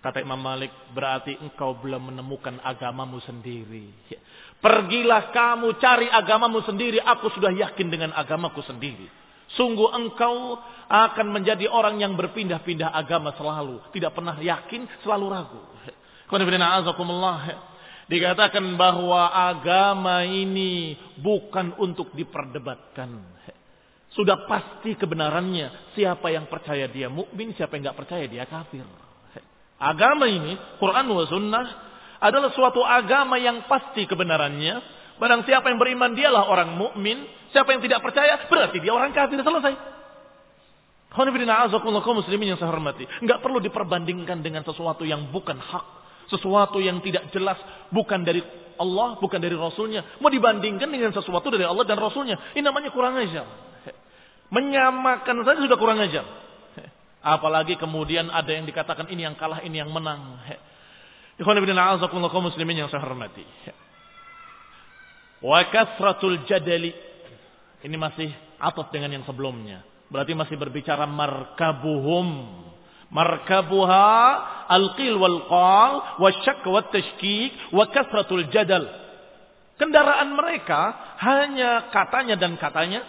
Kata 0.00 0.16
Imam 0.24 0.40
Malik, 0.40 0.72
berarti 0.96 1.36
engkau 1.36 1.76
belum 1.76 2.08
menemukan 2.08 2.56
agamamu 2.64 3.20
sendiri. 3.20 3.92
Pergilah 4.64 5.28
kamu 5.28 5.76
cari 5.76 6.08
agamamu 6.08 6.64
sendiri, 6.64 6.96
aku 7.04 7.28
sudah 7.36 7.52
yakin 7.52 7.92
dengan 7.92 8.10
agamaku 8.16 8.64
sendiri. 8.64 9.04
Sungguh 9.60 9.92
engkau 9.92 10.56
akan 10.88 11.26
menjadi 11.28 11.68
orang 11.68 12.00
yang 12.00 12.16
berpindah-pindah 12.16 12.96
agama 12.96 13.36
selalu. 13.36 13.82
Tidak 13.92 14.08
pernah 14.16 14.40
yakin, 14.40 14.88
selalu 15.04 15.26
ragu. 15.28 15.60
Dikatakan 18.10 18.64
bahwa 18.80 19.28
agama 19.30 20.24
ini 20.24 20.96
bukan 21.20 21.76
untuk 21.76 22.14
diperdebatkan. 22.16 23.20
Sudah 24.16 24.48
pasti 24.48 24.96
kebenarannya. 24.96 25.94
Siapa 25.94 26.32
yang 26.32 26.48
percaya 26.48 26.88
dia 26.88 27.12
mukmin, 27.12 27.52
siapa 27.54 27.76
yang 27.76 27.90
nggak 27.90 27.98
percaya 28.00 28.24
dia 28.26 28.48
kafir. 28.48 29.09
Agama 29.80 30.28
ini, 30.28 30.60
Quran 30.76 31.08
wa 31.08 31.24
sunnah, 31.24 31.66
adalah 32.20 32.52
suatu 32.52 32.84
agama 32.84 33.40
yang 33.40 33.64
pasti 33.64 34.04
kebenarannya. 34.04 35.00
Barang 35.16 35.44
siapa 35.48 35.72
yang 35.72 35.80
beriman 35.80 36.12
dialah 36.12 36.52
orang 36.52 36.76
mukmin, 36.76 37.24
siapa 37.52 37.72
yang 37.72 37.80
tidak 37.80 38.04
percaya 38.04 38.44
berarti 38.44 38.76
dia 38.76 38.92
orang 38.92 39.16
kafir 39.16 39.40
selesai. 39.40 39.74
muslimin 42.14 42.54
yang 42.54 42.58
saya 42.60 42.70
hormati. 42.70 43.08
Enggak 43.18 43.42
perlu 43.42 43.58
diperbandingkan 43.58 44.44
dengan 44.46 44.62
sesuatu 44.62 45.02
yang 45.02 45.32
bukan 45.34 45.58
hak. 45.58 45.86
Sesuatu 46.30 46.78
yang 46.78 47.02
tidak 47.02 47.32
jelas. 47.34 47.58
Bukan 47.90 48.22
dari 48.22 48.38
Allah, 48.78 49.18
bukan 49.18 49.42
dari 49.42 49.58
Rasulnya. 49.58 50.22
Mau 50.22 50.30
dibandingkan 50.30 50.86
dengan 50.86 51.10
sesuatu 51.10 51.50
dari 51.50 51.66
Allah 51.66 51.82
dan 51.82 51.98
Rasulnya. 51.98 52.54
Ini 52.54 52.62
namanya 52.62 52.94
kurang 52.94 53.18
ajar. 53.18 53.44
Menyamakan 54.54 55.42
saja 55.42 55.58
sudah 55.58 55.78
kurang 55.78 55.98
ajar. 55.98 56.49
Apalagi 57.20 57.76
kemudian 57.76 58.32
ada 58.32 58.48
yang 58.48 58.64
dikatakan 58.64 59.12
ini 59.12 59.28
yang 59.28 59.36
kalah, 59.36 59.60
ini 59.60 59.76
yang 59.76 59.92
menang. 59.92 60.40
Ikhwan 61.40 61.56
ibn 61.60 61.72
kaum 61.72 62.44
muslimin 62.44 62.84
yang 62.84 62.88
saya 62.88 63.04
hormati. 63.04 63.44
Wa 65.40 65.64
kasratul 65.72 66.44
jadali. 66.44 66.92
Ini 67.80 67.96
masih 67.96 68.28
ataf 68.60 68.92
dengan 68.92 69.16
yang 69.16 69.24
sebelumnya. 69.24 69.80
Berarti 70.12 70.36
masih 70.36 70.56
berbicara 70.60 71.08
markabuhum. 71.08 72.28
Markabuha 73.10 74.08
al-qil 74.68 75.16
wal 75.16 75.48
qal 75.48 75.92
wa 76.20 76.28
syak 76.44 76.62
wa 76.62 76.84
tashkik 76.92 77.72
wa 77.72 77.88
kasratul 77.88 78.44
jadal. 78.52 78.84
Kendaraan 79.80 80.36
mereka 80.36 81.16
hanya 81.24 81.88
katanya 81.88 82.36
dan 82.36 82.60
katanya. 82.60 83.00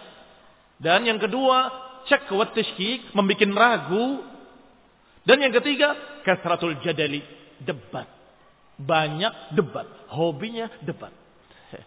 Dan 0.80 1.03
yang 1.03 1.20
kedua, 1.20 1.68
syak 2.08 2.30
wa 2.32 2.45
tashkik, 2.49 3.14
membuat 3.14 3.52
ragu. 3.54 4.24
Dan 5.22 5.38
yang 5.41 5.54
ketiga, 5.54 5.93
kasratul 6.26 6.82
jadali, 6.82 7.22
debat. 7.62 8.10
Banyak 8.82 9.54
debat. 9.54 9.86
Hobinya 10.10 10.70
debat. 10.82 11.14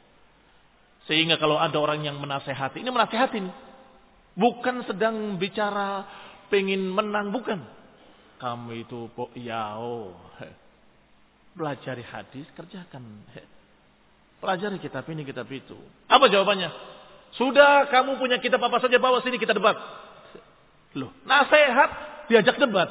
Sehingga 1.10 1.34
kalau 1.38 1.58
ada 1.58 1.74
orang 1.74 2.06
yang 2.06 2.16
menasehati, 2.22 2.78
ini 2.78 2.90
menasehatin. 2.94 3.50
Bukan 4.34 4.86
sedang 4.86 5.38
bicara 5.38 6.06
pengen 6.50 6.90
menang, 6.90 7.34
bukan. 7.34 7.58
Kamu 8.38 8.70
itu 8.78 9.10
po 9.14 9.30
yao. 9.34 10.14
Pelajari 11.58 12.02
hadis, 12.06 12.46
kerjakan. 12.54 13.02
Pelajari 14.42 14.78
kitab 14.82 15.06
ini, 15.10 15.22
kitab 15.26 15.46
itu. 15.50 15.78
Apa 16.10 16.26
jawabannya? 16.30 16.70
Sudah 17.34 17.90
kamu 17.90 18.22
punya 18.22 18.38
kitab 18.38 18.62
apa 18.62 18.78
saja 18.78 18.98
bawa 19.02 19.18
sini 19.26 19.42
kita 19.42 19.54
debat. 19.54 19.74
Loh, 20.94 21.10
nasihat 21.26 21.90
diajak 22.30 22.56
debat. 22.62 22.86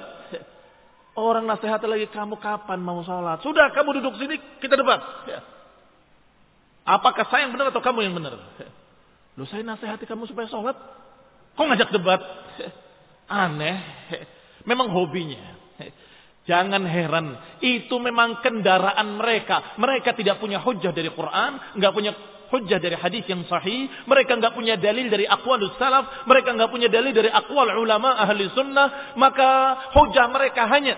Orang 1.13 1.45
nasihat 1.45 1.79
lagi 1.85 2.09
kamu 2.09 2.41
kapan 2.41 2.81
mau 2.81 2.99
sholat? 3.05 3.39
Sudah 3.45 3.71
kamu 3.71 4.01
duduk 4.01 4.19
sini 4.19 4.35
kita 4.59 4.75
debat. 4.75 4.99
Apakah 6.83 7.23
saya 7.31 7.47
yang 7.47 7.55
benar 7.55 7.71
atau 7.71 7.79
kamu 7.79 8.03
yang 8.03 8.15
benar? 8.17 8.35
Lu 9.39 9.47
saya 9.47 9.63
nasihati 9.63 10.03
kamu 10.03 10.27
supaya 10.27 10.49
sholat. 10.51 10.75
Kok 11.53 11.63
ngajak 11.63 11.89
debat? 11.95 12.19
Aneh. 13.29 13.79
Memang 14.67 14.91
hobinya. 14.91 15.55
Jangan 16.43 16.83
heran. 16.83 17.39
Itu 17.63 18.03
memang 18.03 18.43
kendaraan 18.43 19.15
mereka. 19.15 19.79
Mereka 19.79 20.11
tidak 20.19 20.43
punya 20.43 20.59
hujah 20.59 20.91
dari 20.91 21.07
Quran. 21.07 21.79
nggak 21.79 21.93
punya 21.95 22.11
hujah 22.53 22.77
dari 22.77 22.93
hadis 22.93 23.25
yang 23.25 23.41
sahih. 23.49 23.89
Mereka 24.05 24.37
nggak 24.37 24.53
punya 24.53 24.77
dalil 24.77 25.09
dari 25.09 25.25
akwalus 25.25 25.73
salaf. 25.81 26.29
Mereka 26.29 26.53
nggak 26.53 26.69
punya 26.69 26.85
dalil 26.85 27.09
dari 27.09 27.33
akwal 27.33 27.65
ulama 27.73 28.13
ahli 28.13 28.45
sunnah. 28.53 29.17
Maka 29.17 29.49
hujah 29.97 30.29
mereka 30.29 30.69
hanya 30.69 30.93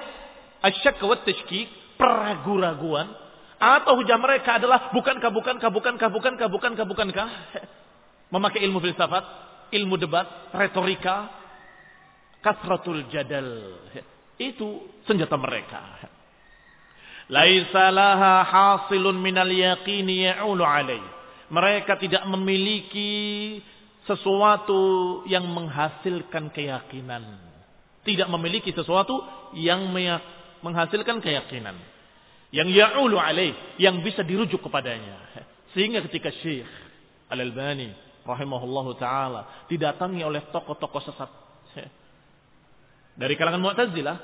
asyak 0.60 0.99
wa 0.99 1.16
tashkik. 1.24 1.72
Peragu-raguan 1.95 3.08
atau 3.56 3.95
hujah 3.95 4.20
mereka 4.20 4.60
adalah 4.60 4.91
bukankah, 4.91 5.32
bukankah, 5.32 5.72
bukankah, 5.72 6.10
bukankah, 6.12 6.47
bukankah, 6.51 6.86
bukankah. 6.86 7.28
Memakai 8.36 8.68
ilmu 8.68 8.84
filsafat, 8.84 9.24
ilmu 9.72 9.95
debat, 9.95 10.51
retorika, 10.51 11.32
kasratul 12.43 13.08
jadal. 13.08 13.80
Itu 14.36 14.99
senjata 15.08 15.39
mereka. 15.39 16.12
Laisa 17.32 17.89
laha 17.95 18.43
hasilun 18.43 19.16
minal 19.24 19.47
yaqini 19.47 20.28
ya'ulu 20.28 20.62
alaih. 20.68 21.14
Mereka 21.49 22.01
tidak 22.01 22.25
memiliki 22.25 23.61
sesuatu 24.09 25.21
yang 25.29 25.45
menghasilkan 25.45 26.49
keyakinan. 26.49 27.23
Tidak 28.05 28.29
memiliki 28.29 28.69
sesuatu 28.73 29.17
yang 29.57 29.89
menghasilkan 30.61 31.21
keyakinan 31.21 31.95
yang 32.55 32.71
ya'ulu 32.71 33.19
alaih, 33.19 33.51
yang 33.75 33.99
bisa 33.99 34.23
dirujuk 34.23 34.63
kepadanya. 34.63 35.43
Sehingga 35.75 35.99
ketika 36.07 36.31
Syekh 36.39 36.69
Al-Albani 37.27 37.91
rahimahullahu 38.23 38.95
taala 38.95 39.67
didatangi 39.67 40.23
oleh 40.23 40.47
tokoh-tokoh 40.55 41.03
sesat 41.03 41.29
dari 43.19 43.35
kalangan 43.35 43.59
Mu'tazilah 43.59 44.17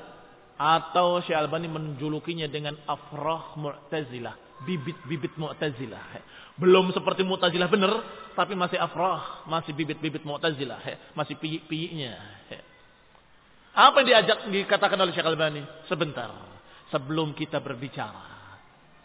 atau 0.56 1.20
Syekh 1.20 1.36
Al-Albani 1.36 1.68
menjulukinya 1.68 2.48
dengan 2.48 2.80
afrah 2.88 3.52
Mu'tazilah, 3.60 4.32
bibit-bibit 4.64 5.34
Mu'tazilah. 5.38 6.22
Belum 6.56 6.90
seperti 6.94 7.22
Mu'tazilah 7.26 7.68
benar, 7.68 7.92
tapi 8.38 8.56
masih 8.56 8.78
afrah, 8.78 9.46
masih 9.46 9.74
bibit-bibit 9.74 10.22
Mu'tazilah, 10.22 10.80
masih 11.14 11.36
piyik-piyiknya. 11.38 12.14
Apa 13.72 14.04
yang 14.04 14.08
diajak 14.08 14.38
dikatakan 14.52 15.00
oleh 15.00 15.16
Syekh 15.16 15.24
Al-Albani? 15.24 15.64
Sebentar 15.88 16.52
sebelum 16.92 17.32
kita 17.32 17.58
berbicara. 17.64 18.28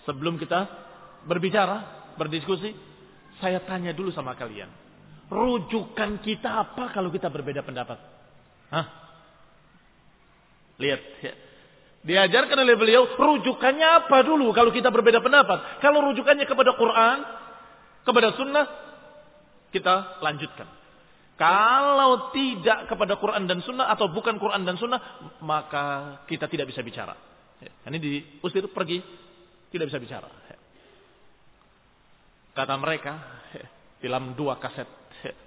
Sebelum 0.03 0.35
kita 0.35 0.67
berbicara, 1.23 2.11
berdiskusi, 2.19 2.75
saya 3.39 3.63
tanya 3.63 3.95
dulu 3.95 4.11
sama 4.11 4.35
kalian. 4.35 4.67
Rujukan 5.31 6.19
kita 6.19 6.67
apa 6.67 6.91
kalau 6.91 7.11
kita 7.11 7.31
berbeda 7.31 7.63
pendapat? 7.63 7.99
Hah? 8.71 8.87
Lihat. 10.79 11.01
Diajarkan 12.07 12.63
oleh 12.63 12.79
beliau, 12.79 13.03
rujukannya 13.19 14.07
apa 14.07 14.23
dulu 14.23 14.55
kalau 14.55 14.71
kita 14.71 14.87
berbeda 14.87 15.19
pendapat? 15.19 15.83
Kalau 15.83 15.99
rujukannya 16.07 16.47
kepada 16.47 16.71
Quran, 16.79 17.17
kepada 18.07 18.31
sunnah, 18.39 18.65
kita 19.75 20.23
lanjutkan. 20.23 20.71
Kalau 21.35 22.33
tidak 22.33 22.89
kepada 22.89 23.19
Quran 23.21 23.45
dan 23.45 23.61
Sunnah 23.61 23.93
atau 23.93 24.09
bukan 24.09 24.41
Quran 24.41 24.65
dan 24.65 24.73
Sunnah, 24.79 24.97
maka 25.45 26.17
kita 26.25 26.49
tidak 26.49 26.73
bisa 26.73 26.81
bicara. 26.81 27.13
Ya, 27.61 27.69
ini 27.93 28.01
diusir 28.01 28.65
pergi, 28.73 29.03
tidak 29.69 29.93
bisa 29.93 30.01
bicara. 30.01 30.25
Ya. 30.25 30.57
Kata 32.57 32.73
mereka, 32.81 33.13
ya, 33.53 33.67
dalam 34.01 34.33
dua 34.33 34.57
kaset 34.57 34.89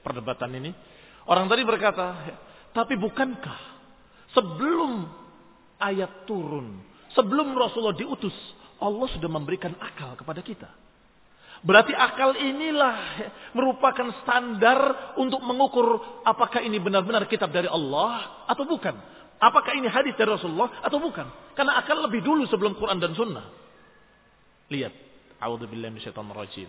perdebatan 0.06 0.62
ini, 0.62 0.70
orang 1.26 1.50
tadi 1.50 1.66
berkata, 1.66 2.06
tapi 2.70 2.94
bukankah 2.94 3.58
sebelum 4.30 5.10
ayat 5.80 6.28
turun, 6.28 6.78
sebelum 7.16 7.56
Rasulullah 7.56 7.96
diutus, 7.96 8.36
Allah 8.80 9.08
sudah 9.16 9.28
memberikan 9.32 9.72
akal 9.80 10.14
kepada 10.14 10.44
kita. 10.44 10.68
Berarti 11.60 11.92
akal 11.92 12.40
inilah 12.40 12.96
merupakan 13.56 14.08
standar 14.24 15.12
untuk 15.20 15.44
mengukur 15.44 16.00
apakah 16.24 16.64
ini 16.64 16.80
benar-benar 16.80 17.28
kitab 17.28 17.52
dari 17.52 17.68
Allah 17.68 18.44
atau 18.48 18.64
bukan. 18.64 18.96
Apakah 19.40 19.72
ini 19.76 19.88
hadis 19.88 20.16
dari 20.16 20.28
Rasulullah 20.28 20.84
atau 20.84 21.00
bukan? 21.00 21.24
Karena 21.56 21.80
akan 21.80 22.08
lebih 22.08 22.20
dulu 22.20 22.44
sebelum 22.48 22.76
Quran 22.76 23.00
dan 23.00 23.12
Sunnah. 23.16 23.44
Lihat. 24.68 24.92
A'udzubillahi 25.40 25.96
rajim. 26.12 26.68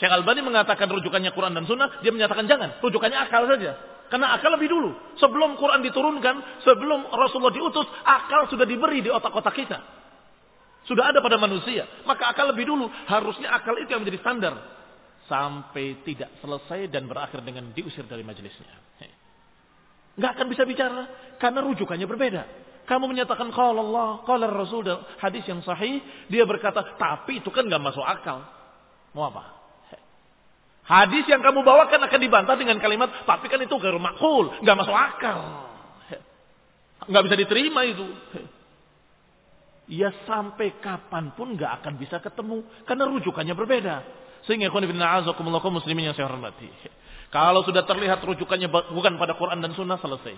Syekh 0.00 0.10
Albani 0.10 0.40
mengatakan 0.40 0.88
rujukannya 0.88 1.30
Quran 1.36 1.54
dan 1.54 1.68
Sunnah, 1.68 2.00
dia 2.00 2.10
menyatakan 2.10 2.48
jangan, 2.50 2.82
rujukannya 2.82 3.18
akal 3.20 3.46
saja. 3.46 3.78
Karena 4.12 4.36
akal 4.36 4.54
lebih 4.54 4.68
dulu. 4.68 4.90
Sebelum 5.16 5.56
Quran 5.56 5.80
diturunkan, 5.80 6.62
sebelum 6.62 7.08
Rasulullah 7.10 7.54
diutus, 7.54 7.88
akal 8.04 8.46
sudah 8.52 8.68
diberi 8.68 9.00
di 9.00 9.10
otak-otak 9.10 9.54
kita. 9.56 9.78
Sudah 10.84 11.10
ada 11.10 11.24
pada 11.24 11.40
manusia. 11.40 11.88
Maka 12.04 12.30
akal 12.30 12.52
lebih 12.52 12.68
dulu. 12.68 12.86
Harusnya 13.08 13.50
akal 13.56 13.74
itu 13.80 13.88
yang 13.88 14.04
menjadi 14.04 14.20
standar. 14.20 14.54
Sampai 15.24 16.04
tidak 16.04 16.36
selesai 16.44 16.92
dan 16.92 17.08
berakhir 17.08 17.40
dengan 17.40 17.72
diusir 17.72 18.04
dari 18.04 18.20
majelisnya. 18.20 18.84
Nggak 20.14 20.30
akan 20.38 20.46
bisa 20.46 20.62
bicara 20.62 21.02
karena 21.42 21.60
rujukannya 21.64 22.06
berbeda. 22.06 22.42
Kamu 22.84 23.08
menyatakan 23.08 23.48
kalau 23.48 23.80
Allah, 23.80 24.20
kalau 24.28 24.44
Rasul 24.52 24.84
dan 24.84 25.00
hadis 25.16 25.42
yang 25.48 25.64
sahih, 25.64 26.04
dia 26.28 26.44
berkata, 26.44 26.84
tapi 27.00 27.40
itu 27.40 27.48
kan 27.48 27.64
nggak 27.64 27.80
masuk 27.80 28.04
akal. 28.04 28.44
Mau 29.16 29.24
apa? 29.24 29.63
Hadis 30.84 31.24
yang 31.24 31.40
kamu 31.40 31.64
bawakan 31.64 31.96
akan 32.04 32.20
dibantah 32.20 32.60
dengan 32.60 32.76
kalimat, 32.76 33.08
tapi 33.24 33.48
kan 33.48 33.56
itu 33.56 33.72
garu 33.80 33.96
makul, 33.96 34.52
nggak 34.60 34.76
masuk 34.76 34.92
akal. 34.92 35.38
Nggak 37.08 37.22
bisa 37.24 37.36
diterima 37.40 37.80
itu. 37.88 38.04
Ya 39.84 40.12
sampai 40.24 40.80
kapan 40.80 41.32
pun 41.36 41.56
nggak 41.56 41.80
akan 41.80 42.00
bisa 42.00 42.16
ketemu 42.20 42.64
karena 42.88 43.04
rujukannya 43.08 43.52
berbeda. 43.56 43.96
Sehingga 44.44 44.68
ikhwan 44.68 44.84
ibn 44.84 45.00
muslimin 45.72 46.12
yang 46.12 46.16
saya 46.16 46.28
hormati. 46.28 46.68
Kalau 47.32 47.64
sudah 47.64 47.84
terlihat 47.84 48.20
rujukannya 48.24 48.68
bukan 48.68 49.16
pada 49.16 49.36
Quran 49.36 49.60
dan 49.60 49.72
Sunnah 49.76 50.00
selesai. 50.00 50.36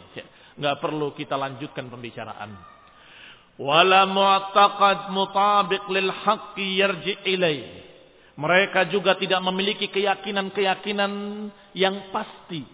Nggak 0.58 0.76
perlu 0.82 1.14
kita 1.14 1.34
lanjutkan 1.38 1.90
pembicaraan. 1.90 2.54
Wala 3.56 4.06
mu'taqad 4.06 5.10
mutabiq 5.14 5.86
lil 5.90 6.10
haqqi 6.10 6.66
yarji 6.82 7.14
ilaih. 7.24 7.85
Mereka 8.36 8.92
juga 8.92 9.16
tidak 9.16 9.40
memiliki 9.40 9.88
keyakinan-keyakinan 9.88 11.12
yang 11.72 12.12
pasti. 12.12 12.68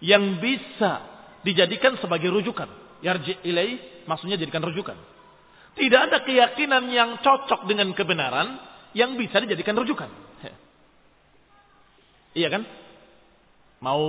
Yang 0.00 0.24
bisa 0.40 0.92
dijadikan 1.44 2.00
sebagai 2.00 2.32
rujukan. 2.32 2.68
Yarji 3.04 3.36
ilai 3.44 4.02
maksudnya 4.08 4.40
jadikan 4.40 4.64
rujukan. 4.64 4.96
Tidak 5.76 6.00
ada 6.00 6.24
keyakinan 6.24 6.88
yang 6.88 7.20
cocok 7.20 7.68
dengan 7.68 7.92
kebenaran 7.92 8.58
yang 8.96 9.14
bisa 9.20 9.40
dijadikan 9.44 9.76
rujukan. 9.76 10.10
Iya 12.30 12.46
kan? 12.46 12.62
Mau 13.82 14.04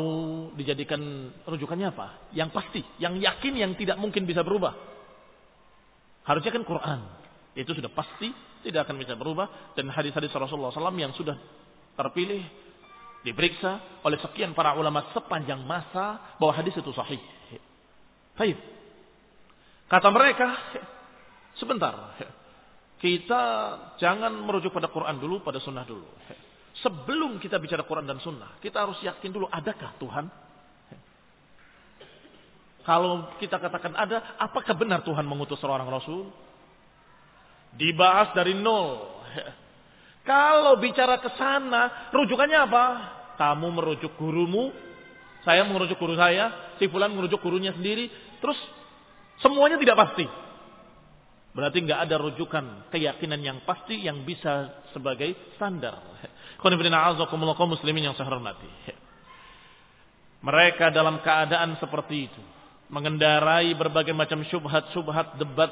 dijadikan 0.53 1.33
rujukannya 1.41 1.89
apa? 1.89 2.29
Yang 2.37 2.49
pasti, 2.53 2.81
yang 3.01 3.17
yakin, 3.17 3.57
yang 3.57 3.73
tidak 3.73 3.97
mungkin 3.97 4.29
bisa 4.29 4.45
berubah. 4.45 4.77
Harusnya 6.21 6.53
kan 6.53 6.61
Quran. 6.61 7.01
Itu 7.57 7.73
sudah 7.73 7.89
pasti 7.89 8.29
tidak 8.63 8.87
akan 8.87 8.97
bisa 9.01 9.13
berubah. 9.17 9.73
Dan 9.77 9.89
hadis-hadis 9.91 10.31
Rasulullah 10.33 10.73
SAW 10.73 10.95
yang 10.97 11.13
sudah 11.17 11.35
terpilih, 11.97 12.41
diperiksa 13.21 14.01
oleh 14.01 14.17
sekian 14.21 14.55
para 14.57 14.73
ulama 14.73 15.11
sepanjang 15.13 15.61
masa 15.61 16.37
bahwa 16.41 16.53
hadis 16.55 16.73
itu 16.73 16.89
sahih. 16.95 17.21
Baik. 18.33 18.57
Kata 19.91 20.07
mereka, 20.09 20.47
sebentar. 21.59 22.15
Kita 23.01 23.41
jangan 23.97 24.29
merujuk 24.45 24.71
pada 24.71 24.87
Quran 24.87 25.17
dulu, 25.17 25.41
pada 25.41 25.57
sunnah 25.57 25.83
dulu. 25.83 26.05
Sebelum 26.79 27.35
kita 27.43 27.59
bicara 27.59 27.83
Quran 27.83 28.07
dan 28.07 28.23
Sunnah, 28.23 28.55
kita 28.63 28.87
harus 28.87 28.95
yakin 29.03 29.27
dulu 29.27 29.51
adakah 29.51 29.91
Tuhan? 29.99 30.25
Kalau 32.81 33.29
kita 33.37 33.61
katakan 33.61 33.93
ada, 33.93 34.39
apakah 34.41 34.73
benar 34.73 35.03
Tuhan 35.05 35.27
mengutus 35.27 35.59
seorang 35.59 35.85
Rasul? 35.85 36.31
Dibahas 37.75 38.35
dari 38.35 38.55
nol. 38.55 39.09
Kalau 40.29 40.77
bicara 40.77 41.17
ke 41.17 41.33
sana, 41.35 42.11
rujukannya 42.13 42.59
apa? 42.67 42.85
Kamu 43.39 43.67
merujuk 43.73 44.13
gurumu, 44.21 44.69
saya 45.41 45.65
merujuk 45.65 45.97
guru 45.97 46.13
saya, 46.13 46.75
si 46.77 46.85
fulan 46.85 47.09
merujuk 47.09 47.41
gurunya 47.41 47.73
sendiri, 47.73 48.09
terus 48.37 48.57
semuanya 49.41 49.81
tidak 49.81 49.97
pasti. 49.97 50.25
Berarti 51.51 51.83
nggak 51.83 52.01
ada 52.07 52.15
rujukan 52.21 52.65
keyakinan 52.93 53.41
yang 53.43 53.57
pasti 53.67 53.99
yang 53.99 54.23
bisa 54.23 54.85
sebagai 54.93 55.35
standar. 55.57 55.99
muslimin 57.67 58.05
yang 58.07 58.15
saya 58.15 58.29
hormati. 58.29 58.69
Mereka 60.47 60.93
dalam 60.93 61.19
keadaan 61.25 61.75
seperti 61.81 62.29
itu. 62.29 62.41
Mengendarai 62.91 63.71
berbagai 63.73 64.11
macam 64.11 64.43
syubhat-syubhat, 64.45 65.39
debat, 65.39 65.71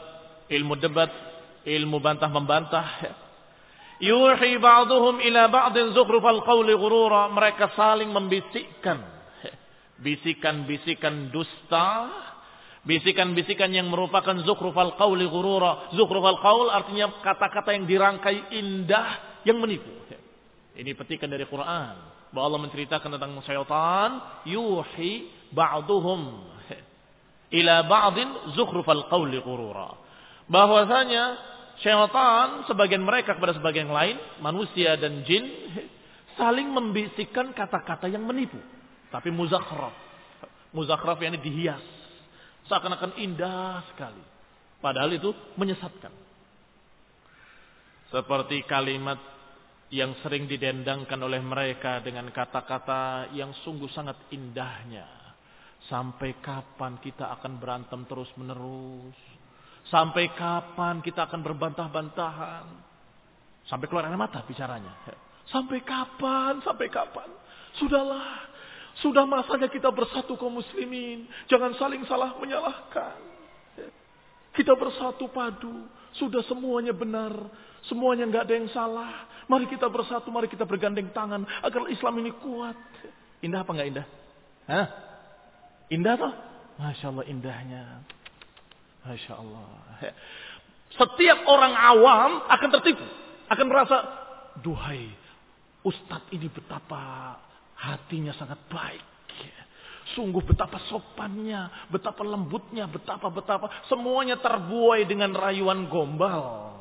ilmu 0.50 0.76
debat, 0.80 1.12
ilmu 1.66 1.98
bantah-membantah. 2.00 2.88
Yuhi 4.00 4.56
ba'duhum 4.64 5.20
ila 5.20 5.52
ba'din 5.52 5.92
zukhrufal 5.92 6.40
qawli 6.48 6.72
ghurura. 6.76 7.28
Mereka 7.36 7.76
saling 7.76 8.08
membisikkan. 8.12 9.04
Bisikan-bisikan 10.00 11.36
dusta. 11.36 12.08
Bisikan-bisikan 12.88 13.76
yang 13.76 13.92
merupakan 13.92 14.40
zukhrufal 14.48 14.96
qawli 14.96 15.28
ghurura. 15.28 15.92
Zukhrufal 15.92 16.40
qawl 16.40 16.72
artinya 16.72 17.12
kata-kata 17.20 17.76
yang 17.76 17.84
dirangkai 17.84 18.56
indah 18.56 19.42
yang 19.44 19.60
menipu. 19.60 19.92
Ini 20.80 20.96
petikan 20.96 21.28
dari 21.28 21.44
Quran. 21.44 21.96
Bahwa 22.32 22.46
Allah 22.48 22.62
menceritakan 22.64 23.20
tentang 23.20 23.36
syaitan. 23.44 24.10
Yuhi 24.48 25.28
ba'duhum 25.52 26.22
ila 27.52 27.76
ba'din 27.84 28.56
zukhrufal 28.56 29.12
qawli 29.12 29.44
ghurura. 29.44 30.08
Bahwasanya 30.50 31.38
syaitan 31.80 32.66
sebagian 32.66 33.06
mereka 33.06 33.38
kepada 33.38 33.54
sebagian 33.56 33.94
lain, 33.94 34.18
manusia 34.42 34.98
dan 34.98 35.22
jin 35.24 35.46
saling 36.36 36.68
membisikkan 36.74 37.54
kata-kata 37.54 38.10
yang 38.10 38.26
menipu. 38.26 38.58
Tapi 39.14 39.30
muzakhraf. 39.30 39.94
Muzakhraf 40.74 41.22
yang 41.22 41.38
dihias. 41.38 41.82
Seakan-akan 42.66 43.18
indah 43.22 43.86
sekali. 43.94 44.22
Padahal 44.82 45.14
itu 45.14 45.30
menyesatkan. 45.58 46.14
Seperti 48.10 48.66
kalimat 48.66 49.22
yang 49.94 50.18
sering 50.22 50.46
didendangkan 50.50 51.18
oleh 51.22 51.42
mereka 51.42 52.02
dengan 52.02 52.30
kata-kata 52.30 53.34
yang 53.38 53.54
sungguh 53.62 53.90
sangat 53.94 54.18
indahnya. 54.34 55.06
Sampai 55.90 56.38
kapan 56.42 56.98
kita 57.02 57.30
akan 57.38 57.58
berantem 57.58 58.02
terus 58.06 58.30
menerus? 58.38 59.29
Sampai 59.90 60.30
kapan 60.38 61.02
kita 61.02 61.26
akan 61.26 61.42
berbantah-bantahan? 61.42 62.66
Sampai 63.66 63.86
keluar 63.90 64.06
air 64.06 64.18
mata 64.18 64.46
bicaranya. 64.46 64.94
Sampai 65.50 65.82
kapan? 65.82 66.62
Sampai 66.62 66.94
kapan? 66.94 67.30
Sudahlah. 67.82 68.50
Sudah 69.02 69.26
masanya 69.26 69.70
kita 69.70 69.90
bersatu 69.90 70.38
kaum 70.38 70.62
muslimin. 70.62 71.26
Jangan 71.50 71.74
saling 71.78 72.06
salah 72.06 72.38
menyalahkan. 72.38 73.18
Kita 74.54 74.78
bersatu 74.78 75.30
padu. 75.30 75.90
Sudah 76.18 76.42
semuanya 76.46 76.94
benar. 76.94 77.34
Semuanya 77.86 78.30
nggak 78.30 78.44
ada 78.46 78.54
yang 78.54 78.70
salah. 78.70 79.30
Mari 79.50 79.66
kita 79.66 79.90
bersatu, 79.90 80.30
mari 80.30 80.46
kita 80.46 80.66
bergandeng 80.70 81.10
tangan 81.10 81.42
agar 81.66 81.90
Islam 81.90 82.22
ini 82.22 82.30
kuat. 82.38 82.78
Indah 83.42 83.66
apa 83.66 83.72
nggak 83.74 83.90
indah? 83.90 84.06
Hah? 84.70 84.88
Indah 85.90 86.14
toh? 86.20 86.34
Masya 86.78 87.06
Allah 87.10 87.26
indahnya. 87.26 87.84
Masya 89.06 89.34
Allah. 89.36 89.68
Setiap 90.94 91.40
orang 91.48 91.74
awam 91.76 92.32
akan 92.50 92.70
tertipu. 92.80 93.06
Akan 93.50 93.66
merasa, 93.66 93.98
duhai, 94.62 95.10
Ustadz 95.82 96.30
ini 96.36 96.52
betapa 96.52 97.38
hatinya 97.80 98.36
sangat 98.36 98.60
baik. 98.68 99.06
Sungguh 100.18 100.42
betapa 100.42 100.82
sopannya, 100.90 101.90
betapa 101.94 102.26
lembutnya, 102.26 102.90
betapa-betapa. 102.90 103.86
Semuanya 103.86 104.42
terbuai 104.42 105.06
dengan 105.06 105.38
rayuan 105.38 105.86
gombal. 105.86 106.74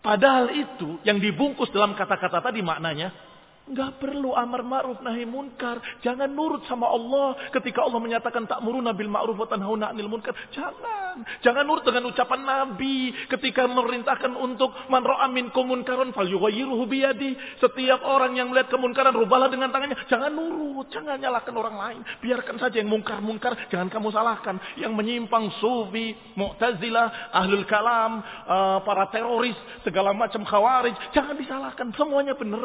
Padahal 0.00 0.54
itu 0.54 1.02
yang 1.02 1.18
dibungkus 1.18 1.68
dalam 1.74 1.92
kata-kata 1.98 2.38
tadi 2.38 2.62
maknanya 2.62 3.25
Enggak 3.66 3.98
perlu 3.98 4.30
amar 4.30 4.62
ma'ruf 4.62 5.02
nahi 5.02 5.26
munkar. 5.26 5.82
Jangan 5.98 6.30
nurut 6.30 6.62
sama 6.70 6.86
Allah 6.86 7.50
ketika 7.50 7.82
Allah 7.82 7.98
menyatakan 7.98 8.46
tak 8.46 8.62
muru 8.62 8.78
nabil 8.78 9.10
ma'ruf 9.10 9.34
wa 9.34 9.50
'anil 9.50 10.06
munkar. 10.06 10.38
Jangan. 10.54 11.26
Jangan 11.42 11.66
nurut 11.66 11.82
dengan 11.82 12.06
ucapan 12.06 12.46
Nabi 12.46 13.10
ketika 13.26 13.66
memerintahkan 13.66 14.38
untuk 14.38 14.70
man 14.86 15.02
ra'a 15.02 15.26
minkum 15.34 15.66
munkaran 15.66 16.14
falyughayyiruhu 16.14 16.86
biyadi. 16.86 17.34
Setiap 17.58 18.06
orang 18.06 18.38
yang 18.38 18.54
melihat 18.54 18.70
kemunkaran 18.70 19.10
rubahlah 19.10 19.50
dengan 19.50 19.74
tangannya. 19.74 19.98
Jangan 20.06 20.30
nurut, 20.30 20.86
jangan 20.94 21.18
nyalahkan 21.18 21.54
orang 21.58 21.74
lain. 21.74 22.00
Biarkan 22.22 22.62
saja 22.62 22.78
yang 22.78 22.86
mungkar-mungkar, 22.86 23.66
jangan 23.66 23.90
kamu 23.90 24.14
salahkan. 24.14 24.62
Yang 24.78 24.92
menyimpang 24.94 25.50
sufi, 25.58 26.14
mu'tazilah, 26.38 27.34
ahlul 27.34 27.66
kalam, 27.66 28.22
uh, 28.46 28.78
para 28.86 29.10
teroris, 29.10 29.58
segala 29.82 30.14
macam 30.14 30.46
khawarij, 30.46 30.94
jangan 31.10 31.34
disalahkan. 31.34 31.90
Semuanya 31.98 32.38
benar. 32.38 32.62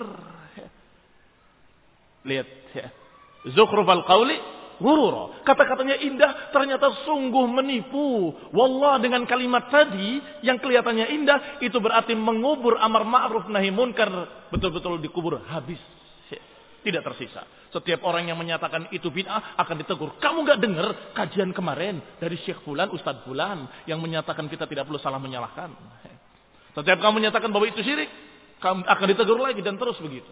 Lihat 2.26 2.48
ya. 2.78 2.88
Zukhrufal 3.54 4.06
qawli 4.06 4.38
ghurura. 4.82 5.46
Kata-katanya 5.46 6.02
indah 6.02 6.50
ternyata 6.50 7.06
sungguh 7.06 7.46
menipu. 7.46 8.34
Wallah 8.52 8.98
dengan 8.98 9.24
kalimat 9.30 9.70
tadi 9.70 10.18
yang 10.42 10.58
kelihatannya 10.58 11.08
indah 11.14 11.40
itu 11.62 11.78
berarti 11.78 12.18
mengubur 12.18 12.82
amar 12.82 13.06
ma'ruf 13.06 13.46
nahi 13.48 13.70
munkar 13.70 14.10
betul-betul 14.50 14.98
dikubur 14.98 15.42
habis. 15.46 15.80
Ya. 16.34 16.42
Tidak 16.82 17.02
tersisa. 17.06 17.46
Setiap 17.72 18.04
orang 18.04 18.28
yang 18.28 18.36
menyatakan 18.36 18.92
itu 18.92 19.08
bid'ah 19.08 19.56
akan 19.56 19.76
ditegur. 19.80 20.20
Kamu 20.20 20.44
nggak 20.44 20.60
dengar 20.60 20.88
kajian 21.16 21.56
kemarin 21.56 22.04
dari 22.20 22.36
Syekh 22.44 22.66
Fulan, 22.68 22.92
Ustadz 22.92 23.24
Fulan 23.24 23.70
yang 23.88 24.04
menyatakan 24.04 24.50
kita 24.52 24.68
tidak 24.68 24.90
perlu 24.90 25.00
salah 25.00 25.22
menyalahkan. 25.22 25.72
Ya. 26.04 26.16
Setiap 26.76 27.00
kamu 27.00 27.24
menyatakan 27.24 27.48
bahwa 27.54 27.68
itu 27.68 27.80
syirik, 27.80 28.10
kamu 28.60 28.84
akan 28.84 29.06
ditegur 29.08 29.40
lagi 29.40 29.62
dan 29.64 29.80
terus 29.80 29.96
begitu. 30.04 30.32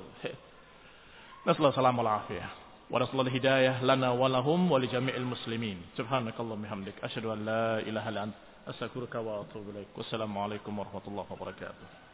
نسأل 1.48 1.58
الله 1.58 1.70
السلامة 1.70 1.98
والعافية. 2.00 2.50
ونسأل 2.92 3.12
الله 3.12 3.28
الهداية 3.32 3.84
لنا 3.84 4.10
ولهم 4.12 4.72
ولجميع 4.72 5.16
المسلمين. 5.16 5.82
سبحانك 5.98 6.40
اللهم 6.40 6.60
وبحمدك. 6.60 6.94
أشهد 7.04 7.26
أن 7.26 7.46
لا 7.46 7.80
إله 7.80 8.10
إلا 8.10 8.24
أنت. 8.24 8.34
أستغفرك 8.68 9.16
وأتوب 9.16 9.70
إليك. 9.70 9.88
والسلام 9.98 10.38
عليكم 10.38 10.80
ورحمة 10.80 11.02
الله 11.08 11.26
وبركاته. 11.30 12.09